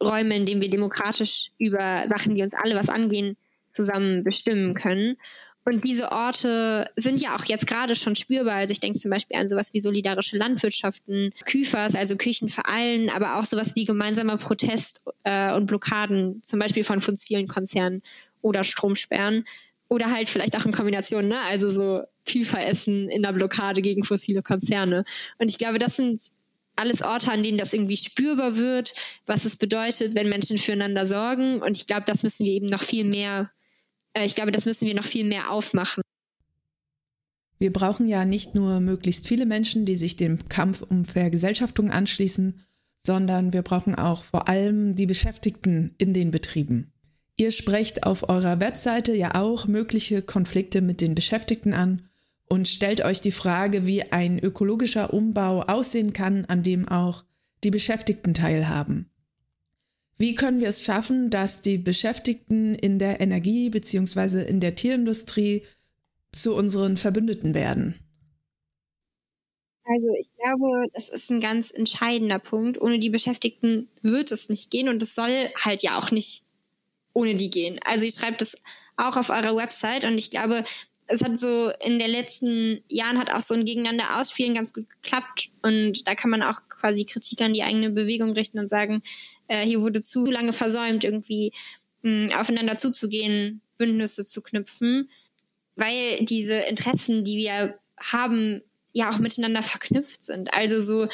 Räume, 0.02 0.37
in 0.37 0.46
denen 0.46 0.61
wir 0.61 0.70
demokratisch 0.70 1.52
über 1.59 2.04
Sachen, 2.09 2.35
die 2.35 2.42
uns 2.42 2.54
alle 2.54 2.74
was 2.74 2.88
angehen, 2.88 3.37
zusammen 3.68 4.24
bestimmen 4.24 4.74
können. 4.74 5.16
Und 5.64 5.85
diese 5.85 6.11
Orte 6.11 6.90
sind 6.96 7.20
ja 7.20 7.37
auch 7.37 7.44
jetzt 7.44 7.66
gerade 7.66 7.94
schon 7.94 8.16
spürbar. 8.16 8.55
Also 8.55 8.73
ich 8.73 8.81
denke 8.81 8.99
zum 8.99 9.11
Beispiel 9.11 9.37
an 9.37 9.46
sowas 9.46 9.75
wie 9.75 9.81
solidarische 9.81 10.38
Landwirtschaften, 10.38 11.33
Küfers, 11.44 11.94
also 11.94 12.16
Küchen 12.16 12.49
für 12.49 12.64
allen, 12.64 13.11
aber 13.11 13.38
auch 13.38 13.44
sowas 13.44 13.77
wie 13.77 13.85
gemeinsamer 13.85 14.38
Protest 14.38 15.05
äh, 15.25 15.53
und 15.53 15.66
Blockaden, 15.66 16.42
zum 16.42 16.59
Beispiel 16.59 16.85
von 16.85 17.01
fossilen 17.01 17.46
Konzernen 17.46 18.03
oder 18.40 18.64
Stromsperren. 18.64 19.44
Oder 19.88 20.12
halt 20.12 20.29
vielleicht 20.29 20.57
auch 20.57 20.64
in 20.64 20.73
Kombination, 20.73 21.27
ne? 21.27 21.40
Also 21.40 21.68
so 21.68 22.05
Küferessen 22.25 23.09
in 23.09 23.23
der 23.23 23.33
Blockade 23.33 23.83
gegen 23.83 24.05
fossile 24.05 24.40
Konzerne. 24.40 25.05
Und 25.38 25.51
ich 25.51 25.59
glaube, 25.59 25.81
das 25.81 25.96
sind 25.96 26.23
alles 26.77 27.03
Orte, 27.03 27.31
an 27.31 27.42
denen 27.42 27.59
das 27.59 27.73
irgendwie 27.73 27.96
spürbar 27.96 28.57
wird, 28.57 28.94
was 29.27 29.44
es 29.44 29.57
bedeutet, 29.57 30.14
wenn 30.14 30.29
Menschen 30.29 30.59
füreinander 30.59 31.07
sorgen. 31.07 31.61
Und 31.61 31.77
ich 31.77 31.87
glaube, 31.87 32.05
das 32.07 32.23
müssen 32.23 32.46
wir 32.46 32.53
eben 32.53 32.66
noch 32.66 32.83
viel 32.83 33.05
mehr, 33.05 33.51
ich 34.16 34.35
glaube, 34.35 34.53
das 34.53 34.66
müssen 34.66 34.87
wir 34.87 34.94
noch 34.94 35.05
viel 35.05 35.25
mehr 35.25 35.51
aufmachen. 35.51 36.03
Wir 37.59 37.73
brauchen 37.73 38.07
ja 38.07 38.25
nicht 38.25 38.55
nur 38.55 38.81
möglichst 38.81 39.29
viele 39.29 39.44
Menschen, 39.44 39.85
die 39.85 39.96
sich 39.96 40.16
dem 40.16 40.49
Kampf 40.49 40.83
um 40.83 41.05
Vergesellschaftung 41.05 41.90
anschließen, 41.90 42.61
sondern 42.99 43.53
wir 43.53 43.62
brauchen 43.62 43.94
auch 43.94 44.25
vor 44.25 44.49
allem 44.49 44.96
die 44.96 45.07
Beschäftigten 45.07 45.94
in 45.99 46.14
den 46.14 46.31
Betrieben. 46.31 46.92
Ihr 47.37 47.51
sprecht 47.51 48.05
auf 48.05 48.29
eurer 48.29 48.61
Webseite 48.61 49.14
ja 49.14 49.35
auch 49.35 49.66
mögliche 49.66 50.23
Konflikte 50.23 50.81
mit 50.81 51.01
den 51.01 51.14
Beschäftigten 51.14 51.75
an 51.75 52.09
und 52.49 52.66
stellt 52.66 53.03
euch 53.05 53.20
die 53.20 53.31
Frage, 53.31 53.87
wie 53.87 54.11
ein 54.11 54.38
ökologischer 54.38 55.12
Umbau 55.12 55.62
aussehen 55.62 56.12
kann, 56.12 56.44
an 56.46 56.62
dem 56.62 56.88
auch 56.88 57.25
die 57.62 57.70
Beschäftigten 57.70 58.35
teilhaben. 58.35 59.10
Wie 60.20 60.35
können 60.35 60.61
wir 60.61 60.68
es 60.68 60.85
schaffen, 60.85 61.30
dass 61.30 61.62
die 61.62 61.78
Beschäftigten 61.78 62.74
in 62.74 62.98
der 62.98 63.22
Energie 63.22 63.70
bzw. 63.70 64.42
in 64.42 64.61
der 64.61 64.74
Tierindustrie 64.74 65.62
zu 66.30 66.54
unseren 66.54 66.98
Verbündeten 66.98 67.54
werden? 67.54 67.98
Also 69.83 70.09
ich 70.20 70.28
glaube, 70.37 70.88
das 70.92 71.09
ist 71.09 71.30
ein 71.30 71.40
ganz 71.40 71.70
entscheidender 71.70 72.38
Punkt. 72.38 72.78
Ohne 72.83 72.98
die 72.98 73.09
Beschäftigten 73.09 73.88
wird 74.02 74.30
es 74.30 74.50
nicht 74.50 74.70
gehen 74.70 74.90
und 74.90 75.02
es 75.02 75.14
soll 75.14 75.50
halt 75.56 75.83
ja 75.83 75.98
auch 75.98 76.11
nicht 76.11 76.44
ohne 77.14 77.35
die 77.35 77.48
gehen. 77.48 77.80
Also 77.87 78.04
ihr 78.04 78.12
schreibt 78.12 78.42
es 78.42 78.61
auch 78.98 79.16
auf 79.16 79.30
eurer 79.30 79.56
Website 79.56 80.04
und 80.04 80.18
ich 80.18 80.30
glaube, 80.30 80.66
es 81.11 81.23
hat 81.23 81.37
so 81.37 81.70
in 81.85 81.99
den 81.99 82.11
letzten 82.11 82.83
Jahren 82.88 83.18
hat 83.18 83.33
auch 83.33 83.40
so 83.40 83.55
ein 83.55 83.64
Gegeneinander 83.64 84.18
ausspielen 84.18 84.55
ganz 84.55 84.73
gut 84.73 84.88
geklappt. 84.88 85.51
Und 85.62 86.07
da 86.07 86.14
kann 86.14 86.31
man 86.31 86.42
auch 86.42 86.68
quasi 86.68 87.05
Kritik 87.05 87.40
an 87.40 87.53
die 87.53 87.62
eigene 87.62 87.90
Bewegung 87.90 88.33
richten 88.33 88.59
und 88.59 88.68
sagen, 88.68 89.03
äh, 89.49 89.64
hier 89.66 89.83
wurde 89.83 90.01
zu 90.01 90.25
lange 90.25 90.53
versäumt, 90.53 91.05
irgendwie 91.05 91.53
mh, 92.03 92.31
hm, 92.31 92.38
aufeinander 92.38 92.77
zuzugehen, 92.77 93.61
Bündnisse 93.77 94.25
zu 94.25 94.40
knüpfen, 94.40 95.11
weil 95.75 96.25
diese 96.25 96.55
Interessen, 96.55 97.25
die 97.25 97.38
wir 97.38 97.79
haben, 97.99 98.62
ja 98.92 99.11
auch 99.11 99.18
miteinander 99.18 99.62
verknüpft 99.62 100.25
sind. 100.25 100.55
Also 100.55 100.81
so 100.81 101.09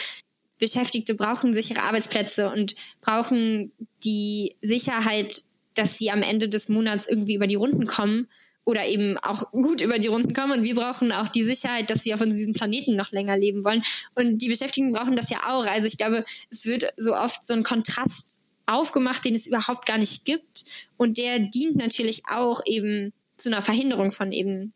Beschäftigte 0.58 1.14
brauchen 1.14 1.54
sichere 1.54 1.82
Arbeitsplätze 1.82 2.50
und 2.50 2.74
brauchen 3.00 3.72
die 4.04 4.56
Sicherheit 4.62 5.42
dass 5.76 5.98
sie 5.98 6.10
am 6.10 6.22
Ende 6.22 6.48
des 6.48 6.68
Monats 6.68 7.06
irgendwie 7.06 7.34
über 7.34 7.46
die 7.46 7.54
Runden 7.54 7.86
kommen 7.86 8.28
oder 8.66 8.84
eben 8.84 9.16
auch 9.18 9.52
gut 9.52 9.80
über 9.80 9.98
die 9.98 10.08
Runden 10.08 10.34
kommen. 10.34 10.58
Und 10.58 10.64
wir 10.64 10.74
brauchen 10.74 11.12
auch 11.12 11.28
die 11.28 11.44
Sicherheit, 11.44 11.88
dass 11.88 12.02
sie 12.02 12.12
auf 12.12 12.20
diesem 12.22 12.52
Planeten 12.52 12.96
noch 12.96 13.12
länger 13.12 13.38
leben 13.38 13.64
wollen. 13.64 13.82
Und 14.14 14.38
die 14.42 14.48
Beschäftigten 14.48 14.92
brauchen 14.92 15.16
das 15.16 15.30
ja 15.30 15.38
auch. 15.46 15.66
Also 15.66 15.86
ich 15.86 15.96
glaube, 15.96 16.24
es 16.50 16.66
wird 16.66 16.92
so 16.96 17.14
oft 17.14 17.46
so 17.46 17.54
ein 17.54 17.62
Kontrast 17.62 18.42
aufgemacht, 18.66 19.24
den 19.24 19.36
es 19.36 19.46
überhaupt 19.46 19.86
gar 19.86 19.98
nicht 19.98 20.24
gibt. 20.24 20.64
Und 20.96 21.16
der 21.16 21.38
dient 21.38 21.76
natürlich 21.76 22.24
auch 22.28 22.60
eben 22.66 23.12
zu 23.36 23.50
einer 23.50 23.62
Verhinderung 23.62 24.10
von 24.10 24.32
eben 24.32 24.72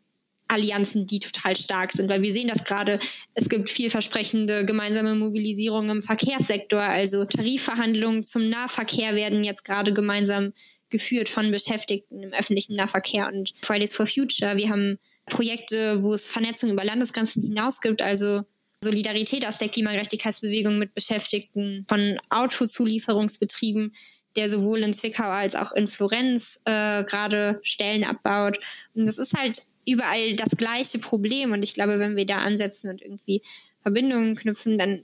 Allianzen, 0.47 1.05
die 1.05 1.19
total 1.19 1.57
stark 1.57 1.91
sind, 1.91 2.09
weil 2.09 2.21
wir 2.21 2.31
sehen 2.31 2.47
das 2.47 2.63
gerade, 2.63 2.99
es 3.33 3.49
gibt 3.49 3.69
vielversprechende 3.69 4.65
gemeinsame 4.65 5.15
Mobilisierung 5.15 5.89
im 5.89 6.03
Verkehrssektor, 6.03 6.81
also 6.81 7.23
Tarifverhandlungen 7.23 8.23
zum 8.23 8.49
Nahverkehr 8.49 9.15
werden 9.15 9.45
jetzt 9.45 9.63
gerade 9.63 9.93
gemeinsam 9.93 10.51
geführt 10.91 11.29
von 11.29 11.51
Beschäftigten 11.51 12.21
im 12.21 12.33
öffentlichen 12.33 12.73
Nahverkehr 12.73 13.27
und 13.27 13.53
Fridays 13.61 13.93
for 13.93 14.05
Future. 14.05 14.57
Wir 14.57 14.69
haben 14.69 14.99
Projekte, 15.25 16.03
wo 16.03 16.13
es 16.13 16.29
Vernetzung 16.29 16.69
über 16.69 16.83
Landesgrenzen 16.83 17.41
hinaus 17.41 17.81
gibt, 17.81 18.01
also 18.01 18.43
Solidarität 18.83 19.47
aus 19.47 19.59
der 19.59 19.69
Klimagerechtigkeitsbewegung 19.69 20.77
mit 20.77 20.93
Beschäftigten 20.93 21.85
von 21.87 22.17
Autozulieferungsbetrieben, 22.29 23.93
der 24.35 24.49
sowohl 24.49 24.79
in 24.79 24.93
Zwickau 24.93 25.25
als 25.25 25.55
auch 25.55 25.71
in 25.73 25.87
Florenz 25.87 26.61
äh, 26.65 27.03
gerade 27.03 27.59
Stellen 27.63 28.03
abbaut. 28.03 28.59
Und 28.95 29.05
das 29.05 29.17
ist 29.17 29.37
halt 29.37 29.61
überall 29.85 30.35
das 30.35 30.57
gleiche 30.57 30.99
Problem. 30.99 31.51
Und 31.51 31.63
ich 31.63 31.73
glaube, 31.73 31.99
wenn 31.99 32.15
wir 32.15 32.25
da 32.25 32.37
ansetzen 32.37 32.89
und 32.89 33.01
irgendwie 33.01 33.41
Verbindungen 33.83 34.35
knüpfen, 34.35 34.77
dann 34.77 35.03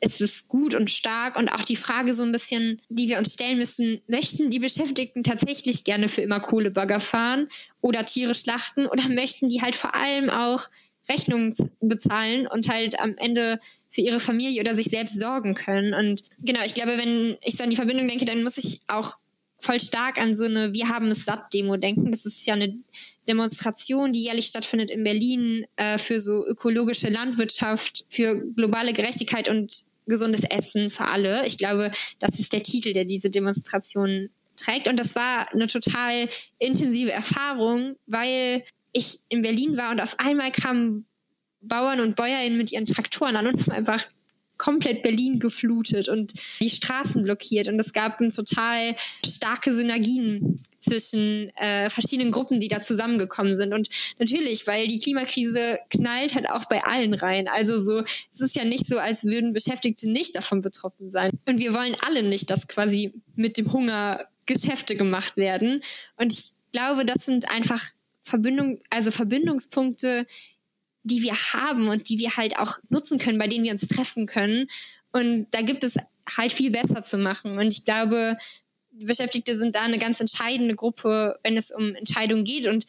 ist 0.00 0.20
es 0.20 0.48
gut 0.48 0.74
und 0.74 0.90
stark 0.90 1.36
und 1.36 1.48
auch 1.50 1.62
die 1.62 1.76
Frage 1.76 2.14
so 2.14 2.22
ein 2.22 2.32
bisschen, 2.32 2.80
die 2.88 3.08
wir 3.08 3.18
uns 3.18 3.34
stellen 3.34 3.58
müssen, 3.58 4.00
möchten 4.06 4.50
die 4.50 4.58
Beschäftigten 4.58 5.22
tatsächlich 5.22 5.84
gerne 5.84 6.08
für 6.08 6.22
immer 6.22 6.40
Kohlebagger 6.40 7.00
fahren 7.00 7.48
oder 7.82 8.06
Tiere 8.06 8.34
schlachten 8.34 8.86
oder 8.86 9.08
möchten 9.08 9.50
die 9.50 9.60
halt 9.60 9.76
vor 9.76 9.94
allem 9.94 10.30
auch 10.30 10.68
Rechnungen 11.08 11.54
bezahlen 11.80 12.46
und 12.46 12.68
halt 12.68 12.98
am 12.98 13.16
Ende 13.18 13.60
für 13.90 14.00
ihre 14.00 14.20
Familie 14.20 14.60
oder 14.60 14.74
sich 14.74 14.86
selbst 14.86 15.18
sorgen 15.18 15.54
können. 15.54 15.92
Und 15.94 16.22
genau, 16.42 16.64
ich 16.64 16.74
glaube, 16.74 16.96
wenn 16.96 17.36
ich 17.42 17.56
so 17.56 17.64
an 17.64 17.70
die 17.70 17.76
Verbindung 17.76 18.08
denke, 18.08 18.24
dann 18.24 18.42
muss 18.42 18.56
ich 18.56 18.80
auch 18.86 19.18
voll 19.58 19.80
stark 19.80 20.18
an 20.18 20.34
so 20.34 20.44
eine 20.44 20.72
Wir 20.72 20.88
haben 20.88 21.08
es 21.08 21.24
satt 21.24 21.52
Demo 21.52 21.76
denken. 21.76 22.10
Das 22.10 22.24
ist 22.24 22.46
ja 22.46 22.54
eine 22.54 22.78
Demonstration, 23.28 24.12
die 24.12 24.22
jährlich 24.22 24.46
stattfindet 24.46 24.90
in 24.90 25.04
Berlin 25.04 25.66
äh, 25.76 25.98
für 25.98 26.20
so 26.20 26.46
ökologische 26.46 27.10
Landwirtschaft, 27.10 28.06
für 28.08 28.42
globale 28.54 28.92
Gerechtigkeit 28.92 29.48
und 29.48 29.84
gesundes 30.06 30.42
Essen 30.44 30.90
für 30.90 31.06
alle. 31.06 31.46
Ich 31.46 31.58
glaube, 31.58 31.92
das 32.18 32.38
ist 32.38 32.52
der 32.52 32.62
Titel, 32.62 32.92
der 32.92 33.04
diese 33.04 33.30
Demonstration 33.30 34.30
trägt. 34.56 34.88
Und 34.88 34.98
das 34.98 35.16
war 35.16 35.52
eine 35.52 35.66
total 35.66 36.28
intensive 36.58 37.12
Erfahrung, 37.12 37.96
weil 38.06 38.64
ich 38.92 39.20
in 39.28 39.42
Berlin 39.42 39.76
war 39.76 39.90
und 39.90 40.00
auf 40.00 40.18
einmal 40.18 40.50
kamen 40.50 41.06
Bauern 41.60 42.00
und 42.00 42.16
Bäuerinnen 42.16 42.58
mit 42.58 42.72
ihren 42.72 42.86
Traktoren 42.86 43.36
an 43.36 43.46
und 43.46 43.60
haben 43.60 43.72
einfach 43.72 44.06
komplett 44.60 45.02
Berlin 45.02 45.38
geflutet 45.38 46.10
und 46.10 46.34
die 46.60 46.68
Straßen 46.68 47.22
blockiert. 47.22 47.68
Und 47.68 47.78
es 47.78 47.94
gab 47.94 48.18
total 48.18 48.94
starke 49.26 49.72
Synergien 49.72 50.56
zwischen 50.80 51.48
äh, 51.56 51.88
verschiedenen 51.88 52.30
Gruppen, 52.30 52.60
die 52.60 52.68
da 52.68 52.82
zusammengekommen 52.82 53.56
sind. 53.56 53.72
Und 53.72 53.88
natürlich, 54.18 54.66
weil 54.66 54.86
die 54.86 55.00
Klimakrise 55.00 55.78
knallt 55.88 56.34
halt 56.34 56.50
auch 56.50 56.66
bei 56.66 56.84
allen 56.84 57.14
rein. 57.14 57.48
Also 57.48 57.78
so, 57.78 58.04
es 58.30 58.40
ist 58.42 58.54
ja 58.54 58.64
nicht 58.64 58.86
so, 58.86 58.98
als 58.98 59.24
würden 59.24 59.54
Beschäftigte 59.54 60.10
nicht 60.10 60.36
davon 60.36 60.60
betroffen 60.60 61.10
sein. 61.10 61.30
Und 61.46 61.58
wir 61.58 61.72
wollen 61.72 61.96
alle 62.06 62.22
nicht, 62.22 62.50
dass 62.50 62.68
quasi 62.68 63.14
mit 63.36 63.56
dem 63.56 63.72
Hunger 63.72 64.26
Geschäfte 64.44 64.94
gemacht 64.94 65.38
werden. 65.38 65.82
Und 66.18 66.34
ich 66.34 66.52
glaube, 66.72 67.06
das 67.06 67.24
sind 67.24 67.50
einfach 67.50 67.82
Verbindung, 68.22 68.78
also 68.90 69.10
Verbindungspunkte, 69.10 70.26
die 71.02 71.22
wir 71.22 71.34
haben 71.34 71.88
und 71.88 72.08
die 72.08 72.18
wir 72.18 72.36
halt 72.36 72.58
auch 72.58 72.78
nutzen 72.88 73.18
können, 73.18 73.38
bei 73.38 73.46
denen 73.46 73.64
wir 73.64 73.72
uns 73.72 73.88
treffen 73.88 74.26
können. 74.26 74.68
Und 75.12 75.46
da 75.50 75.62
gibt 75.62 75.84
es 75.84 75.96
halt 76.36 76.52
viel 76.52 76.70
besser 76.70 77.02
zu 77.02 77.18
machen. 77.18 77.58
Und 77.58 77.68
ich 77.68 77.84
glaube, 77.84 78.36
Beschäftigte 78.92 79.56
sind 79.56 79.76
da 79.76 79.82
eine 79.82 79.98
ganz 79.98 80.20
entscheidende 80.20 80.74
Gruppe, 80.74 81.38
wenn 81.42 81.56
es 81.56 81.70
um 81.70 81.94
Entscheidungen 81.94 82.44
geht. 82.44 82.66
Und 82.66 82.86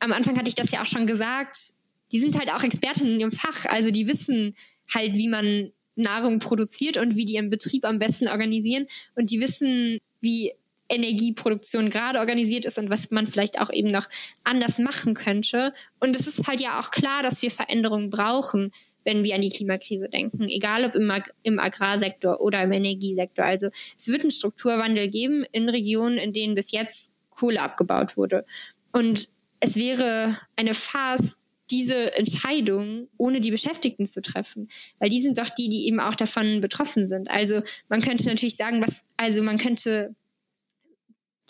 am 0.00 0.12
Anfang 0.12 0.36
hatte 0.36 0.48
ich 0.48 0.54
das 0.54 0.70
ja 0.72 0.82
auch 0.82 0.86
schon 0.86 1.06
gesagt, 1.06 1.72
die 2.12 2.18
sind 2.18 2.38
halt 2.38 2.52
auch 2.52 2.62
Expertinnen 2.62 3.14
in 3.14 3.20
ihrem 3.20 3.32
Fach. 3.32 3.66
Also 3.66 3.90
die 3.90 4.08
wissen 4.08 4.56
halt, 4.92 5.14
wie 5.14 5.28
man 5.28 5.72
Nahrung 5.96 6.40
produziert 6.40 6.96
und 6.96 7.16
wie 7.16 7.24
die 7.24 7.34
ihren 7.34 7.50
Betrieb 7.50 7.84
am 7.84 7.98
besten 7.98 8.28
organisieren. 8.28 8.86
Und 9.14 9.30
die 9.30 9.40
wissen, 9.40 10.00
wie 10.20 10.52
Energieproduktion 10.88 11.90
gerade 11.90 12.18
organisiert 12.18 12.64
ist 12.64 12.78
und 12.78 12.90
was 12.90 13.10
man 13.10 13.26
vielleicht 13.26 13.60
auch 13.60 13.70
eben 13.72 13.88
noch 13.88 14.08
anders 14.42 14.78
machen 14.78 15.14
könnte. 15.14 15.72
Und 16.00 16.14
es 16.14 16.26
ist 16.26 16.46
halt 16.46 16.60
ja 16.60 16.80
auch 16.80 16.90
klar, 16.90 17.22
dass 17.22 17.42
wir 17.42 17.50
Veränderungen 17.50 18.10
brauchen, 18.10 18.72
wenn 19.04 19.24
wir 19.24 19.34
an 19.34 19.42
die 19.42 19.50
Klimakrise 19.50 20.08
denken, 20.08 20.48
egal 20.48 20.84
ob 20.84 20.94
im, 20.94 21.12
im 21.42 21.58
Agrarsektor 21.58 22.40
oder 22.40 22.62
im 22.62 22.72
Energiesektor. 22.72 23.44
Also 23.44 23.68
es 23.98 24.08
wird 24.08 24.22
einen 24.22 24.30
Strukturwandel 24.30 25.08
geben 25.08 25.44
in 25.52 25.68
Regionen, 25.68 26.18
in 26.18 26.32
denen 26.32 26.54
bis 26.54 26.72
jetzt 26.72 27.12
Kohle 27.30 27.60
abgebaut 27.60 28.16
wurde. 28.16 28.44
Und 28.92 29.28
es 29.60 29.76
wäre 29.76 30.38
eine 30.56 30.74
Farce, 30.74 31.42
diese 31.70 32.16
Entscheidung 32.16 33.08
ohne 33.16 33.40
die 33.40 33.50
Beschäftigten 33.50 34.04
zu 34.04 34.20
treffen, 34.20 34.68
weil 34.98 35.08
die 35.08 35.20
sind 35.20 35.38
doch 35.38 35.48
die, 35.48 35.68
die 35.68 35.86
eben 35.86 35.98
auch 35.98 36.14
davon 36.14 36.60
betroffen 36.60 37.06
sind. 37.06 37.30
Also 37.30 37.62
man 37.88 38.02
könnte 38.02 38.26
natürlich 38.26 38.56
sagen, 38.56 38.82
was, 38.82 39.10
also 39.16 39.42
man 39.42 39.56
könnte 39.56 40.14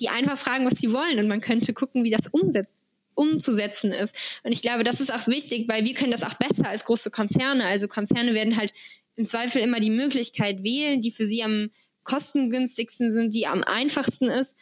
die 0.00 0.08
einfach 0.08 0.36
fragen, 0.36 0.66
was 0.66 0.78
sie 0.78 0.92
wollen 0.92 1.18
und 1.18 1.28
man 1.28 1.40
könnte 1.40 1.72
gucken, 1.72 2.04
wie 2.04 2.10
das 2.10 2.28
umsetzt 2.28 2.74
umzusetzen 3.14 3.92
ist. 3.92 4.40
Und 4.42 4.52
ich 4.52 4.62
glaube, 4.62 4.84
das 4.84 5.00
ist 5.00 5.12
auch 5.12 5.26
wichtig, 5.26 5.68
weil 5.68 5.84
wir 5.84 5.94
können 5.94 6.10
das 6.10 6.24
auch 6.24 6.34
besser 6.34 6.68
als 6.68 6.84
große 6.84 7.10
Konzerne. 7.10 7.64
Also 7.64 7.88
Konzerne 7.88 8.34
werden 8.34 8.56
halt 8.56 8.72
im 9.16 9.24
Zweifel 9.24 9.62
immer 9.62 9.80
die 9.80 9.90
Möglichkeit 9.90 10.62
wählen, 10.62 11.00
die 11.00 11.10
für 11.10 11.26
sie 11.26 11.42
am 11.42 11.70
kostengünstigsten 12.02 13.10
sind, 13.10 13.34
die 13.34 13.46
am 13.46 13.62
einfachsten 13.62 14.28
ist. 14.28 14.56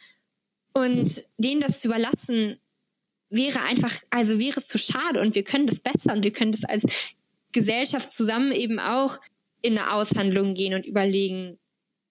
Und 0.73 1.21
denen 1.37 1.61
das 1.61 1.81
zu 1.81 1.87
überlassen, 1.87 2.59
wäre 3.29 3.61
einfach, 3.63 3.91
also 4.09 4.39
wäre 4.39 4.59
es 4.59 4.67
zu 4.67 4.77
schade 4.77 5.19
und 5.19 5.35
wir 5.35 5.43
können 5.43 5.67
das 5.67 5.79
besser 5.79 6.13
und 6.13 6.23
wir 6.23 6.33
können 6.33 6.51
das 6.51 6.65
als 6.65 6.85
Gesellschaft 7.51 8.11
zusammen 8.11 8.51
eben 8.51 8.79
auch 8.79 9.19
in 9.61 9.77
eine 9.77 9.93
Aushandlung 9.93 10.53
gehen 10.53 10.73
und 10.73 10.85
überlegen, 10.85 11.57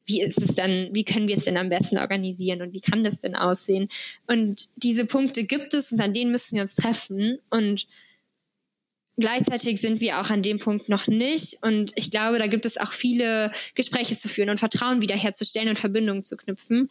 wie 0.06 0.22
ist 0.22 0.40
es 0.40 0.54
dann, 0.54 0.88
wie 0.92 1.04
können 1.04 1.28
wir 1.28 1.36
es 1.36 1.44
denn 1.44 1.56
am 1.56 1.68
besten 1.68 1.98
organisieren 1.98 2.62
und 2.62 2.72
wie 2.72 2.80
kann 2.80 3.04
das 3.04 3.20
denn 3.20 3.34
aussehen? 3.34 3.88
Und 4.26 4.68
diese 4.76 5.06
Punkte 5.06 5.44
gibt 5.44 5.74
es 5.74 5.92
und 5.92 6.00
an 6.00 6.12
denen 6.12 6.32
müssen 6.32 6.56
wir 6.56 6.62
uns 6.62 6.74
treffen 6.74 7.38
und 7.50 7.86
Gleichzeitig 9.18 9.78
sind 9.80 10.00
wir 10.00 10.20
auch 10.20 10.30
an 10.30 10.42
dem 10.42 10.58
Punkt 10.58 10.88
noch 10.88 11.06
nicht. 11.06 11.58
Und 11.62 11.92
ich 11.96 12.10
glaube, 12.10 12.38
da 12.38 12.46
gibt 12.46 12.64
es 12.64 12.78
auch 12.78 12.90
viele 12.90 13.52
Gespräche 13.74 14.16
zu 14.16 14.28
führen 14.28 14.48
und 14.48 14.58
Vertrauen 14.58 15.02
wiederherzustellen 15.02 15.68
und 15.68 15.78
Verbindungen 15.78 16.24
zu 16.24 16.36
knüpfen. 16.38 16.88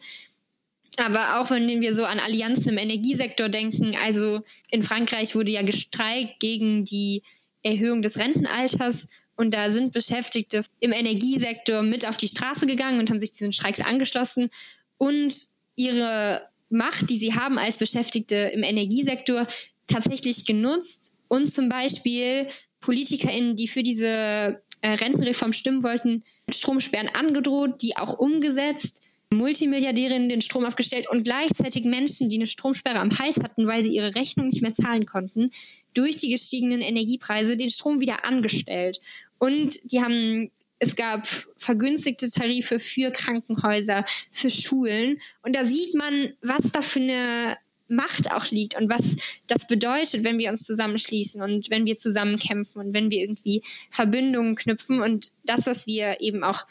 Aber 0.98 1.40
auch 1.40 1.50
wenn 1.50 1.80
wir 1.80 1.94
so 1.94 2.04
an 2.04 2.20
Allianzen 2.20 2.72
im 2.72 2.78
Energiesektor 2.78 3.48
denken, 3.48 3.96
also 3.96 4.42
in 4.70 4.82
Frankreich 4.82 5.34
wurde 5.34 5.50
ja 5.50 5.62
gestreikt 5.62 6.38
gegen 6.38 6.84
die 6.84 7.22
Erhöhung 7.62 8.02
des 8.02 8.18
Rentenalters 8.18 9.08
und 9.42 9.52
da 9.52 9.68
sind 9.68 9.92
Beschäftigte 9.92 10.64
im 10.80 10.92
Energiesektor 10.92 11.82
mit 11.82 12.08
auf 12.08 12.16
die 12.16 12.28
Straße 12.28 12.66
gegangen 12.66 13.00
und 13.00 13.10
haben 13.10 13.18
sich 13.18 13.32
diesen 13.32 13.52
Streiks 13.52 13.80
angeschlossen 13.80 14.50
und 14.98 15.34
ihre 15.74 16.48
Macht, 16.70 17.10
die 17.10 17.16
sie 17.16 17.34
haben 17.34 17.58
als 17.58 17.76
Beschäftigte 17.76 18.36
im 18.36 18.62
Energiesektor, 18.62 19.46
tatsächlich 19.88 20.46
genutzt 20.46 21.12
und 21.28 21.50
zum 21.50 21.68
Beispiel 21.68 22.48
PolitikerInnen, 22.80 23.56
die 23.56 23.68
für 23.68 23.82
diese 23.82 24.62
äh, 24.80 24.88
Rentenreform 24.88 25.52
stimmen 25.52 25.82
wollten, 25.82 26.24
Stromsperren 26.48 27.08
angedroht, 27.08 27.82
die 27.82 27.96
auch 27.96 28.18
umgesetzt. 28.18 29.02
Multimilliardärinnen 29.32 30.28
den 30.28 30.42
Strom 30.42 30.66
abgestellt 30.66 31.08
und 31.08 31.24
gleichzeitig 31.24 31.84
Menschen, 31.84 32.28
die 32.28 32.36
eine 32.36 32.46
Stromsperre 32.46 32.98
am 32.98 33.18
Hals 33.18 33.38
hatten, 33.42 33.66
weil 33.66 33.82
sie 33.82 33.94
ihre 33.94 34.14
Rechnung 34.14 34.48
nicht 34.48 34.60
mehr 34.60 34.74
zahlen 34.74 35.06
konnten, 35.06 35.50
durch 35.94 36.16
die 36.16 36.28
gestiegenen 36.28 36.80
Energiepreise 36.80 37.56
den 37.56 37.70
Strom 37.70 38.00
wieder 38.00 38.24
angestellt. 38.24 39.00
Und 39.42 39.80
die 39.90 40.00
haben 40.00 40.52
es 40.78 40.94
gab 40.94 41.26
vergünstigte 41.56 42.30
Tarife 42.30 42.78
für 42.78 43.10
Krankenhäuser, 43.10 44.04
für 44.30 44.50
Schulen. 44.50 45.20
Und 45.42 45.56
da 45.56 45.64
sieht 45.64 45.96
man, 45.96 46.32
was 46.42 46.70
da 46.70 46.80
für 46.80 47.00
eine 47.00 47.58
Macht 47.88 48.30
auch 48.30 48.52
liegt 48.52 48.76
und 48.76 48.88
was 48.88 49.16
das 49.48 49.66
bedeutet, 49.66 50.22
wenn 50.22 50.38
wir 50.38 50.48
uns 50.48 50.62
zusammenschließen 50.62 51.42
und 51.42 51.70
wenn 51.70 51.86
wir 51.86 51.96
zusammenkämpfen 51.96 52.80
und 52.80 52.94
wenn 52.94 53.10
wir 53.10 53.18
irgendwie 53.18 53.62
Verbindungen 53.90 54.54
knüpfen 54.54 55.00
und 55.00 55.32
das, 55.42 55.66
was 55.66 55.88
wir 55.88 56.20
eben 56.20 56.44
auch 56.44 56.68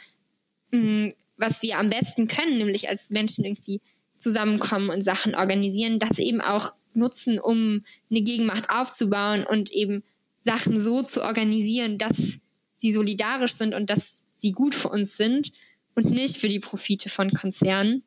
mh, 0.72 1.08
mm, 1.08 1.14
was 1.36 1.62
wir 1.62 1.78
am 1.78 1.90
besten 1.90 2.30
können, 2.30 2.58
nämlich 2.58 2.88
als 2.88 3.10
Menschen 3.10 3.44
irgendwie 3.44 3.82
zusammenkommen 4.18 4.90
und 4.90 5.02
Sachen 5.02 5.36
organisieren, 5.36 6.00
das 6.00 6.20
eben 6.20 6.40
auch 6.40 6.74
nutzen, 6.94 7.38
um 7.38 7.84
eine 8.10 8.22
Gegenmacht 8.22 8.70
aufzubauen 8.70 9.46
und 9.46 9.72
eben 9.72 10.04
Sachen 10.40 10.80
so 10.80 11.02
zu 11.02 11.22
organisieren, 11.22 11.98
dass 11.98 12.40
sie 12.82 12.92
solidarisch 12.92 13.54
sind 13.54 13.76
und 13.76 13.90
dass 13.90 14.24
sie 14.34 14.52
gut 14.52 14.74
für 14.74 14.90
uns 14.90 15.16
sind 15.16 15.52
und 15.94 16.10
nicht 16.10 16.38
für 16.38 16.50
die 16.50 16.60
Profite 16.60 17.10
von 17.10 17.32
Konzernen. 17.32 18.04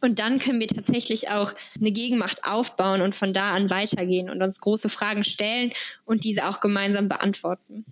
Und 0.00 0.20
dann 0.20 0.38
können 0.38 0.60
wir 0.60 0.68
tatsächlich 0.68 1.30
auch 1.30 1.52
eine 1.80 1.90
Gegenmacht 1.90 2.44
aufbauen 2.44 3.00
und 3.00 3.14
von 3.14 3.32
da 3.32 3.54
an 3.54 3.68
weitergehen 3.70 4.30
und 4.30 4.42
uns 4.42 4.60
große 4.60 4.88
Fragen 4.88 5.24
stellen 5.24 5.72
und 6.04 6.24
diese 6.24 6.48
auch 6.48 6.60
gemeinsam 6.60 7.08
beantworten. 7.08 7.84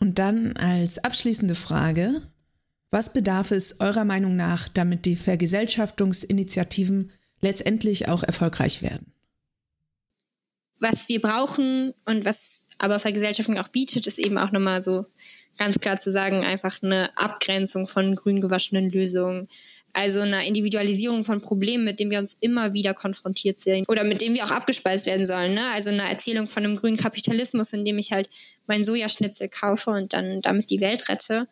Und 0.00 0.18
dann 0.18 0.56
als 0.56 0.98
abschließende 0.98 1.54
Frage, 1.54 2.22
was 2.90 3.12
bedarf 3.12 3.52
es 3.52 3.80
eurer 3.80 4.04
Meinung 4.04 4.34
nach, 4.34 4.68
damit 4.68 5.04
die 5.04 5.16
Vergesellschaftungsinitiativen 5.16 7.12
letztendlich 7.40 8.08
auch 8.08 8.22
erfolgreich 8.24 8.82
werden? 8.82 9.13
Was 10.80 11.08
wir 11.08 11.20
brauchen 11.20 11.94
und 12.04 12.24
was 12.24 12.66
aber 12.78 13.00
Vergesellschaftung 13.00 13.58
auch 13.58 13.68
bietet, 13.68 14.06
ist 14.06 14.18
eben 14.18 14.38
auch 14.38 14.50
nochmal 14.50 14.80
so 14.80 15.06
ganz 15.58 15.78
klar 15.78 15.98
zu 15.98 16.10
sagen, 16.10 16.44
einfach 16.44 16.82
eine 16.82 17.16
Abgrenzung 17.16 17.86
von 17.86 18.14
grün 18.16 18.40
gewaschenen 18.40 18.90
Lösungen. 18.90 19.48
Also 19.92 20.22
eine 20.22 20.44
Individualisierung 20.44 21.24
von 21.24 21.40
Problemen, 21.40 21.84
mit 21.84 22.00
denen 22.00 22.10
wir 22.10 22.18
uns 22.18 22.36
immer 22.40 22.74
wieder 22.74 22.94
konfrontiert 22.94 23.60
sehen 23.60 23.84
oder 23.86 24.02
mit 24.02 24.20
denen 24.20 24.34
wir 24.34 24.44
auch 24.44 24.50
abgespeist 24.50 25.06
werden 25.06 25.24
sollen. 25.24 25.54
Ne? 25.54 25.70
Also 25.72 25.90
eine 25.90 26.08
Erzählung 26.08 26.48
von 26.48 26.64
einem 26.64 26.74
grünen 26.74 26.96
Kapitalismus, 26.96 27.72
in 27.72 27.84
dem 27.84 27.96
ich 27.98 28.10
halt 28.10 28.28
mein 28.66 28.84
Sojaschnitzel 28.84 29.48
kaufe 29.48 29.90
und 29.90 30.12
dann 30.12 30.40
damit 30.40 30.70
die 30.70 30.80
Welt 30.80 31.08
rette. 31.08 31.46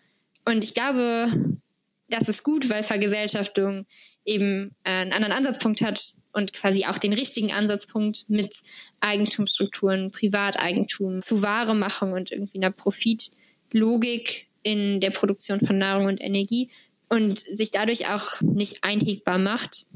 Und 0.45 0.65
ich 0.65 0.75
glaube, 0.75 1.29
das 2.09 2.29
ist 2.29 2.43
gut, 2.43 2.69
weil 2.69 2.83
Vergesellschaftung 2.83 3.87
eben 4.25 4.75
äh, 4.83 4.91
einen 4.91 5.13
anderen 5.13 5.35
Ansatzpunkt 5.35 5.81
hat 5.81 6.15
und 6.33 6.53
quasi 6.53 6.87
auch 6.87 6.99
den 6.99 7.13
richtigen 7.13 7.53
Ansatzpunkt 7.53 8.25
mit 8.29 8.63
Eigentumsstrukturen, 9.01 10.11
Privateigentum 10.11 11.21
zu 11.21 11.43
Waremachung 11.43 12.13
und 12.13 12.33
irgendwie 12.33 12.59
einer 12.59 12.71
Profitlogik 12.71 14.49
in 14.63 15.01
der 15.01 15.11
Produktion 15.11 15.61
von 15.61 15.79
Nahrung 15.79 16.07
und 16.07 16.21
Energie 16.21 16.71
und 17.09 17.41
sich 17.41 17.71
dadurch 17.71 18.09
auch 18.09 18.41
nicht 18.41 18.85
einhegbar 18.85 19.39
macht 19.39 19.87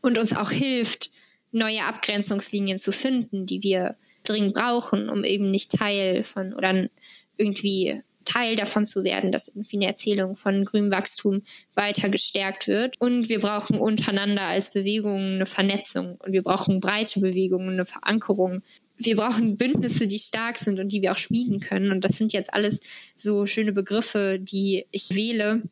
und 0.00 0.18
uns 0.18 0.34
auch 0.36 0.50
hilft, 0.50 1.10
neue 1.50 1.84
Abgrenzungslinien 1.84 2.78
zu 2.78 2.92
finden, 2.92 3.46
die 3.46 3.62
wir 3.62 3.96
dringend 4.24 4.54
brauchen, 4.54 5.08
um 5.08 5.24
eben 5.24 5.50
nicht 5.50 5.72
Teil 5.72 6.22
von 6.22 6.54
oder 6.54 6.88
irgendwie 7.36 8.02
Teil 8.24 8.56
davon 8.56 8.84
zu 8.84 9.04
werden, 9.04 9.32
dass 9.32 9.48
irgendwie 9.48 9.76
eine 9.76 9.86
Erzählung 9.86 10.36
von 10.36 10.64
grünem 10.64 10.90
Wachstum 10.90 11.42
weiter 11.74 12.08
gestärkt 12.08 12.68
wird. 12.68 13.00
Und 13.00 13.28
wir 13.28 13.40
brauchen 13.40 13.78
untereinander 13.78 14.42
als 14.42 14.72
Bewegung 14.72 15.18
eine 15.18 15.46
Vernetzung 15.46 16.16
und 16.16 16.32
wir 16.32 16.42
brauchen 16.42 16.80
breite 16.80 17.20
Bewegungen, 17.20 17.70
eine 17.70 17.84
Verankerung. 17.84 18.62
Wir 18.96 19.16
brauchen 19.16 19.56
Bündnisse, 19.56 20.06
die 20.06 20.18
stark 20.18 20.58
sind 20.58 20.78
und 20.78 20.92
die 20.92 21.02
wir 21.02 21.12
auch 21.12 21.18
schmieden 21.18 21.60
können. 21.60 21.90
Und 21.90 22.04
das 22.04 22.18
sind 22.18 22.32
jetzt 22.32 22.54
alles 22.54 22.80
so 23.16 23.46
schöne 23.46 23.72
Begriffe, 23.72 24.38
die 24.40 24.86
ich 24.90 25.10
wähle. 25.14 25.62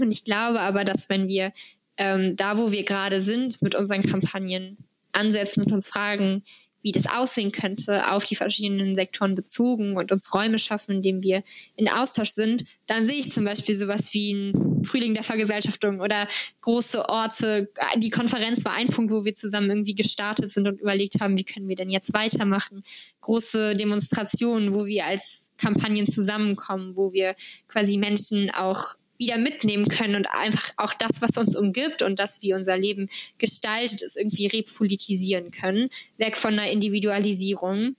Und 0.00 0.12
ich 0.12 0.24
glaube 0.24 0.60
aber, 0.60 0.84
dass 0.84 1.08
wenn 1.08 1.28
wir 1.28 1.52
ähm, 1.96 2.36
da, 2.36 2.58
wo 2.58 2.72
wir 2.72 2.84
gerade 2.84 3.20
sind, 3.20 3.62
mit 3.62 3.74
unseren 3.74 4.02
Kampagnen 4.02 4.76
ansetzen 5.12 5.62
und 5.62 5.72
uns 5.72 5.88
fragen, 5.88 6.42
wie 6.84 6.92
das 6.92 7.06
aussehen 7.06 7.50
könnte, 7.50 8.12
auf 8.12 8.24
die 8.24 8.36
verschiedenen 8.36 8.94
Sektoren 8.94 9.34
bezogen 9.34 9.96
und 9.96 10.12
uns 10.12 10.34
Räume 10.34 10.58
schaffen, 10.58 10.96
in 10.96 11.02
denen 11.02 11.22
wir 11.22 11.42
in 11.76 11.88
Austausch 11.88 12.30
sind, 12.30 12.66
dann 12.86 13.06
sehe 13.06 13.18
ich 13.18 13.32
zum 13.32 13.44
Beispiel 13.44 13.74
sowas 13.74 14.12
wie 14.12 14.32
ein 14.34 14.82
Frühling 14.82 15.14
der 15.14 15.22
Vergesellschaftung 15.22 16.00
oder 16.00 16.28
große 16.60 17.08
Orte. 17.08 17.70
Die 17.96 18.10
Konferenz 18.10 18.66
war 18.66 18.76
ein 18.76 18.88
Punkt, 18.88 19.10
wo 19.10 19.24
wir 19.24 19.34
zusammen 19.34 19.70
irgendwie 19.70 19.94
gestartet 19.94 20.50
sind 20.50 20.68
und 20.68 20.80
überlegt 20.80 21.20
haben, 21.20 21.38
wie 21.38 21.44
können 21.44 21.68
wir 21.68 21.76
denn 21.76 21.88
jetzt 21.88 22.12
weitermachen. 22.12 22.84
Große 23.22 23.74
Demonstrationen, 23.74 24.74
wo 24.74 24.84
wir 24.84 25.06
als 25.06 25.50
Kampagnen 25.56 26.06
zusammenkommen, 26.10 26.96
wo 26.96 27.14
wir 27.14 27.34
quasi 27.66 27.96
Menschen 27.96 28.50
auch 28.50 28.96
wieder 29.18 29.38
mitnehmen 29.38 29.88
können 29.88 30.16
und 30.16 30.26
einfach 30.26 30.72
auch 30.76 30.94
das, 30.94 31.22
was 31.22 31.36
uns 31.36 31.56
umgibt 31.56 32.02
und 32.02 32.18
das, 32.18 32.42
wie 32.42 32.54
unser 32.54 32.76
Leben 32.76 33.08
gestaltet 33.38 34.02
ist, 34.02 34.16
irgendwie 34.16 34.46
repolitisieren 34.46 35.50
können, 35.50 35.88
weg 36.18 36.36
von 36.36 36.54
einer 36.54 36.70
Individualisierung 36.70 37.96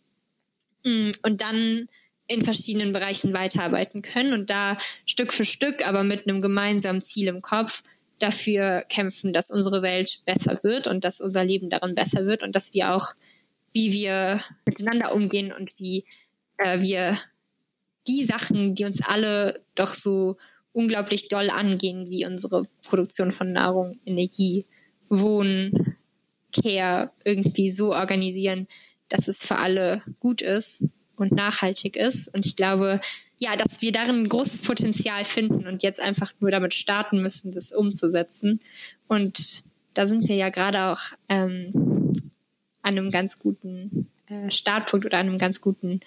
mm, 0.84 1.12
und 1.24 1.42
dann 1.42 1.88
in 2.28 2.44
verschiedenen 2.44 2.92
Bereichen 2.92 3.34
weiterarbeiten 3.34 4.02
können 4.02 4.34
und 4.34 4.50
da 4.50 4.78
Stück 5.06 5.32
für 5.32 5.46
Stück, 5.46 5.88
aber 5.88 6.04
mit 6.04 6.28
einem 6.28 6.42
gemeinsamen 6.42 7.02
Ziel 7.02 7.28
im 7.28 7.42
Kopf, 7.42 7.84
dafür 8.20 8.84
kämpfen, 8.88 9.34
dass 9.34 9.52
unsere 9.52 9.82
Welt 9.82 10.22
besser 10.26 10.64
wird 10.64 10.88
und 10.88 11.04
dass 11.04 11.22
unser 11.22 11.44
Leben 11.44 11.70
darin 11.70 11.96
besser 11.96 12.26
wird 12.26 12.44
und 12.44 12.56
dass 12.56 12.74
wir 12.74 12.96
auch, 12.96 13.14
wie 13.74 13.92
wir 13.92 14.42
miteinander 14.66 15.14
umgehen 15.14 15.52
und 15.52 15.78
wie 15.78 16.06
äh, 16.58 16.80
wir 16.82 17.20
die 18.08 18.24
Sachen, 18.24 18.76
die 18.76 18.86
uns 18.86 19.02
alle 19.02 19.62
doch 19.76 19.94
so 19.94 20.38
unglaublich 20.76 21.30
doll 21.30 21.50
angehen, 21.50 22.10
wie 22.10 22.26
unsere 22.26 22.64
Produktion 22.84 23.32
von 23.32 23.52
Nahrung, 23.52 23.98
Energie, 24.06 24.66
Wohnen, 25.10 25.96
Care 26.52 27.12
irgendwie 27.24 27.70
so 27.70 27.94
organisieren, 27.94 28.68
dass 29.10 29.28
es 29.28 29.46
für 29.46 29.58
alle 29.58 30.02
gut 30.20 30.42
ist 30.42 30.86
und 31.16 31.32
nachhaltig 31.32 31.96
ist. 31.96 32.34
Und 32.34 32.46
ich 32.46 32.56
glaube, 32.56 33.00
ja, 33.38 33.56
dass 33.56 33.82
wir 33.82 33.92
darin 33.92 34.24
ein 34.24 34.30
großes 34.30 34.62
Potenzial 34.64 35.24
finden 35.24 35.66
und 35.68 35.84
jetzt 35.84 36.02
einfach 36.02 36.34
nur 36.40 36.52
damit 36.52 36.74
starten 36.74 37.22
müssen, 37.22 37.52
das 37.52 37.72
umzusetzen. 37.72 38.60
Und 39.08 39.64
da 39.94 40.06
sind 40.06 40.28
wir 40.28 40.36
ja 40.36 40.50
gerade 40.50 40.88
auch 40.88 41.02
ähm, 41.30 41.72
an 42.82 42.98
einem 42.98 43.12
ganz 43.12 43.40
guten 43.40 44.10
äh, 44.28 44.52
Startpunkt 44.52 45.06
oder 45.06 45.20
an 45.20 45.28
einem 45.28 45.40
ganz 45.40 45.62
guten, 45.62 46.02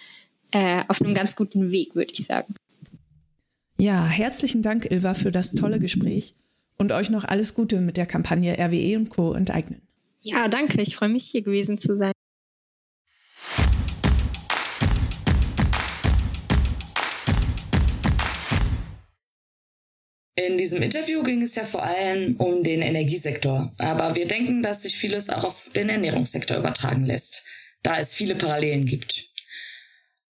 äh, 0.52 0.84
auf 0.88 1.00
einem 1.00 1.14
ganz 1.14 1.36
guten 1.36 1.70
Weg, 1.70 1.94
würde 1.94 2.12
ich 2.12 2.24
sagen. 2.24 2.54
Ja, 3.80 4.04
herzlichen 4.08 4.60
Dank, 4.60 4.90
Ilva, 4.90 5.14
für 5.14 5.30
das 5.30 5.52
tolle 5.52 5.78
Gespräch 5.78 6.34
und 6.78 6.90
euch 6.90 7.10
noch 7.10 7.24
alles 7.24 7.54
Gute 7.54 7.80
mit 7.80 7.96
der 7.96 8.06
Kampagne 8.06 8.58
RWE 8.58 8.96
und 8.96 9.08
Co. 9.08 9.34
enteignen. 9.34 9.82
Ja, 10.20 10.48
danke. 10.48 10.82
Ich 10.82 10.96
freue 10.96 11.10
mich, 11.10 11.26
hier 11.26 11.42
gewesen 11.42 11.78
zu 11.78 11.96
sein. 11.96 12.10
In 20.34 20.58
diesem 20.58 20.82
Interview 20.82 21.22
ging 21.22 21.42
es 21.42 21.54
ja 21.54 21.62
vor 21.62 21.84
allem 21.84 22.34
um 22.38 22.64
den 22.64 22.82
Energiesektor, 22.82 23.72
aber 23.78 24.16
wir 24.16 24.26
denken, 24.26 24.64
dass 24.64 24.82
sich 24.82 24.96
vieles 24.96 25.28
auch 25.28 25.44
auf 25.44 25.70
den 25.72 25.88
Ernährungssektor 25.88 26.56
übertragen 26.56 27.04
lässt, 27.04 27.44
da 27.84 27.98
es 27.98 28.12
viele 28.12 28.34
Parallelen 28.34 28.86
gibt. 28.86 29.27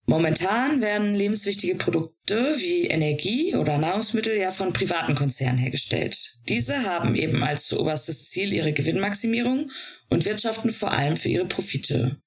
Momentan 0.09 0.81
werden 0.81 1.15
lebenswichtige 1.15 1.75
Produkte 1.75 2.55
wie 2.57 2.87
Energie 2.87 3.55
oder 3.55 3.77
Nahrungsmittel 3.77 4.39
ja 4.39 4.51
von 4.51 4.73
privaten 4.73 5.15
Konzernen 5.15 5.59
hergestellt. 5.59 6.39
Diese 6.49 6.85
haben 6.85 7.15
eben 7.15 7.45
als 7.45 7.75
oberstes 7.75 8.31
Ziel 8.31 8.55
ihre 8.55 8.73
Gewinnmaximierung 8.73 9.71
und 10.09 10.25
wirtschaften 10.25 10.73
vor 10.73 10.93
allem 10.93 11.19
für 11.19 11.29
ihre 11.29 11.45
Profite. 11.45 12.23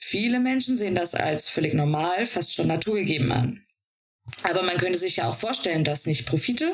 Viele 0.00 0.40
Menschen 0.40 0.76
sehen 0.76 0.96
das 0.96 1.14
als 1.14 1.48
völlig 1.48 1.74
normal, 1.74 2.26
fast 2.26 2.54
schon 2.54 2.66
naturgegeben 2.66 3.30
an. 3.30 3.64
Aber 4.42 4.64
man 4.64 4.76
könnte 4.76 4.98
sich 4.98 5.14
ja 5.18 5.28
auch 5.28 5.38
vorstellen, 5.38 5.84
dass 5.84 6.06
nicht 6.06 6.26
Profite, 6.26 6.72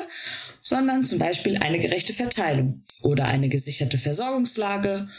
sondern 0.63 1.05
zum 1.05 1.19
Beispiel 1.19 1.57
eine 1.57 1.77
gerechte 1.77 2.13
Verteilung 2.13 2.85
oder 3.03 3.25
eine 3.25 3.49
gesicherte 3.49 3.99
Versorgungslage 3.99 5.09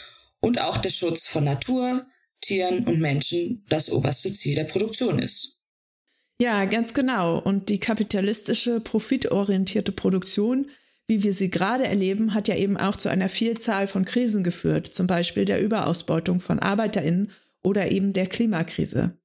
und 0.41 0.59
auch 0.59 0.75
der 0.75 0.89
Schutz 0.89 1.25
von 1.25 1.45
Natur, 1.45 2.05
Tieren 2.43 2.85
und 2.85 2.99
Menschen 2.99 3.65
das 3.69 3.91
oberste 3.91 4.31
Ziel 4.31 4.55
der 4.55 4.65
Produktion 4.65 5.19
ist. 5.19 5.59
Ja, 6.41 6.65
ganz 6.65 6.93
genau. 6.93 7.39
Und 7.39 7.69
die 7.69 7.79
kapitalistische, 7.79 8.79
profitorientierte 8.79 9.91
Produktion, 9.91 10.67
wie 11.07 11.23
wir 11.23 11.33
sie 11.33 11.49
gerade 11.49 11.85
erleben, 11.85 12.33
hat 12.33 12.47
ja 12.47 12.55
eben 12.55 12.77
auch 12.77 12.95
zu 12.95 13.09
einer 13.09 13.29
Vielzahl 13.29 13.87
von 13.87 14.05
Krisen 14.05 14.43
geführt, 14.43 14.87
zum 14.87 15.07
Beispiel 15.07 15.45
der 15.45 15.61
Überausbeutung 15.61 16.39
von 16.39 16.59
Arbeiterinnen 16.59 17.31
oder 17.63 17.91
eben 17.91 18.13
der 18.13 18.27
Klimakrise. 18.27 19.17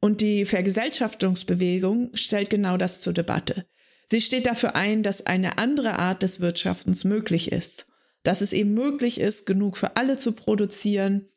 Und 0.00 0.20
die 0.20 0.44
Vergesellschaftungsbewegung 0.44 2.10
stellt 2.14 2.50
genau 2.50 2.76
das 2.76 3.00
zur 3.00 3.14
Debatte. 3.14 3.66
Sie 4.06 4.20
steht 4.20 4.46
dafür 4.46 4.76
ein, 4.76 5.02
dass 5.02 5.26
eine 5.26 5.58
andere 5.58 5.98
Art 5.98 6.22
des 6.22 6.40
Wirtschaftens 6.40 7.04
möglich 7.04 7.52
ist, 7.52 7.86
dass 8.22 8.42
es 8.42 8.52
eben 8.52 8.74
möglich 8.74 9.18
ist, 9.20 9.46
genug 9.46 9.76
für 9.76 9.96
alle 9.96 10.18
zu 10.18 10.32
produzieren, 10.32 11.28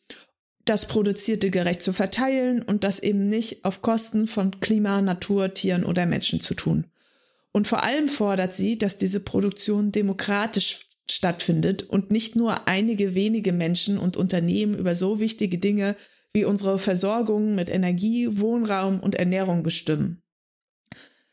das 0.69 0.87
Produzierte 0.87 1.49
gerecht 1.49 1.81
zu 1.81 1.93
verteilen 1.93 2.61
und 2.61 2.83
das 2.83 2.99
eben 2.99 3.29
nicht 3.29 3.65
auf 3.65 3.81
Kosten 3.81 4.27
von 4.27 4.59
Klima, 4.59 5.01
Natur, 5.01 5.53
Tieren 5.53 5.83
oder 5.83 6.05
Menschen 6.05 6.39
zu 6.39 6.53
tun. 6.53 6.85
Und 7.51 7.67
vor 7.67 7.83
allem 7.83 8.07
fordert 8.07 8.53
sie, 8.53 8.77
dass 8.77 8.97
diese 8.97 9.19
Produktion 9.19 9.91
demokratisch 9.91 10.87
stattfindet 11.09 11.83
und 11.83 12.11
nicht 12.11 12.35
nur 12.35 12.67
einige 12.67 13.15
wenige 13.15 13.53
Menschen 13.53 13.97
und 13.97 14.17
Unternehmen 14.17 14.77
über 14.77 14.93
so 14.93 15.19
wichtige 15.19 15.57
Dinge 15.57 15.95
wie 16.33 16.45
unsere 16.45 16.77
Versorgung 16.77 17.55
mit 17.55 17.69
Energie, 17.69 18.27
Wohnraum 18.29 18.99
und 18.99 19.15
Ernährung 19.15 19.63
bestimmen. 19.63 20.21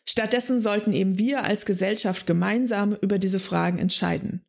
Stattdessen 0.06 0.60
sollten 0.60 0.92
eben 0.92 1.18
wir 1.18 1.44
als 1.44 1.66
Gesellschaft 1.66 2.26
gemeinsam 2.26 2.96
über 3.00 3.18
diese 3.18 3.38
Fragen 3.38 3.78
entscheiden. 3.78 4.44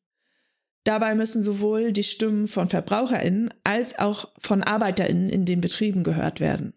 Dabei 0.86 1.16
müssen 1.16 1.44
sowohl 1.44 1.92
die 1.92 2.04
Stimmen 2.04 2.48
von 2.48 2.70
Verbraucherinnen 2.70 3.54
als 3.64 3.98
auch 3.98 4.32
von 4.40 4.64
Arbeiterinnen 4.64 5.30
in 5.30 5.44
den 5.44 5.60
Betrieben 5.60 6.04
gehört 6.04 6.40
werden. 6.40 6.74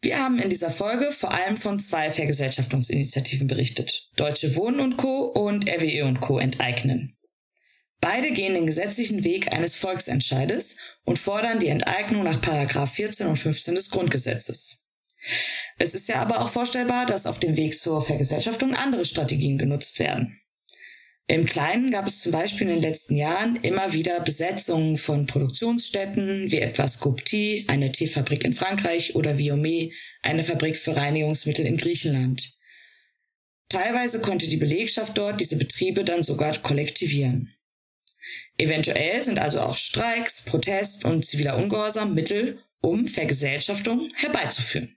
Wir 0.00 0.18
haben 0.18 0.38
in 0.38 0.48
dieser 0.48 0.70
Folge 0.70 1.10
vor 1.12 1.32
allem 1.32 1.56
von 1.56 1.78
zwei 1.78 2.10
Vergesellschaftungsinitiativen 2.10 3.48
berichtet. 3.48 4.10
Deutsche 4.16 4.56
Wohnen 4.56 4.80
und 4.80 4.96
Co. 4.96 5.24
und 5.26 5.68
RWE 5.68 6.04
und 6.04 6.20
Co. 6.20 6.38
enteignen. 6.38 7.16
Beide 8.00 8.32
gehen 8.32 8.54
den 8.54 8.66
gesetzlichen 8.66 9.22
Weg 9.22 9.52
eines 9.52 9.76
Volksentscheides 9.76 10.78
und 11.04 11.18
fordern 11.18 11.60
die 11.60 11.68
Enteignung 11.68 12.24
nach 12.24 12.88
14 12.88 13.26
und 13.26 13.36
15 13.36 13.74
des 13.74 13.90
Grundgesetzes. 13.90 14.88
Es 15.78 15.94
ist 15.94 16.08
ja 16.08 16.16
aber 16.16 16.40
auch 16.40 16.48
vorstellbar, 16.48 17.06
dass 17.06 17.26
auf 17.26 17.38
dem 17.38 17.56
Weg 17.56 17.78
zur 17.78 18.02
Vergesellschaftung 18.02 18.74
andere 18.74 19.04
Strategien 19.04 19.58
genutzt 19.58 20.00
werden. 20.00 20.41
Im 21.28 21.46
Kleinen 21.46 21.90
gab 21.90 22.06
es 22.06 22.20
zum 22.20 22.32
Beispiel 22.32 22.68
in 22.68 22.74
den 22.74 22.82
letzten 22.82 23.16
Jahren 23.16 23.56
immer 23.56 23.92
wieder 23.92 24.20
Besetzungen 24.20 24.96
von 24.96 25.26
Produktionsstätten, 25.26 26.50
wie 26.50 26.58
etwa 26.58 26.86
Scopti, 26.88 27.64
eine 27.68 27.92
Teefabrik 27.92 28.44
in 28.44 28.52
Frankreich, 28.52 29.14
oder 29.14 29.38
Viome, 29.38 29.90
eine 30.22 30.42
Fabrik 30.42 30.76
für 30.76 30.96
Reinigungsmittel 30.96 31.64
in 31.64 31.76
Griechenland. 31.76 32.54
Teilweise 33.68 34.20
konnte 34.20 34.48
die 34.48 34.58
Belegschaft 34.58 35.16
dort 35.16 35.40
diese 35.40 35.56
Betriebe 35.56 36.04
dann 36.04 36.22
sogar 36.22 36.58
kollektivieren. 36.58 37.54
Eventuell 38.58 39.24
sind 39.24 39.38
also 39.38 39.60
auch 39.60 39.76
Streiks, 39.76 40.44
Protest 40.44 41.04
und 41.04 41.24
ziviler 41.24 41.56
Ungehorsam 41.56 42.14
Mittel, 42.14 42.58
um 42.80 43.06
Vergesellschaftung 43.06 44.10
herbeizuführen. 44.14 44.96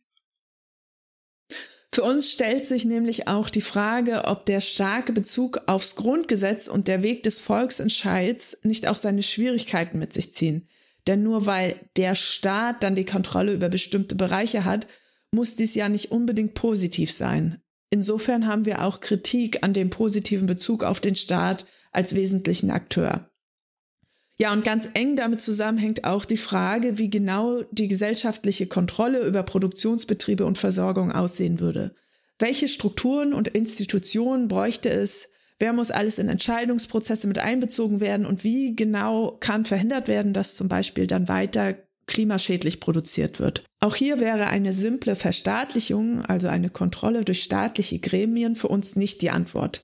Für 1.96 2.04
uns 2.04 2.30
stellt 2.30 2.66
sich 2.66 2.84
nämlich 2.84 3.30
auch 3.30 3.50
die 3.50 3.62
Frage, 3.62 4.26
ob 4.26 4.46
der 4.46 4.60
starke 4.60 5.14
Bezug 5.14 5.62
aufs 5.66 5.96
Grundgesetz 5.96 6.68
und 6.68 6.90
der 6.90 7.04
Weg 7.04 7.24
des 7.24 7.40
Volksentscheids 7.40 8.58
nicht 8.64 8.90
auch 8.90 8.98
seine 8.98 9.24
Schwierigkeiten 9.24 9.98
mit 9.98 10.12
sich 10.12 10.34
ziehen. 10.34 10.68
Denn 11.08 11.24
nur 11.24 11.46
weil 11.46 11.74
der 11.96 12.16
Staat 12.16 12.84
dann 12.84 12.96
die 12.96 13.06
Kontrolle 13.06 13.54
über 13.54 13.70
bestimmte 13.70 14.16
Bereiche 14.16 14.66
hat, 14.66 14.88
muss 15.32 15.56
dies 15.56 15.74
ja 15.74 15.88
nicht 15.88 16.12
unbedingt 16.12 16.54
positiv 16.54 17.14
sein. 17.14 17.62
Insofern 17.90 18.46
haben 18.46 18.66
wir 18.66 18.84
auch 18.84 19.00
Kritik 19.00 19.64
an 19.64 19.72
dem 19.72 19.90
positiven 19.90 20.48
Bezug 20.48 20.84
auf 20.84 21.00
den 21.00 21.16
Staat 21.16 21.66
als 21.94 22.14
wesentlichen 22.14 22.72
Akteur. 22.72 23.32
Ja, 24.38 24.52
und 24.52 24.66
ganz 24.66 24.90
eng 24.94 25.16
damit 25.16 25.40
zusammenhängt 25.40 26.04
auch 26.04 26.26
die 26.26 26.38
Frage, 26.38 26.98
wie 26.98 27.10
genau 27.10 27.62
die 27.72 27.88
gesellschaftliche 27.88 28.68
Kontrolle 28.68 29.26
über 29.26 29.44
Produktionsbetriebe 29.44 30.46
und 30.46 30.58
Versorgung 30.58 31.12
aussehen 31.12 31.60
würde. 31.62 31.96
Welche 32.38 32.68
Strukturen 32.68 33.34
und 33.34 33.48
Institutionen 33.48 34.50
bräuchte 34.50 34.90
es? 34.90 35.30
Wer 35.58 35.72
muss 35.72 35.90
alles 35.90 36.20
in 36.20 36.28
Entscheidungsprozesse 36.28 37.28
mit 37.28 37.40
einbezogen 37.40 38.02
werden? 38.02 38.26
Und 38.26 38.44
wie 38.44 38.76
genau 38.76 39.38
kann 39.40 39.64
verhindert 39.64 40.10
werden, 40.10 40.34
dass 40.34 40.56
zum 40.56 40.68
Beispiel 40.68 41.08
dann 41.08 41.30
weiter 41.30 41.76
klimaschädlich 42.08 42.82
produziert 42.82 43.40
wird? 43.40 43.64
Auch 43.80 43.96
hier 43.96 44.20
wäre 44.20 44.48
eine 44.48 44.74
simple 44.74 45.16
Verstaatlichung, 45.16 46.26
also 46.26 46.50
eine 46.50 46.70
Kontrolle 46.70 47.24
durch 47.24 47.42
staatliche 47.42 48.00
Gremien, 48.00 48.56
für 48.58 48.68
uns 48.68 48.98
nicht 48.98 49.22
die 49.22 49.30
Antwort. 49.30 49.82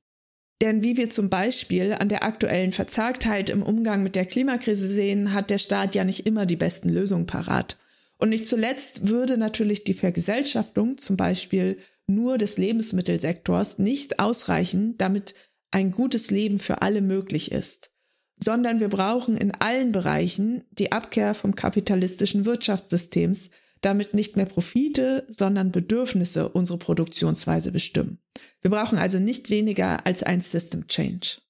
Denn 0.62 0.84
wie 0.84 0.96
wir 0.96 1.10
zum 1.10 1.30
Beispiel 1.30 1.94
an 1.94 2.08
der 2.08 2.24
aktuellen 2.24 2.72
Verzagtheit 2.72 3.50
im 3.50 3.64
Umgang 3.64 4.04
mit 4.04 4.16
der 4.16 4.26
Klimakrise 4.26 4.88
sehen, 4.88 5.34
hat 5.34 5.50
der 5.50 5.58
Staat 5.58 5.96
ja 5.96 6.04
nicht 6.04 6.28
immer 6.28 6.46
die 6.46 6.56
besten 6.56 6.90
Lösungen 6.90 7.26
parat. 7.26 7.78
Und 8.20 8.30
nicht 8.30 8.46
zuletzt 8.46 9.08
würde 9.08 9.38
natürlich 9.38 9.84
die 9.84 9.96
Vergesellschaftung 9.96 11.00
zum 11.00 11.18
Beispiel 11.18 11.80
nur 12.06 12.38
des 12.38 12.60
Lebensmittelsektors 12.60 13.80
nicht 13.80 14.20
ausreichen, 14.20 14.96
damit 15.00 15.34
ein 15.72 15.92
gutes 15.92 16.30
Leben 16.30 16.60
für 16.60 16.84
alle 16.84 17.02
möglich 17.02 17.52
ist, 17.52 17.90
sondern 18.38 18.80
wir 18.80 18.90
brauchen 18.90 19.38
in 19.38 19.52
allen 19.52 19.92
Bereichen 19.92 20.64
die 20.72 20.92
Abkehr 20.92 21.34
vom 21.34 21.56
kapitalistischen 21.56 22.46
Wirtschaftssystems, 22.46 23.50
damit 23.80 24.14
nicht 24.14 24.36
mehr 24.36 24.46
Profite, 24.46 25.26
sondern 25.30 25.72
Bedürfnisse 25.72 26.50
unsere 26.50 26.78
Produktionsweise 26.78 27.72
bestimmen. 27.72 28.20
Wir 28.62 28.72
brauchen 28.72 28.98
also 28.98 29.20
nicht 29.20 29.50
weniger 29.50 30.06
als 30.06 30.24
ein 30.24 30.42
System 30.42 30.88
Change. 30.88 31.42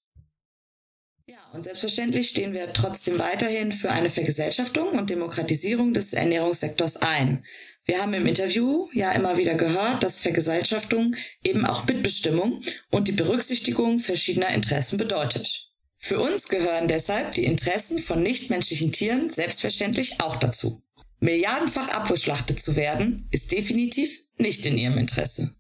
Ja, 1.28 1.38
Und 1.54 1.64
selbstverständlich 1.64 2.30
stehen 2.30 2.54
wir 2.54 2.74
trotzdem 2.74 3.20
weiterhin 3.20 3.72
für 3.72 3.92
eine 3.92 4.10
Vergesellschaftung 4.10 4.90
und 4.98 5.10
Demokratisierung 5.10 5.94
des 5.94 6.14
Ernährungssektors 6.14 6.98
ein. 6.98 7.46
Wir 7.86 8.02
haben 8.02 8.14
im 8.14 8.28
Interview 8.28 8.88
ja 8.94 9.12
immer 9.12 9.38
wieder 9.38 9.56
gehört, 9.56 10.04
dass 10.04 10.20
Vergesellschaftung 10.20 11.16
eben 11.44 11.66
auch 11.66 11.88
Mitbestimmung 11.88 12.62
und 12.90 13.08
die 13.08 13.14
Berücksichtigung 13.14 14.00
verschiedener 14.00 14.50
Interessen 14.50 14.98
bedeutet. 14.98 15.72
Für 15.98 16.20
uns 16.20 16.48
gehören 16.48 16.88
deshalb 16.88 17.34
die 17.34 17.46
Interessen 17.46 18.00
von 18.00 18.24
nichtmenschlichen 18.24 18.92
Tieren 18.92 19.30
selbstverständlich 19.30 20.20
auch 20.20 20.36
dazu. 20.36 20.82
Milliardenfach 21.20 21.90
abgeschlachtet 21.90 22.60
zu 22.60 22.76
werden, 22.76 23.28
ist 23.30 23.52
definitiv 23.52 24.24
nicht 24.38 24.66
in 24.66 24.80
ihrem 24.80 24.98
Interesse. 24.98 25.56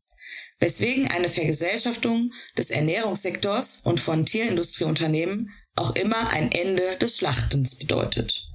Weswegen 0.61 1.07
eine 1.07 1.27
Vergesellschaftung 1.27 2.31
des 2.55 2.69
Ernährungssektors 2.69 3.81
und 3.83 3.99
von 3.99 4.25
Tierindustrieunternehmen 4.25 5.49
auch 5.75 5.95
immer 5.95 6.29
ein 6.29 6.51
Ende 6.51 6.97
des 7.01 7.17
Schlachtens 7.17 7.79
bedeutet. 7.79 8.47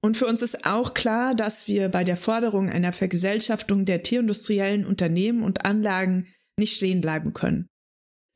Und 0.00 0.16
für 0.16 0.26
uns 0.26 0.40
ist 0.42 0.66
auch 0.66 0.94
klar, 0.94 1.34
dass 1.34 1.66
wir 1.66 1.88
bei 1.88 2.04
der 2.04 2.16
Forderung 2.16 2.70
einer 2.70 2.92
Vergesellschaftung 2.92 3.86
der 3.86 4.02
tierindustriellen 4.02 4.86
Unternehmen 4.86 5.42
und 5.42 5.64
Anlagen 5.64 6.28
nicht 6.56 6.76
stehen 6.76 7.00
bleiben 7.00 7.34
können. 7.34 7.66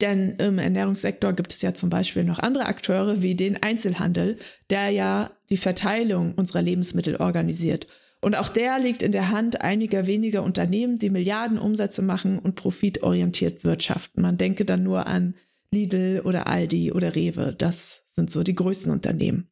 Denn 0.00 0.36
im 0.36 0.59
Ernährungssektor 0.59 1.34
gibt 1.34 1.52
es 1.52 1.62
ja 1.62 1.74
zum 1.74 1.90
Beispiel 1.90 2.24
noch 2.24 2.38
andere 2.38 2.66
Akteure 2.66 3.22
wie 3.22 3.34
den 3.34 3.62
Einzelhandel, 3.62 4.38
der 4.70 4.90
ja 4.90 5.30
die 5.50 5.56
Verteilung 5.56 6.34
unserer 6.34 6.62
Lebensmittel 6.62 7.16
organisiert. 7.16 7.86
Und 8.20 8.36
auch 8.36 8.48
der 8.48 8.78
liegt 8.78 9.02
in 9.02 9.12
der 9.12 9.30
Hand 9.30 9.60
einiger 9.60 10.06
weniger 10.06 10.42
Unternehmen, 10.42 10.98
die 10.98 11.10
Milliarden 11.10 11.58
Umsätze 11.58 12.02
machen 12.02 12.38
und 12.38 12.56
profitorientiert 12.56 13.64
wirtschaften. 13.64 14.22
Man 14.22 14.36
denke 14.36 14.64
dann 14.64 14.82
nur 14.82 15.06
an 15.06 15.34
Lidl 15.70 16.22
oder 16.24 16.48
Aldi 16.48 16.92
oder 16.92 17.14
Rewe. 17.14 17.54
Das 17.56 18.02
sind 18.14 18.30
so 18.30 18.42
die 18.42 18.54
größten 18.54 18.90
Unternehmen. 18.90 19.48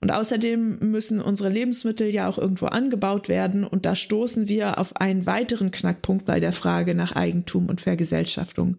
Und 0.00 0.12
außerdem 0.12 0.78
müssen 0.90 1.20
unsere 1.20 1.48
Lebensmittel 1.48 2.12
ja 2.12 2.28
auch 2.28 2.38
irgendwo 2.38 2.66
angebaut 2.66 3.28
werden 3.28 3.64
und 3.64 3.84
da 3.84 3.96
stoßen 3.96 4.48
wir 4.48 4.78
auf 4.78 4.96
einen 4.96 5.26
weiteren 5.26 5.72
Knackpunkt 5.72 6.24
bei 6.24 6.38
der 6.38 6.52
Frage 6.52 6.94
nach 6.94 7.16
Eigentum 7.16 7.68
und 7.68 7.80
Vergesellschaftung. 7.80 8.76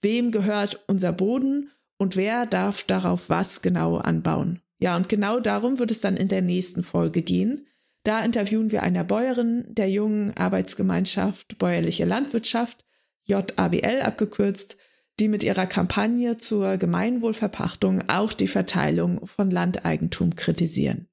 Wem 0.00 0.30
gehört 0.30 0.84
unser 0.86 1.12
Boden 1.12 1.70
und 1.98 2.14
wer 2.14 2.46
darf 2.46 2.84
darauf 2.84 3.28
was 3.28 3.62
genau 3.62 3.96
anbauen? 3.96 4.60
Ja, 4.78 4.96
und 4.96 5.08
genau 5.08 5.40
darum 5.40 5.78
wird 5.78 5.90
es 5.90 6.00
dann 6.00 6.16
in 6.16 6.28
der 6.28 6.42
nächsten 6.42 6.84
Folge 6.84 7.22
gehen. 7.22 7.66
Da 8.04 8.20
interviewen 8.20 8.70
wir 8.70 8.82
eine 8.82 9.02
Bäuerin 9.02 9.64
der 9.68 9.90
jungen 9.90 10.36
Arbeitsgemeinschaft 10.36 11.58
Bäuerliche 11.58 12.04
Landwirtschaft, 12.04 12.84
JABL 13.24 14.02
abgekürzt, 14.02 14.76
die 15.18 15.28
mit 15.28 15.42
ihrer 15.42 15.66
Kampagne 15.66 16.36
zur 16.36 16.76
Gemeinwohlverpachtung 16.76 18.08
auch 18.08 18.34
die 18.34 18.46
Verteilung 18.46 19.26
von 19.26 19.50
Landeigentum 19.50 20.36
kritisieren. 20.36 21.08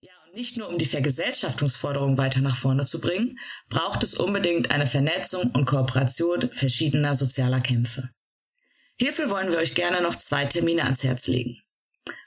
Ja, 0.00 0.12
und 0.26 0.34
nicht 0.34 0.56
nur 0.56 0.68
um 0.68 0.78
die 0.78 0.86
Vergesellschaftungsforderung 0.86 2.18
weiter 2.18 2.40
nach 2.40 2.56
vorne 2.56 2.84
zu 2.84 3.00
bringen, 3.00 3.38
braucht 3.68 4.02
es 4.02 4.14
unbedingt 4.14 4.72
eine 4.72 4.86
Vernetzung 4.86 5.52
und 5.52 5.66
Kooperation 5.66 6.50
verschiedener 6.50 7.14
sozialer 7.14 7.60
Kämpfe. 7.60 8.10
Hierfür 8.98 9.30
wollen 9.30 9.52
wir 9.52 9.58
euch 9.58 9.74
gerne 9.74 10.00
noch 10.00 10.16
zwei 10.16 10.46
Termine 10.46 10.84
ans 10.84 11.04
Herz 11.04 11.28
legen. 11.28 11.62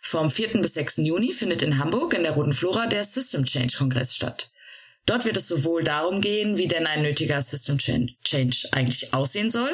Vom 0.09 0.31
4. 0.31 0.59
bis 0.59 0.73
6. 0.73 0.97
Juni 1.03 1.33
findet 1.33 1.61
in 1.61 1.77
Hamburg 1.77 2.15
in 2.15 2.23
der 2.23 2.31
Roten 2.31 2.51
Flora 2.51 2.87
der 2.87 3.03
System 3.03 3.45
Change 3.45 3.77
Kongress 3.77 4.15
statt. 4.15 4.49
Dort 5.05 5.23
wird 5.23 5.37
es 5.37 5.47
sowohl 5.47 5.83
darum 5.83 6.19
gehen, 6.19 6.57
wie 6.57 6.67
denn 6.67 6.87
ein 6.87 7.03
nötiger 7.03 7.39
System 7.43 7.77
Change 7.77 8.69
eigentlich 8.71 9.13
aussehen 9.13 9.51
soll 9.51 9.69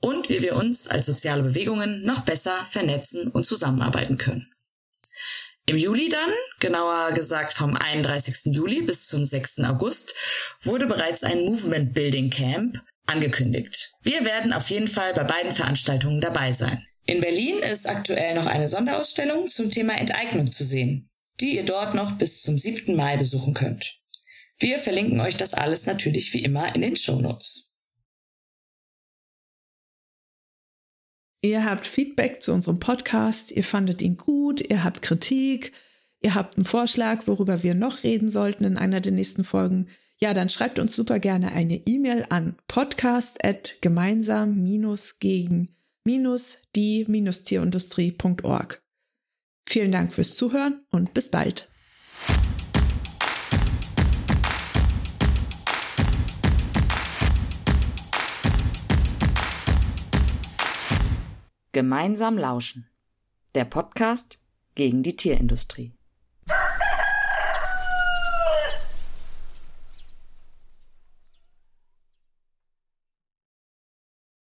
und 0.00 0.30
wie 0.30 0.40
wir 0.40 0.56
uns 0.56 0.86
als 0.86 1.04
soziale 1.04 1.42
Bewegungen 1.42 2.02
noch 2.02 2.20
besser 2.20 2.64
vernetzen 2.64 3.28
und 3.28 3.44
zusammenarbeiten 3.44 4.16
können. 4.16 4.50
Im 5.66 5.76
Juli 5.76 6.08
dann, 6.08 6.30
genauer 6.60 7.12
gesagt 7.12 7.52
vom 7.52 7.76
31. 7.76 8.54
Juli 8.54 8.80
bis 8.80 9.06
zum 9.06 9.22
6. 9.22 9.64
August, 9.64 10.14
wurde 10.62 10.86
bereits 10.86 11.22
ein 11.22 11.44
Movement 11.44 11.92
Building 11.92 12.30
Camp 12.30 12.82
angekündigt. 13.04 13.92
Wir 14.00 14.24
werden 14.24 14.54
auf 14.54 14.70
jeden 14.70 14.88
Fall 14.88 15.12
bei 15.12 15.24
beiden 15.24 15.52
Veranstaltungen 15.52 16.22
dabei 16.22 16.54
sein. 16.54 16.86
In 17.06 17.20
Berlin 17.20 17.58
ist 17.58 17.86
aktuell 17.86 18.34
noch 18.34 18.46
eine 18.46 18.68
Sonderausstellung 18.68 19.48
zum 19.48 19.70
Thema 19.70 19.98
Enteignung 19.98 20.50
zu 20.50 20.64
sehen, 20.64 21.10
die 21.40 21.56
ihr 21.56 21.64
dort 21.64 21.94
noch 21.94 22.12
bis 22.12 22.40
zum 22.42 22.56
7. 22.56 22.96
Mai 22.96 23.18
besuchen 23.18 23.52
könnt. 23.52 24.00
Wir 24.58 24.78
verlinken 24.78 25.20
euch 25.20 25.36
das 25.36 25.52
alles 25.52 25.84
natürlich 25.84 26.32
wie 26.32 26.42
immer 26.42 26.74
in 26.74 26.80
den 26.80 26.96
Show 26.96 27.20
Notes. 27.20 27.74
Ihr 31.42 31.64
habt 31.66 31.86
Feedback 31.86 32.40
zu 32.40 32.54
unserem 32.54 32.80
Podcast, 32.80 33.52
ihr 33.52 33.64
fandet 33.64 34.00
ihn 34.00 34.16
gut, 34.16 34.62
ihr 34.62 34.82
habt 34.82 35.02
Kritik, 35.02 35.72
ihr 36.22 36.34
habt 36.34 36.56
einen 36.56 36.64
Vorschlag, 36.64 37.26
worüber 37.26 37.62
wir 37.62 37.74
noch 37.74 38.02
reden 38.02 38.30
sollten 38.30 38.64
in 38.64 38.78
einer 38.78 39.02
der 39.02 39.12
nächsten 39.12 39.44
Folgen. 39.44 39.88
Ja, 40.16 40.32
dann 40.32 40.48
schreibt 40.48 40.78
uns 40.78 40.96
super 40.96 41.18
gerne 41.18 41.52
eine 41.52 41.82
E-Mail 41.84 42.24
an 42.30 42.56
podcast@gemeinsam-gegen-die-tierindustrie.org. 46.04 48.82
Vielen 49.66 49.90
Dank 49.90 50.12
fürs 50.12 50.36
Zuhören 50.36 50.84
und 50.90 51.14
bis 51.14 51.30
bald. 51.30 51.72
Gemeinsam 61.72 62.36
lauschen. 62.38 62.90
Der 63.54 63.64
Podcast 63.64 64.38
gegen 64.74 65.02
die 65.02 65.16
Tierindustrie. 65.16 65.94